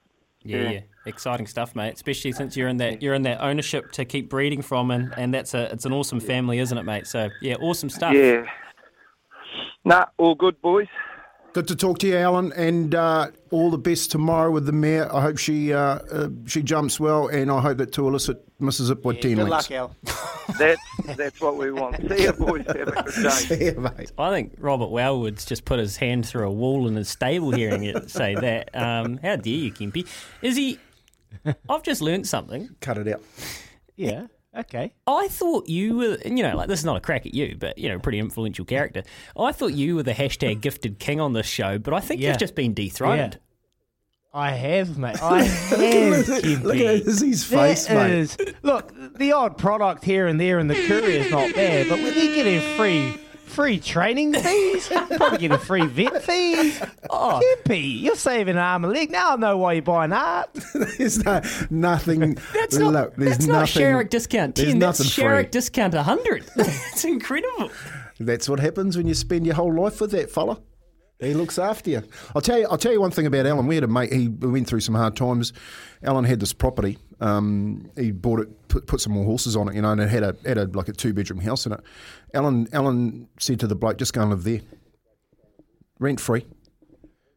[0.45, 1.95] Yeah, yeah, exciting stuff, mate.
[1.95, 5.33] Especially since you're in that you're in that ownership to keep breeding from, and, and
[5.33, 7.07] that's a it's an awesome family, isn't it, mate?
[7.07, 8.15] So yeah, awesome stuff.
[8.15, 8.45] Yeah.
[9.85, 10.89] Nah, all good, boys.
[11.53, 15.15] Good to talk to you, Alan, and uh, all the best tomorrow with the mare.
[15.15, 19.03] I hope she uh, uh, she jumps well, and I hope that Tualicit misses it
[19.03, 19.71] by ten Good lengths.
[19.71, 19.97] luck, Al.
[20.59, 20.81] That's
[21.17, 21.97] that's what we want.
[22.09, 22.67] See you, boys.
[22.67, 23.31] Have a good day.
[23.31, 24.13] See ya, mate.
[24.19, 27.85] I think Robert Wellwood's just put his hand through a wall in his stable hearing
[27.85, 28.75] it say that.
[28.75, 30.07] Um, how dare you, Kempy?
[30.43, 30.79] Is he?
[31.69, 32.69] I've just learnt something.
[32.81, 33.23] Cut it out.
[33.97, 34.27] Yeah.
[34.57, 34.93] Okay.
[35.07, 37.79] I thought you were, you know, like this is not a crack at you, but
[37.79, 39.03] you know, pretty influential character.
[39.39, 42.29] I thought you were the hashtag gifted king on this show, but I think Yeah.
[42.31, 43.39] you've just been dethroned.
[44.35, 45.17] I have, mate.
[45.23, 45.79] I have.
[45.79, 46.63] Look at- Kempy.
[46.63, 48.11] look at his That face, mate.
[48.13, 52.15] is- Look, the odd product here and there in the courier's not bad, but when
[52.15, 56.81] you're getting free free training fees, probably getting free vet fees.
[57.11, 59.11] Oh, Kempy, you're saving an arm and a leg.
[59.11, 60.49] Now I know why you're buying art.
[60.97, 62.39] there's no, nothing.
[62.55, 65.25] That's not, look, there's that's not nothing, Sharrock discount There's 10, that's nothing free.
[65.25, 66.45] Sharrock discount 100.
[66.57, 67.71] It's incredible.
[68.19, 70.59] That's what happens when you spend your whole life with that fella.
[71.23, 72.03] He looks after you.
[72.35, 72.67] I'll tell you.
[72.69, 73.69] I'll tell you one thing about Alan.
[73.69, 74.13] We had a mate.
[74.13, 75.53] He went through some hard times.
[76.03, 76.99] Alan had this property.
[77.21, 80.09] Um, he bought it, put, put some more horses on it, you know, and it
[80.09, 81.81] had a had a like a two bedroom house in it.
[82.35, 84.61] Alan Alan said to the bloke, "Just go and live there,
[86.01, 86.45] rent free,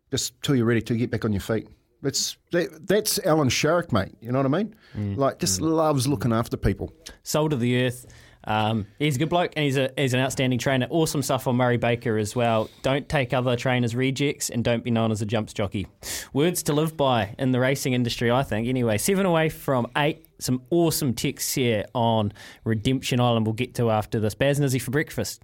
[0.10, 1.68] just till you're ready to get back on your feet."
[2.02, 4.16] That's that, that's Alan Sharrock, mate.
[4.20, 4.76] You know what I mean?
[4.96, 5.18] Mm.
[5.18, 6.92] Like, just loves looking after people.
[7.22, 8.08] Soul to the earth.
[8.46, 10.88] Um, he's a good bloke and he's, a, he's an outstanding trainer.
[10.90, 12.70] Awesome stuff on Murray Baker as well.
[12.82, 15.88] Don't take other trainers' rejects and don't be known as a jumps jockey.
[16.34, 18.68] Words to live by in the racing industry, I think.
[18.68, 20.26] Anyway, seven away from eight.
[20.40, 22.34] Some awesome texts here on
[22.66, 24.36] Redemption Island we'll get to after this.
[24.36, 25.44] Baz and Izzy for breakfast.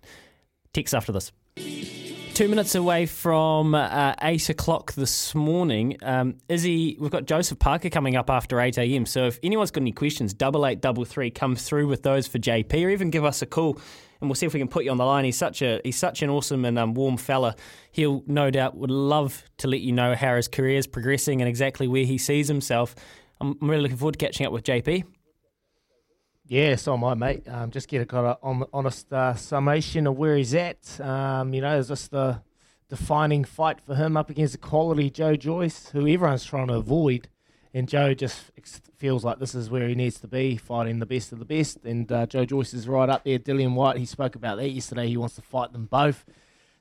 [0.74, 1.32] Text after this.
[2.34, 5.98] Two minutes away from uh, 8 o'clock this morning.
[6.02, 9.06] Um, Izzy, we've got Joseph Parker coming up after 8 a.m.
[9.06, 12.40] So if anyone's got any questions, double eight double three, come through with those for
[12.40, 13.80] JP or even give us a call
[14.22, 15.26] and we'll see if we can put you on the line.
[15.26, 17.56] He's such a he's such an awesome and um, warm fella.
[17.92, 21.50] He'll no doubt would love to let you know how his career is progressing and
[21.50, 22.96] exactly where he sees himself.
[23.42, 25.04] I'm really looking forward to catching up with JP.
[26.52, 27.48] Yeah, so am I, mate.
[27.48, 31.00] Um, just get a kind of honest uh, summation of where he's at.
[31.00, 32.42] Um, you know, is this the
[32.90, 37.30] defining fight for him up against the quality Joe Joyce, who everyone's trying to avoid?
[37.74, 38.52] And Joe just
[38.98, 41.86] feels like this is where he needs to be, fighting the best of the best.
[41.86, 43.40] And uh, Joe Joyce is right up there.
[43.40, 45.08] Dillian Whyte, he spoke about that yesterday.
[45.08, 46.26] He wants to fight them both.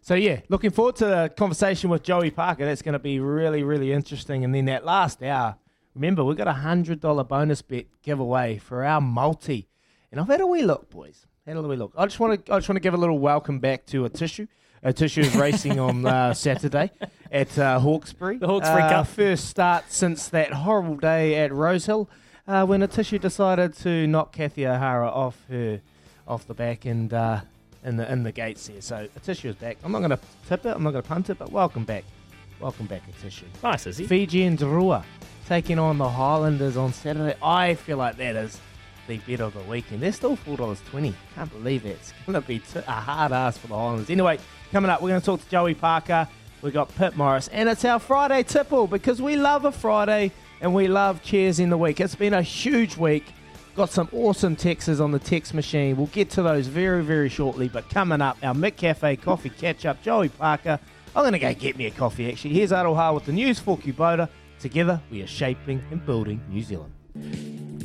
[0.00, 2.64] So, yeah, looking forward to the conversation with Joey Parker.
[2.64, 4.42] That's going to be really, really interesting.
[4.44, 5.58] And then that last hour,
[5.94, 9.68] remember, we've got a $100 bonus bet giveaway for our multi.
[10.10, 11.26] And I've had a wee look, boys.
[11.46, 11.92] Had a wee look.
[11.96, 14.08] I just want to, I just want to give a little welcome back to a
[14.08, 14.46] tissue.
[14.82, 16.90] A tissue is racing on uh, Saturday
[17.30, 18.38] at uh, Hawkesbury.
[18.38, 19.06] The Hawkesbury uh, Cup.
[19.08, 22.08] First start since that horrible day at Rosehill
[22.46, 25.80] uh, when a tissue decided to knock Kathy O'Hara off her,
[26.26, 27.40] off the back and uh,
[27.84, 28.80] in the in the gates there.
[28.80, 29.76] So a tissue is back.
[29.84, 30.74] I'm not going to tip it.
[30.74, 31.38] I'm not going to punt it.
[31.38, 32.04] But welcome back,
[32.60, 33.46] welcome back, a tissue.
[33.62, 34.06] Nice, is he?
[34.06, 35.04] Fiji and Drua
[35.50, 37.34] taking on the Highlanders on Saturday.
[37.42, 38.60] I feel like that is
[39.08, 40.00] the bet of the weekend.
[40.00, 41.12] They're still four dollars twenty.
[41.34, 41.98] Can't believe it.
[42.00, 44.10] It's going to be t- a hard ass for the Highlanders.
[44.10, 44.38] Anyway,
[44.70, 46.28] coming up, we're going to talk to Joey Parker.
[46.62, 50.72] We've got Pip Morris, and it's our Friday tipple because we love a Friday and
[50.72, 51.98] we love cheers in the week.
[52.00, 53.24] It's been a huge week.
[53.74, 55.96] Got some awesome texts on the text machine.
[55.96, 57.68] We'll get to those very, very shortly.
[57.68, 60.00] But coming up, our Mick Cafe coffee catch up.
[60.00, 60.78] Joey Parker.
[61.16, 62.54] I'm going to go get me a coffee actually.
[62.54, 64.28] Here's Aroha with the news for Kubota.
[64.60, 66.92] Together, we are shaping and building New Zealand.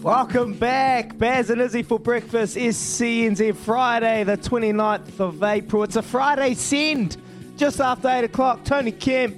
[0.04, 2.58] Welcome back, Baz and Izzy for breakfast.
[2.58, 5.84] SENZ Friday, the 29th of April.
[5.84, 7.16] It's a Friday send
[7.56, 8.66] just after 8 o'clock.
[8.66, 9.38] Tony Kemp,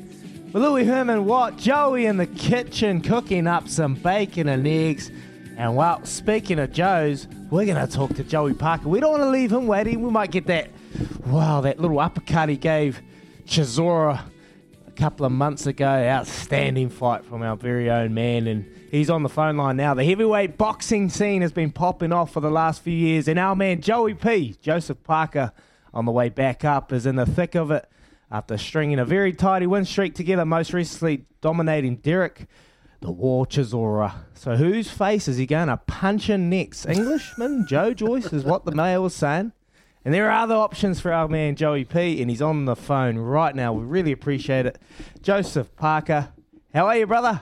[0.53, 5.11] Louis Herman Watt, Joey in the kitchen cooking up some bacon and eggs.
[5.57, 8.89] And well, speaking of Joe's, we're going to talk to Joey Parker.
[8.89, 10.01] We don't want to leave him waiting.
[10.01, 10.71] We might get that,
[11.27, 12.99] wow, that little uppercut he gave
[13.45, 14.21] Chisora
[14.97, 15.87] couple of months ago.
[15.87, 18.47] Outstanding fight from our very own man.
[18.47, 19.93] And he's on the phone line now.
[19.93, 23.27] The heavyweight boxing scene has been popping off for the last few years.
[23.27, 25.53] And our man Joey P, Joseph Parker,
[25.93, 27.89] on the way back up, is in the thick of it
[28.29, 32.47] after stringing a very tidy win streak together, most recently dominating Derek
[32.99, 34.13] the War Chisora.
[34.33, 36.85] So whose face is he going to punch in next?
[36.87, 39.53] Englishman Joe Joyce is what the mail was saying.
[40.07, 43.17] And there are other options for our man Joey P, and he's on the phone
[43.17, 43.73] right now.
[43.73, 44.79] We really appreciate it.
[45.21, 46.29] Joseph Parker,
[46.73, 47.41] how are you, brother?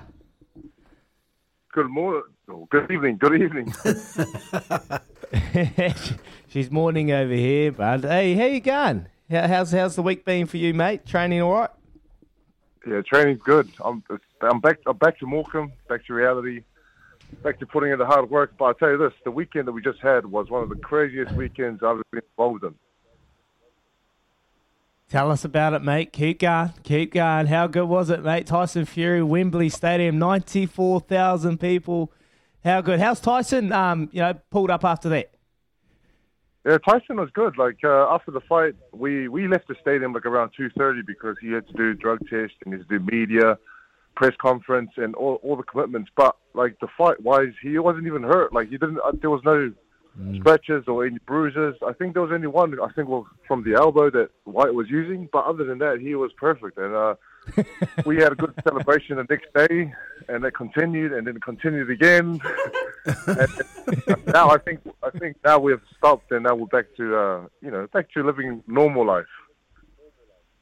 [1.73, 2.23] Good morning.
[2.49, 3.17] Oh, good evening.
[3.17, 3.71] Good evening.
[6.47, 8.03] She's morning over here, bud.
[8.03, 9.09] Hey, how you going?
[9.29, 11.05] How- How's how's the week been for you, mate?
[11.05, 11.69] Training all right?
[12.87, 13.69] yeah, training's good.
[13.79, 14.03] I'm
[14.41, 14.79] I'm back.
[14.87, 15.71] I'm back to Morecambe.
[15.87, 16.63] Back to reality.
[17.43, 18.53] Back to putting in the hard work.
[18.57, 20.75] But I'll tell you this: the weekend that we just had was one of the
[20.75, 22.75] craziest weekends I've ever been involved in.
[25.09, 26.11] Tell us about it, mate.
[26.11, 26.73] Keep going.
[26.83, 27.45] Keep going.
[27.45, 28.47] How good was it, mate?
[28.47, 32.11] Tyson Fury, Wembley Stadium, 94,000 people.
[32.63, 32.99] How good?
[32.99, 35.31] How's Tyson, um, you know, pulled up after that?
[36.65, 37.59] Yeah, Tyson was good.
[37.59, 41.37] Like uh, after the fight, we, we left the stadium like around two thirty because
[41.39, 43.59] he had to do drug test and he had to do media,
[44.15, 46.09] press conference, and all all the commitments.
[46.17, 48.53] But like the fight wise, he wasn't even hurt.
[48.53, 48.99] Like he didn't.
[48.99, 49.71] Uh, there was no
[50.37, 51.75] scratches or any bruises.
[51.85, 52.79] I think there was only one.
[52.79, 55.27] I think was from the elbow that Whyte was using.
[55.31, 56.77] But other than that, he was perfect.
[56.77, 57.15] And uh,
[58.05, 59.93] we had a good celebration the next day,
[60.29, 62.41] and it continued, and then it continued again.
[63.27, 67.47] and now I think I think now we've stopped, and now we're back to uh,
[67.61, 69.25] you know back to living normal life.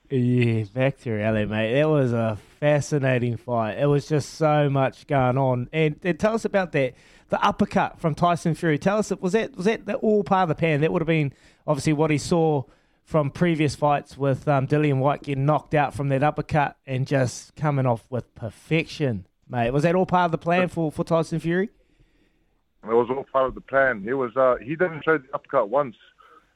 [0.10, 1.74] Yeah, back to reality, mate.
[1.74, 3.77] That was a fascinating fight.
[3.77, 5.68] It was just so much going on.
[5.73, 6.94] And, and tell us about that,
[7.27, 8.80] the uppercut from Tyson Fury.
[8.80, 10.80] Tell us, was that was that all part of the plan?
[10.80, 11.34] That would have been
[11.68, 12.64] obviously what he saw
[13.03, 17.53] from previous fights with um, Dillian Whyte getting knocked out from that uppercut and just
[17.57, 19.72] coming off with perfection, mate.
[19.72, 21.69] Was that all part of the plan for, for Tyson Fury?
[22.85, 24.03] It was all part of the plan.
[24.03, 25.98] He was uh, he didn't show the uppercut once,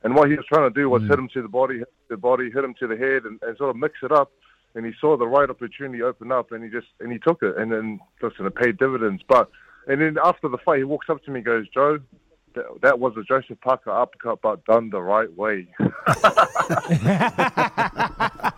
[0.04, 2.16] and what he was trying to do was hit him to the body, hit the
[2.16, 4.32] body, hit him to the head, and, and sort of mix it up.
[4.76, 7.58] And he saw the right opportunity open up, and he just and he took it,
[7.58, 9.24] and then listen, it paid dividends.
[9.28, 9.50] But
[9.88, 12.00] and then after the fight, he walks up to me, and goes, "Joe,
[12.54, 15.68] that, that was a Joseph Parker uppercut, but done the right way."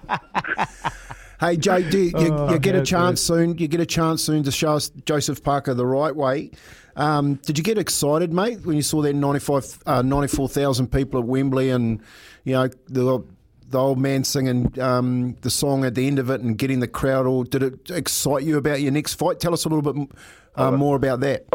[1.40, 3.58] Hey Joe, do you, you, Oh, you get a how chance soon?
[3.58, 6.52] You get a chance soon to show us Joseph Parker the right way.
[6.98, 11.26] Um, did you get excited, mate, when you saw that 95, uh, 94,000 people at
[11.26, 12.02] Wembley and
[12.44, 13.24] you know the
[13.70, 16.88] the old man singing um, the song at the end of it and getting the
[16.88, 17.44] crowd all?
[17.44, 19.40] Did it excite you about your next fight?
[19.40, 20.10] Tell us a little bit
[20.56, 21.46] uh, more about that.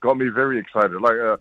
[0.00, 1.00] got me very excited.
[1.00, 1.36] Like uh,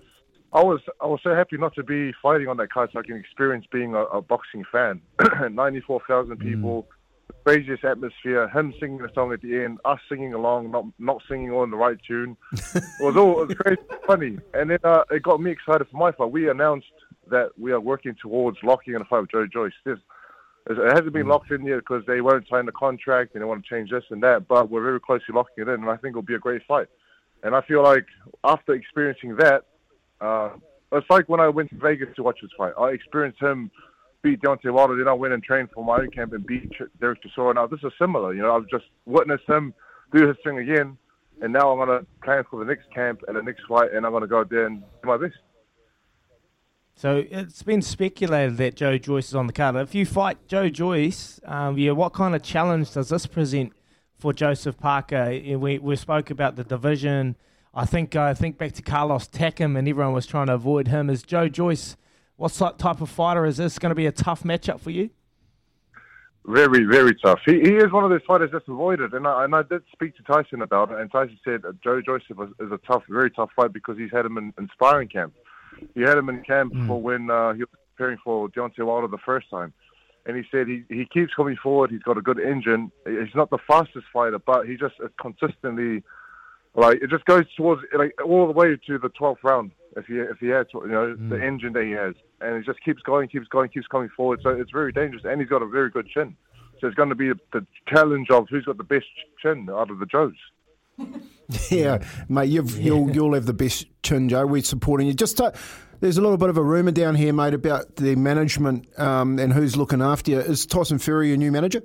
[0.53, 3.03] I was, I was so happy not to be fighting on that card, so I
[3.03, 5.01] can experience being a, a boxing fan.
[5.51, 6.88] Ninety-four thousand people,
[7.27, 8.47] the craziest atmosphere.
[8.49, 11.77] Him singing the song at the end, us singing along, not not singing on the
[11.77, 12.38] right tune.
[12.53, 15.97] it was all it was crazy, funny, and then uh, it got me excited for
[15.97, 16.31] my fight.
[16.31, 16.88] We announced
[17.29, 19.73] that we are working towards locking in a fight with Joe Joyce.
[19.85, 19.97] This,
[20.69, 23.63] it hasn't been locked in yet because they won't sign the contract and they want
[23.63, 24.47] to change this and that.
[24.47, 26.61] But we're very close to locking it in, and I think it'll be a great
[26.67, 26.87] fight.
[27.43, 28.05] And I feel like
[28.43, 29.65] after experiencing that,
[30.19, 30.49] uh,
[30.91, 32.73] it's like when I went to Vegas to watch his fight.
[32.79, 33.71] I experienced him
[34.23, 37.19] beat Deontay Wilder, then I went and trained for my own camp and beat Derek
[37.23, 37.55] Chisora.
[37.55, 38.33] Now this is similar.
[38.33, 39.73] You know, I've just witnessed him
[40.13, 40.97] do his thing again,
[41.41, 44.11] and now I'm gonna plan for the next camp and the next fight, and I'm
[44.11, 45.35] gonna go out there and do my best.
[46.98, 49.76] So it's been speculated that Joe Joyce is on the card.
[49.76, 53.74] If you fight Joe Joyce, um, yeah, what kind of challenge does this present
[54.18, 55.30] for Joseph Parker?
[55.30, 57.36] We we spoke about the division.
[57.72, 61.11] I think I think back to Carlos Takam, and everyone was trying to avoid him.
[61.11, 61.98] Is Joe Joyce?
[62.36, 63.78] What type of fighter is this?
[63.78, 65.11] Going to be a tough matchup for you?
[66.48, 67.41] Very, very tough.
[67.45, 70.15] He, he is one of those fighters that's avoided, and I, and I did speak
[70.18, 73.30] to Tyson about it, and Tyson said uh, Joe Joyce is, is a tough, very
[73.30, 75.34] tough fight because he's had him in, in sparring camp.
[75.95, 76.87] He had him in camp hmm.
[76.87, 79.73] for when uh, he was preparing for Deontay Wilder the first time,
[80.25, 81.91] and he said he, he keeps coming forward.
[81.91, 82.91] He's got a good engine.
[83.05, 86.03] He's not the fastest fighter, but he just uh, consistently
[86.75, 89.71] like it just goes towards like all the way to the twelfth round.
[89.95, 91.41] If he if he had you know the hmm.
[91.41, 94.41] engine that he has, and it just keeps going, keeps going, keeps coming forward.
[94.43, 96.35] So it's very dangerous, and he's got a very good chin.
[96.79, 99.05] So it's going to be the challenge of who's got the best
[99.41, 100.35] chin out of the Joes.
[101.69, 104.45] Yeah, mate, you've, you'll you'll have the best chin, Joe.
[104.45, 105.14] We're supporting you.
[105.14, 105.52] Just uh,
[106.02, 109.53] there's a little bit of a rumor down here, mate, about the management um, and
[109.53, 110.40] who's looking after you.
[110.40, 111.84] Is Tyson Fury your new manager?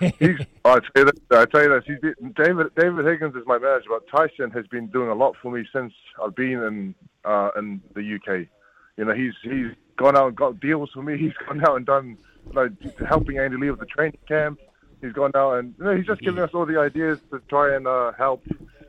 [0.00, 1.84] He's, I tell you this, I tell you this.
[1.86, 5.36] He's been, David David Higgins is my manager, but Tyson has been doing a lot
[5.40, 5.92] for me since
[6.22, 6.94] I've been in
[7.24, 8.48] uh, in the UK.
[8.96, 11.16] You know, he's he's gone out and got deals for me.
[11.18, 12.18] He's gone out and done
[12.52, 12.72] like
[13.08, 14.58] helping Andy Lee with the training camp.
[15.06, 17.74] He's gone out and you know, he's just giving us all the ideas to try
[17.74, 18.44] and uh, help.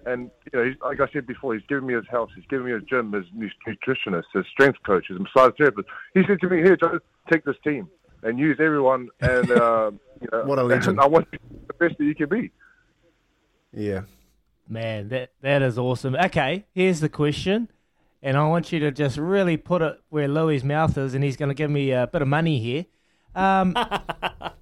[0.05, 2.29] And you know, he's, like I said before, he's giving me his health.
[2.35, 5.87] He's giving me his gym, his nutritionist, his strength coach, his massage therapist.
[6.13, 6.99] He said to me, "Here, Joe,
[7.31, 7.89] take this team
[8.23, 9.91] and use everyone." And uh,
[10.21, 10.99] you know, What a legend.
[10.99, 12.51] I want you to be the best that you can be.
[13.73, 14.03] Yeah.
[14.69, 16.15] Man, that that is awesome.
[16.15, 17.69] Okay, here's the question,
[18.21, 21.37] and I want you to just really put it where Louis' mouth is, and he's
[21.37, 22.85] going to give me a bit of money here.
[23.37, 23.75] Um,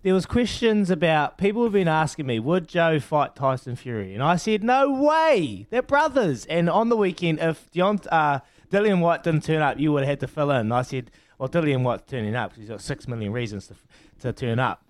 [0.04, 4.14] there was questions about people have been asking me, would Joe fight Tyson Fury?
[4.14, 6.46] And I said, no way, they're brothers.
[6.48, 8.40] And on the weekend, if Deont- uh,
[8.70, 10.58] Dillian Whyte didn't turn up, you would have had to fill in.
[10.58, 13.76] And I said, well, Dillian Whyte's turning up 'cause he's got six million reasons to
[14.22, 14.84] to turn up.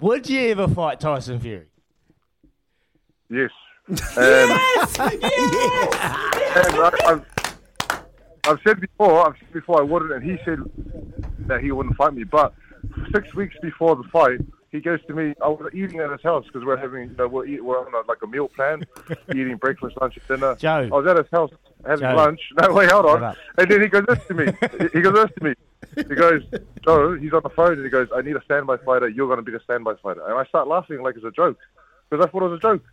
[0.00, 1.66] Would you ever fight Tyson Fury?
[3.28, 3.50] Yes.
[4.16, 4.50] And,
[5.00, 7.24] and I, I've,
[8.46, 10.58] I've said before, I've said before I wouldn't, and he said
[11.46, 12.22] that he wouldn't fight me.
[12.24, 12.54] But
[13.12, 14.40] six weeks before the fight,
[14.70, 15.34] he goes to me.
[15.42, 17.92] I was eating at his house because we're having, you know, we're, eat, we're on
[17.92, 18.84] a, like a meal plan,
[19.30, 20.54] eating breakfast, lunch, and dinner.
[20.56, 20.88] Joe.
[20.92, 21.50] I was at his house
[21.84, 22.16] having Joe.
[22.16, 22.40] lunch.
[22.60, 23.36] No, wait, hold on.
[23.58, 24.44] And then he goes this to me.
[24.92, 25.54] he goes this to me.
[25.96, 26.42] He goes,
[26.84, 29.08] Joe, he's on the phone, and he goes, I need a standby fighter.
[29.08, 30.24] You're going to be the standby fighter.
[30.24, 31.58] And I start laughing like it's a joke
[32.08, 32.84] because I thought it was a joke.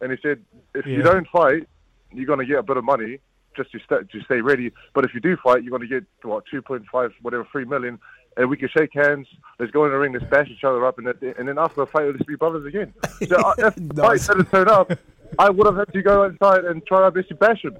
[0.00, 0.42] And he said,
[0.74, 1.68] if you don't fight,
[2.12, 3.18] you're going to get a bit of money
[3.56, 4.70] just to stay, to stay ready.
[4.94, 7.98] But if you do fight, you're going to get what 2.5, whatever, three million,
[8.36, 9.26] and we can shake hands.
[9.58, 10.12] Let's go in the ring.
[10.12, 12.66] Let's bash each other up, and then, and then after the fight, let's be brothers
[12.66, 12.92] again.
[13.26, 14.92] So uh, if the fight didn't turn up,
[15.38, 17.76] I would have had to go inside and try our best to bash him.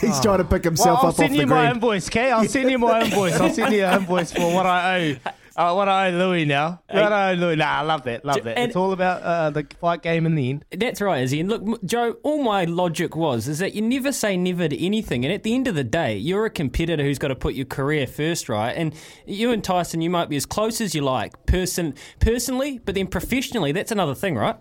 [0.00, 1.76] He's trying to pick himself well, I'll send off you the my ground.
[1.76, 2.32] invoice, okay?
[2.32, 3.40] I'll send you my invoice.
[3.40, 5.30] I'll send you an invoice for what I owe
[5.60, 6.82] Oh, what I own Louis now.
[6.88, 7.56] What I own Louis.
[7.56, 8.24] Nah, I love that.
[8.24, 8.56] Love that.
[8.56, 10.64] and- it's all about uh, the fight game in the end.
[10.70, 11.40] That's right, Izzy.
[11.40, 15.24] And look, Joe, all my logic was is that you never say never to anything.
[15.24, 17.66] And at the end of the day, you're a competitor who's got to put your
[17.66, 18.70] career first, right?
[18.70, 18.94] And
[19.26, 23.08] you and Tyson, you might be as close as you like, person personally, but then
[23.08, 24.56] professionally, that's another thing, right?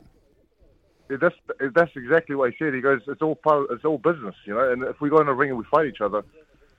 [1.11, 1.35] Yeah, that's
[1.75, 2.73] that's exactly what he said.
[2.73, 4.71] He goes, it's all part, it's all business, you know.
[4.71, 6.23] And if we go in a ring and we fight each other,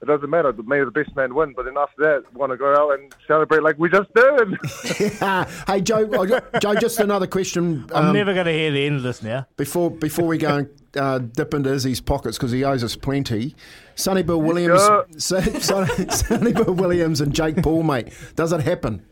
[0.01, 0.53] it doesn't matter.
[0.65, 1.55] May the best man win.
[1.57, 5.19] But then after that, we want to go out and celebrate like we just did.
[5.66, 7.87] hey, Joe, got- Joe, just another question.
[7.93, 9.47] I'm um, never going to hear the end of this now.
[9.57, 13.57] Before before we go and uh, dip into Izzy's pockets because he owes us plenty.
[13.97, 15.03] Sonny Bill Williams, Yeah.
[15.19, 18.12] Son- Son- Sonny Bill Williams and Jake Paul, mate.
[18.37, 19.05] Does it happen?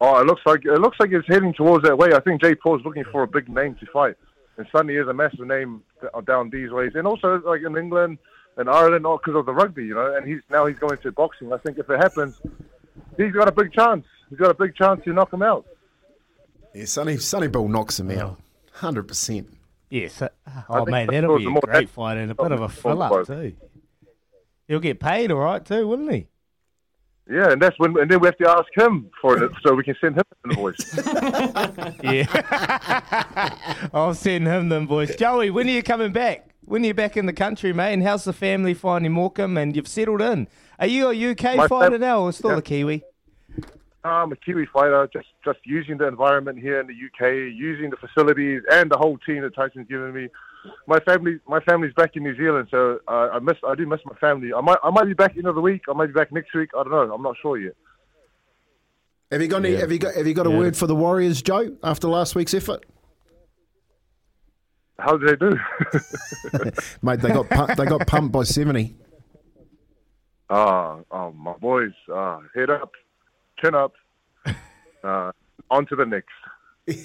[0.00, 2.14] Oh, it looks like it looks like it's heading towards that way.
[2.14, 4.16] I think Jay Paul's looking for a big name to fight,
[4.56, 5.82] and Sonny is a massive name
[6.24, 8.18] down these ways, and also like in England
[8.60, 10.14] and Ireland, all because of the rugby, you know.
[10.14, 11.52] And he's now he's going to boxing.
[11.52, 12.40] I think if it happens,
[13.16, 14.06] he's got a big chance.
[14.28, 15.66] He's got a big chance to knock him out.
[16.74, 18.38] Yeah, Sonny Sonny Bill knocks him out,
[18.72, 19.48] hundred percent.
[19.90, 20.22] Yes.
[20.68, 23.02] Oh, think mate, that'll be a more- great fight and a bit of a fill
[23.02, 23.54] up, too.
[24.68, 26.28] He'll get paid all right, too, wouldn't he?
[27.28, 29.82] Yeah, and that's when, and then we have to ask him for it so we
[29.82, 30.96] can send him an invoice.
[32.04, 33.88] Yeah.
[33.92, 35.14] I'll send him them boys.
[35.16, 36.48] Joey, when are you coming back?
[36.64, 37.94] When are you back in the country, mate?
[37.94, 39.56] And how's the family finding Morecambe?
[39.58, 40.46] And you've settled in.
[40.78, 42.58] Are you a UK My fighter fam- now or still yeah.
[42.58, 43.02] a Kiwi?
[44.02, 47.96] I'm a Kiwi fighter, just just using the environment here in the UK, using the
[47.98, 50.28] facilities and the whole team that Tyson's given me.
[50.86, 54.00] My family, my family's back in New Zealand, so uh, I miss, I do miss
[54.06, 54.52] my family.
[54.54, 55.82] I might, I might be back another week.
[55.88, 56.70] I might be back next week.
[56.78, 57.12] I don't know.
[57.14, 57.74] I'm not sure yet.
[59.30, 60.58] Have you got any, have you got have you got a Yeah.
[60.58, 61.76] word for the Warriors, Joe?
[61.82, 62.84] After last week's effort,
[65.00, 65.58] How did they do?
[67.02, 68.96] mate, they got pu- they got pumped by seventy.
[70.50, 72.90] Ah, oh, my boys, uh, head up,
[73.60, 73.92] chin up,
[75.04, 75.30] uh,
[75.70, 76.28] on to the next.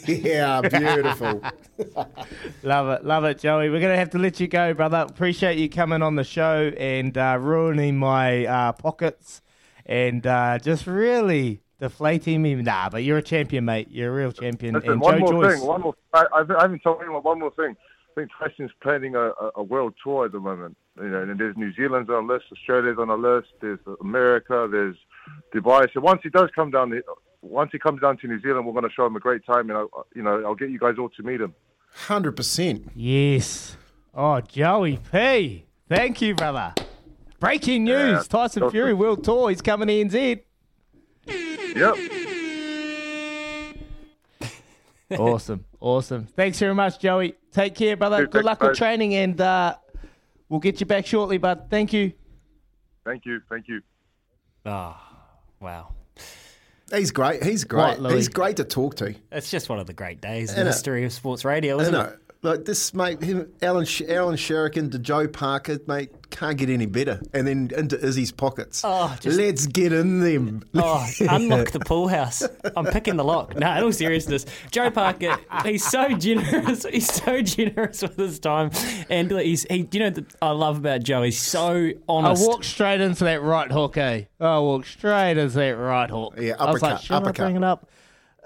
[0.08, 1.42] yeah, beautiful.
[2.64, 3.70] Love it, love it, Joey.
[3.70, 5.06] We're going to have to let you go, brother.
[5.08, 9.42] Appreciate you coming on the show and uh, ruining my uh, pockets
[9.86, 12.56] and uh, just really deflating me.
[12.56, 13.88] Nah, but you're a champion, mate.
[13.92, 14.76] You're a real champion.
[14.76, 15.60] Listen, and one Joe more Joyce.
[15.60, 15.68] thing.
[15.68, 15.96] One more.
[16.14, 17.76] I, I, I haven't told anyone one more thing.
[18.12, 20.78] I think Tyson's planning a, a, a world tour at the moment.
[20.98, 24.68] You know, and there's New Zealand's on a list, Australia's on a list, there's America,
[24.72, 24.96] there's
[25.54, 25.88] Dubai.
[25.94, 27.04] So once he does come down, the-
[27.42, 29.70] once he comes down to New Zealand, we're going to show him a great time,
[29.70, 29.84] and I,
[30.16, 31.54] you know, I'll get you guys all to meet him.
[32.08, 32.90] Hundred percent.
[32.96, 33.76] Yes.
[34.14, 35.66] Oh, Joey P.
[35.90, 36.74] Thank you, brother.
[37.40, 38.24] Breaking news: Yeah.
[38.28, 39.50] Tyson Fury World Tour.
[39.50, 40.42] He's coming to NZ.
[41.28, 41.96] Yep.
[45.20, 46.26] awesome, awesome.
[46.28, 47.36] Thanks very much, Joey.
[47.52, 48.24] Take care, brother.
[48.24, 49.76] Hey, Good luck with training, and uh,
[50.50, 51.38] we'll get you back shortly.
[51.38, 52.14] Bud, thank you.
[53.06, 53.42] Thank you.
[53.50, 53.82] Thank you.
[54.66, 55.00] Ah,
[55.60, 55.90] wow.
[56.94, 57.44] He's great.
[57.44, 58.00] He's great.
[58.00, 59.16] Right, He's great to talk to.
[59.32, 61.94] It's just one of the great days in the history of sports radio, I isn't
[61.94, 62.02] know.
[62.02, 62.20] it?
[62.46, 63.24] Like this, mate.
[63.24, 67.20] Him, Alan, Sh- Alan Sheridan to Joe Parker, mate, can't get any better.
[67.34, 68.82] And then into Izzy's pockets.
[68.84, 70.62] Oh, just- let's get in them.
[70.76, 72.44] Oh, unlock the pool house.
[72.78, 73.56] I'm picking the lock.
[73.58, 76.86] No, in all seriousness, Joe Parker, he's so generous.
[76.86, 78.70] He's so generous with his time,
[79.10, 79.88] and he's he.
[79.92, 81.24] You know, the, I love about Joe.
[81.24, 82.44] He's so honest.
[82.44, 84.26] I walked straight into that right hook, eh?
[84.40, 86.36] I walked straight into that right hook.
[86.38, 87.90] Yeah, I was like, uppercut, should I bring it up?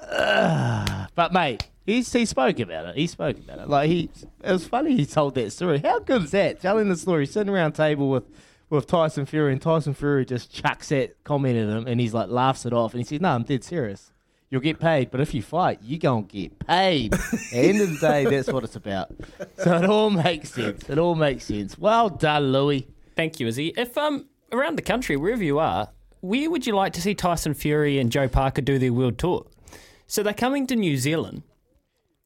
[0.02, 1.10] Ugh.
[1.16, 2.96] but mate, he's, he spoke about it.
[2.96, 3.70] He spoke about it.
[3.70, 4.10] Like he,
[4.44, 4.96] it was funny.
[4.96, 5.80] He told that story.
[5.80, 6.62] How good is that?
[6.62, 8.24] Telling the story, sitting around table with
[8.70, 12.30] with Tyson Fury, and Tyson Fury just chucks that comment at him, and he's like
[12.30, 14.12] laughs it off, and he says, "No, I'm dead serious.
[14.52, 17.14] You'll get paid, but if you fight, you gonna get paid.
[17.14, 17.20] At
[17.52, 19.12] the end of the day, that's what it's about.
[19.58, 20.90] So it all makes sense.
[20.90, 21.78] It all makes sense.
[21.78, 22.88] Well done, Louis.
[23.16, 23.74] Thank you, Izzy.
[23.78, 25.90] If um around the country, wherever you are,
[26.22, 29.46] where would you like to see Tyson Fury and Joe Parker do their world tour?
[30.08, 31.44] So they're coming to New Zealand.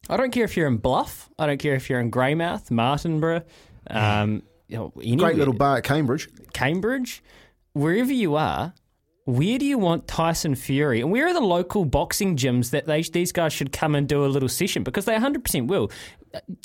[0.10, 1.30] I don't care if you're in Bluff.
[1.40, 3.44] I don't care if you're in Greymouth, Martinborough,
[3.90, 5.30] um, you know, anywhere.
[5.30, 6.30] Great little bar at Cambridge.
[6.54, 7.24] Cambridge,
[7.74, 8.74] wherever you are,
[9.26, 11.00] where do you want Tyson Fury?
[11.00, 14.26] And where are the local boxing gyms that they, these guys should come and do
[14.26, 14.84] a little session?
[14.84, 15.90] Because they 100% will.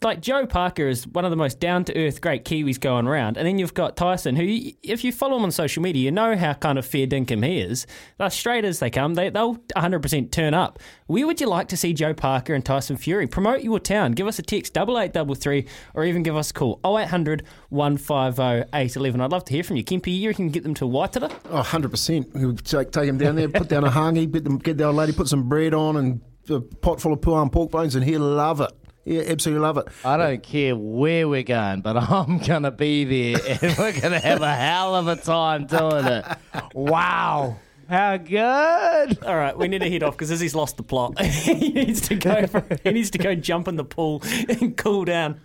[0.02, 3.36] Like Joe Parker is one of the most down to earth great Kiwis going around.
[3.36, 4.44] And then you've got Tyson, who,
[4.82, 7.60] if you follow him on social media, you know how kind of fair dinkum he
[7.60, 7.86] is.
[8.18, 9.14] They're straight as they come.
[9.14, 10.78] They, they'll 100% turn up.
[11.06, 13.26] Where would you like to see Joe Parker and Tyson Fury?
[13.26, 14.12] Promote your town.
[14.12, 19.20] Give us a text, 8833, or even give us a call, 0800 150 811.
[19.20, 19.84] I'd love to hear from you.
[19.84, 21.30] Kempy, you can get them to Waitara?
[21.50, 22.34] Oh, 100%.
[22.34, 24.96] We'll take, take him down there, put down a hangi, get, them, get the old
[24.96, 28.20] lady, put some bread on and a pot full of puan pork bones, and he'll
[28.20, 28.72] love it.
[29.08, 29.88] Yeah, absolutely love it.
[30.04, 34.12] I don't care where we're going, but I'm going to be there and we're going
[34.12, 36.26] to have a hell of a time doing it.
[36.74, 37.56] Wow.
[37.88, 39.24] How good!
[39.24, 41.18] All right, we need to head off because Izzy's lost the plot.
[41.22, 42.46] he needs to go.
[42.46, 45.40] For, he needs to go jump in the pool and cool down.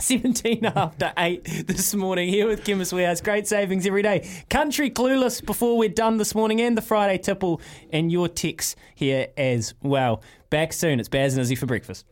[0.00, 3.20] 17 after 8 this morning here with Chemist Warehouse.
[3.20, 4.28] Great savings every day.
[4.50, 7.60] Country Clueless before we're done this morning and the Friday tipple
[7.92, 10.20] and your ticks here as well.
[10.50, 10.98] Back soon.
[10.98, 12.06] It's Baz and Izzy for breakfast.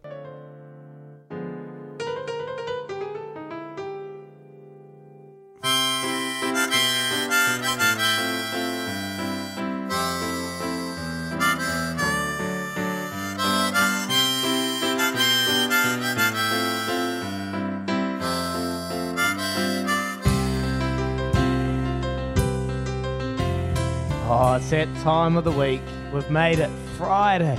[24.72, 25.82] That time of the week.
[26.14, 27.58] We've made it Friday.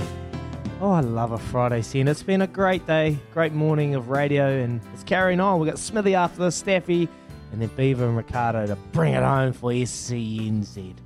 [0.80, 2.08] Oh, I love a Friday scene.
[2.08, 5.60] It's been a great day, great morning of radio, and it's carrying on.
[5.60, 7.08] We've got Smithy after this, Staffy,
[7.52, 10.96] and then Beaver and Ricardo to bring it home for SENZ.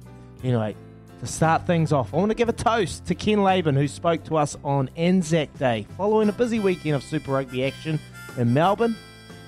[0.43, 0.74] Anyway,
[1.20, 4.24] to start things off, I want to give a toast to Ken Laban, who spoke
[4.24, 5.86] to us on Anzac Day.
[5.98, 8.01] Following a busy weekend of Super Rugby action
[8.39, 8.97] in Melbourne,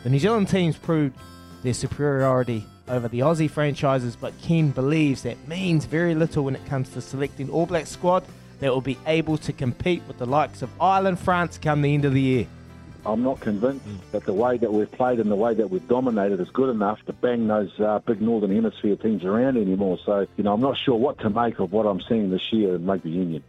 [0.02, 1.16] the New Zealand teams proved
[1.62, 6.66] their superiority over the Aussie franchises, but Ken believes that means very little when it
[6.66, 8.24] comes to selecting All Black squad
[8.58, 12.04] that will be able to compete with the likes of Ireland, France come the end
[12.04, 12.46] of the year.
[13.06, 16.38] I'm not convinced that the way that we've played and the way that we've dominated
[16.38, 19.98] is good enough to bang those uh, big Northern Hemisphere teams around anymore.
[20.04, 22.74] So, you know, I'm not sure what to make of what I'm seeing this year
[22.74, 23.42] in rugby union.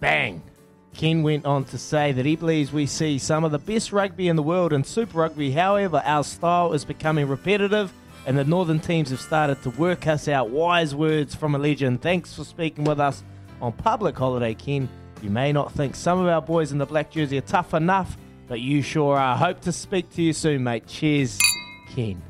[0.00, 0.42] Bang!
[0.94, 4.28] Ken went on to say that he believes we see some of the best rugby
[4.28, 5.50] in the world in Super Rugby.
[5.50, 7.92] However, our style is becoming repetitive,
[8.26, 10.50] and the Northern teams have started to work us out.
[10.50, 12.02] Wise words from a legend.
[12.02, 13.22] Thanks for speaking with us
[13.62, 14.88] on public holiday, Ken.
[15.22, 18.16] You may not think some of our boys in the black jersey are tough enough,
[18.48, 19.36] but you sure are.
[19.36, 20.86] Hope to speak to you soon, mate.
[20.86, 21.38] Cheers,
[21.94, 22.20] Ken.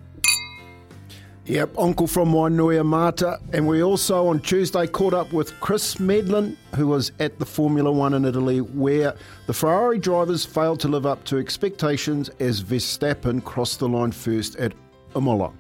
[1.51, 3.41] Yep, Uncle from Wainuiomata.
[3.53, 7.91] And we also on Tuesday caught up with Chris Medland, who was at the Formula
[7.91, 9.17] One in Italy, where
[9.49, 14.55] the Ferrari drivers failed to live up to expectations as Verstappen crossed the line first
[14.61, 14.75] at
[15.17, 15.51] Imola.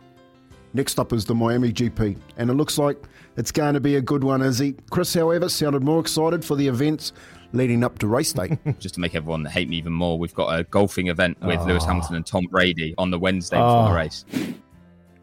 [0.75, 2.97] Next up is the Miami GP, and it looks like
[3.37, 4.77] it's going to be a good one, is he?
[4.91, 7.13] Chris, however, sounded more excited for the events
[7.53, 8.57] leading up to race day.
[8.79, 11.65] Just to make everyone hate me even more, we've got a golfing event with Oh.
[11.65, 11.89] Lewis ah.
[11.89, 13.85] Hamilton and Tom Brady on the Wednesday before Oh.
[13.87, 13.95] the ah.
[13.95, 14.25] race.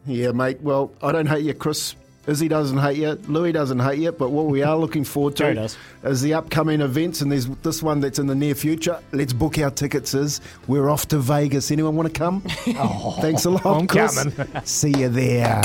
[0.08, 0.60] Yeah, mate.
[0.60, 1.94] Well, I don't hate you, Chris.
[2.26, 3.12] Izzy doesn't hate you.
[3.26, 4.12] Louis doesn't hate you.
[4.12, 5.70] But what we are looking forward to
[6.02, 9.00] is the upcoming events, and there's this one that's in the near future.
[9.12, 10.12] Let's book our tickets.
[10.12, 11.70] Is we're off to Vegas.
[11.70, 12.40] Anyone want to come?
[13.20, 14.22] Thanks a lot, I'm Chris.
[14.24, 14.60] coming.
[14.64, 15.62] See you there.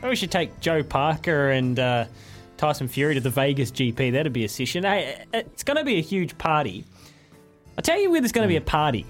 [0.00, 2.04] Maybe we should take Joe Parker and uh,
[2.56, 4.12] Tyson Fury to the Vegas GP.
[4.12, 4.84] That'd be a session.
[4.84, 6.84] Hey, it's going to be a huge party.
[7.76, 9.04] I'll tell you where there's going to be a party,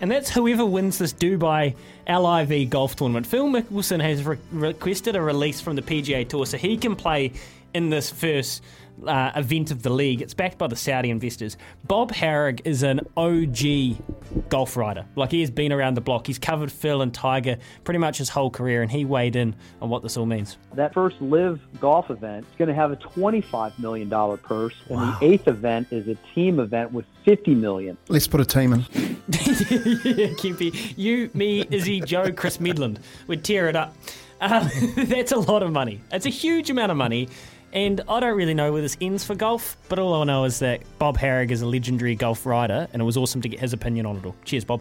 [0.00, 1.74] and that's whoever wins this Dubai
[2.08, 3.26] LIV golf tournament.
[3.26, 7.32] Phil Mickelson has re- requested a release from the PGA Tour so he can play
[7.74, 8.62] in this first
[9.06, 10.22] uh, event of the league.
[10.22, 11.56] It's backed by the Saudi investors.
[11.86, 15.04] Bob Harig is an OG golf rider.
[15.16, 16.26] Like he has been around the block.
[16.26, 19.90] He's covered Phil and Tiger pretty much his whole career, and he weighed in on
[19.90, 20.56] what this all means.
[20.74, 25.18] That first LIV golf event is going to have a $25 million purse, and the
[25.22, 27.96] eighth event is a team event with 50 million.
[28.08, 28.80] Let's put a team in.
[29.28, 30.94] yeah, Kempy.
[30.96, 33.94] You, me, Izzy, Joe, Chris Medland we'd tear it up.
[34.40, 36.00] Um, that's a lot of money.
[36.12, 37.28] It's a huge amount of money.
[37.72, 40.58] And I don't really know where this ends for golf, but all I know is
[40.60, 43.72] that Bob Harig is a legendary golf rider, and it was awesome to get his
[43.72, 44.34] opinion on it all.
[44.44, 44.80] Cheers, Bob.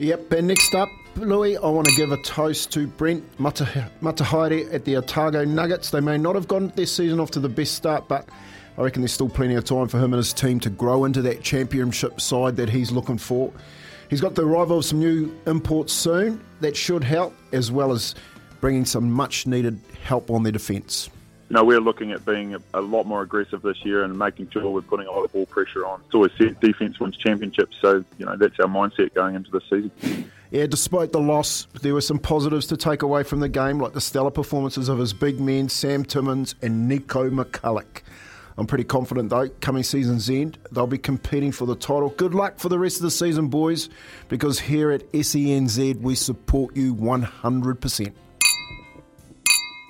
[0.00, 4.72] Yep, and next up, Louis, I want to give a toast to Brent Mata- Matehaere
[4.72, 5.90] at the Otago Nuggets.
[5.90, 8.28] They may not have gone their season off to the best start, but
[8.76, 11.20] I reckon there's still plenty of time for him and his team to grow into
[11.22, 13.52] that championship side that he's looking for.
[14.08, 18.14] He's got the arrival of some new imports soon that should help, as well as
[18.60, 21.10] bringing some much needed help on their defence.
[21.50, 24.68] No, we're looking at being a, a lot more aggressive this year and making sure
[24.68, 26.02] we're putting a lot of ball pressure on.
[26.04, 29.60] It's always said defence wins championships, so you know that's our mindset going into the
[29.62, 30.30] season.
[30.50, 33.92] Yeah, despite the loss, there were some positives to take away from the game, like
[33.92, 38.02] the stellar performances of his big men, Sam Timmins and Nico McCulloch.
[38.56, 42.08] I'm pretty confident, though, coming season's end, they'll be competing for the title.
[42.08, 43.88] Good luck for the rest of the season, boys,
[44.28, 48.12] because here at SENZ, we support you 100%.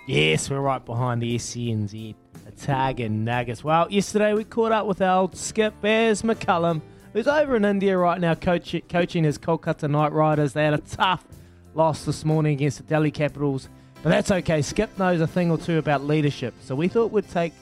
[0.09, 2.15] Yes, we're right behind the SCNZ
[2.57, 3.63] tag Otago Nuggets.
[3.63, 6.81] Well, yesterday we caught up with our old skip, Baz McCullum,
[7.13, 10.55] who's over in India right now coach, coaching his Kolkata Knight Riders.
[10.55, 11.27] They had a tough
[11.75, 13.69] loss this morning against the Delhi Capitals,
[14.03, 14.63] but that's okay.
[14.63, 17.53] Skip knows a thing or two about leadership, so we thought we'd take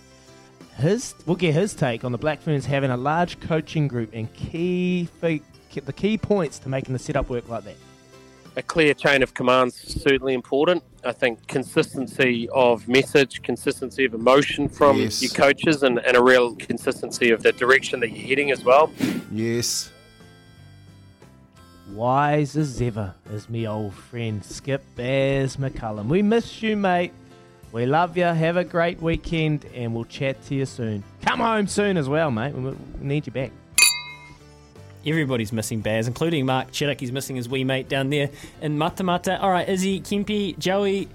[0.76, 4.32] his, we'll get his take on the Black Ferns having a large coaching group and
[4.34, 7.74] key, the key points to making the setup work like that.
[8.58, 10.82] A clear chain of commands is certainly important.
[11.04, 15.22] I think consistency of message, consistency of emotion from Yes.
[15.22, 18.90] your coaches, and, and a real consistency of the direction that you're heading as well.
[19.30, 19.92] Yes.
[21.92, 26.06] Wise as ever is me old friend Skip Baz McCullum.
[26.08, 27.12] We miss you, mate.
[27.72, 28.24] We love you.
[28.24, 31.04] Have a great weekend, and we'll chat to you soon.
[31.22, 32.54] Come home soon as well, mate.
[32.54, 33.52] We we need you back.
[35.06, 36.98] Everybody's missing Baz, including Mark Chiddock.
[36.98, 38.28] He's missing his wee mate down there
[38.60, 39.40] in Matamata.
[39.40, 41.08] All right, Izzy, Kempy, Joey.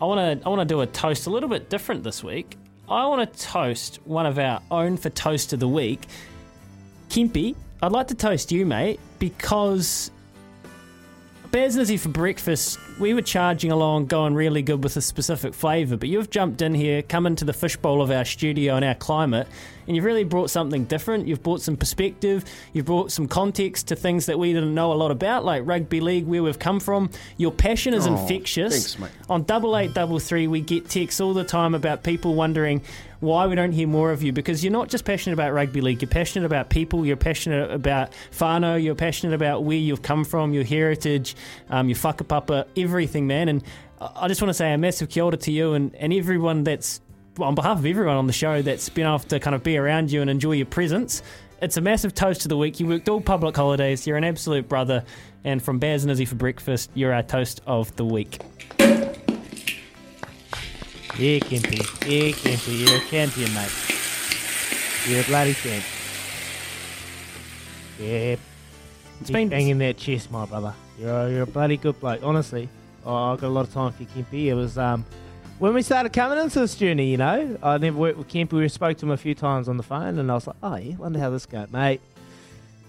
[0.00, 2.56] I want to I want to do a toast a little bit different this week.
[2.88, 6.06] I want to toast one of our own for toast of the week,
[7.10, 7.54] Kempy.
[7.82, 10.10] I'd like to toast you, mate, because
[11.54, 16.08] Izzy for breakfast, we were charging along, going really good with a specific flavour, but
[16.08, 19.46] you've jumped in here, come into the fishbowl of our studio and our climate,
[19.86, 21.26] and you've really brought something different.
[21.26, 24.94] You've brought some perspective, you've brought some context to things that we didn't know a
[24.94, 27.10] lot about, like rugby league, where we've come from.
[27.38, 28.94] Your passion is Oh, infectious.
[28.94, 29.10] thanks, mate.
[29.28, 32.82] On double eight double three, we get texts all the time about people wondering
[33.20, 36.02] why we don't hear more of you because you're not just passionate about rugby league.
[36.02, 37.04] You're passionate about people.
[37.04, 38.82] You're passionate about whānau.
[38.82, 41.34] You're passionate about where you've come from, your heritage,
[41.70, 43.48] um, your whakapapa, everything, man.
[43.48, 43.62] And
[44.00, 46.62] I I just want to say a massive kia ora to you and, and everyone
[46.62, 47.00] that's
[47.40, 50.10] on behalf of everyone on the show that's been off to kind of be around
[50.10, 51.22] you and enjoy your presence.
[51.60, 52.78] It's a massive toast to the week.
[52.78, 54.06] You worked all public holidays.
[54.06, 55.04] You're an absolute brother.
[55.44, 58.38] And from Baz and Izzy for breakfast, you're our toast of the week.
[61.18, 61.78] Yeah, Kempy.
[62.06, 62.78] Yeah, Kempy.
[62.86, 63.72] You're a champion, mate.
[65.08, 65.84] You're a bloody champ.
[67.98, 68.36] Yeah.
[69.20, 70.74] It's been- been banging that chest, my brother.
[70.98, 72.20] You're a, you're a bloody good bloke.
[72.22, 72.68] Honestly,
[73.04, 74.44] oh, I've got a lot of time for you, Kempy.
[74.46, 75.04] It was um
[75.58, 78.52] when we started coming into this journey, you know, I never worked with Kempy.
[78.52, 80.76] We spoke to him a few times on the phone, and I was like, oh
[80.76, 82.00] yeah, wonder how this goes, mate.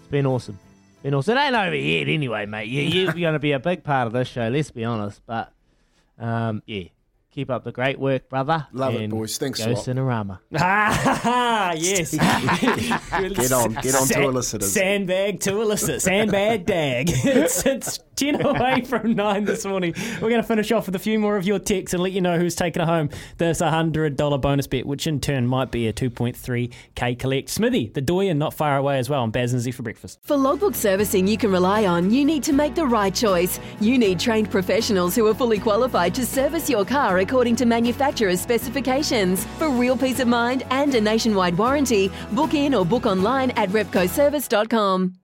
[0.01, 0.59] It's been awesome.
[1.01, 1.35] Been awesome.
[1.35, 2.67] It ain't over yet, anyway, mate.
[2.67, 4.49] You, you're going to be a big part of this show.
[4.49, 5.51] Let's be honest, but
[6.19, 6.83] um, yeah.
[7.31, 8.65] Keep up the great work, brother.
[8.73, 9.37] Love it, and boys.
[9.37, 9.85] Thanks a go lot.
[9.85, 10.39] Cinerama.
[10.57, 12.11] Ah, yes.
[13.39, 14.71] Get on, get on to Elicitors.
[14.71, 16.01] Sandbag to Elicit.
[16.01, 17.09] Sandbag dag.
[17.13, 19.93] it's, it's 10 away from 9 this morning.
[20.15, 22.21] We're going to finish off with a few more of your texts and let you
[22.21, 23.09] know who's taking it home.
[23.37, 27.49] This $100 bonus bet, which in turn might be a 2.3k collect.
[27.49, 30.19] Smithy, the doyen, not far away as well on Baz and Z for breakfast.
[30.23, 33.59] For logbook servicing you can rely on, you need to make the right choice.
[33.79, 38.41] You need trained professionals who are fully qualified to service your car according to manufacturer's
[38.41, 39.45] specifications.
[39.59, 43.69] For real peace of mind and a nationwide warranty, book in or book online at
[43.69, 45.13] repcoservice.com.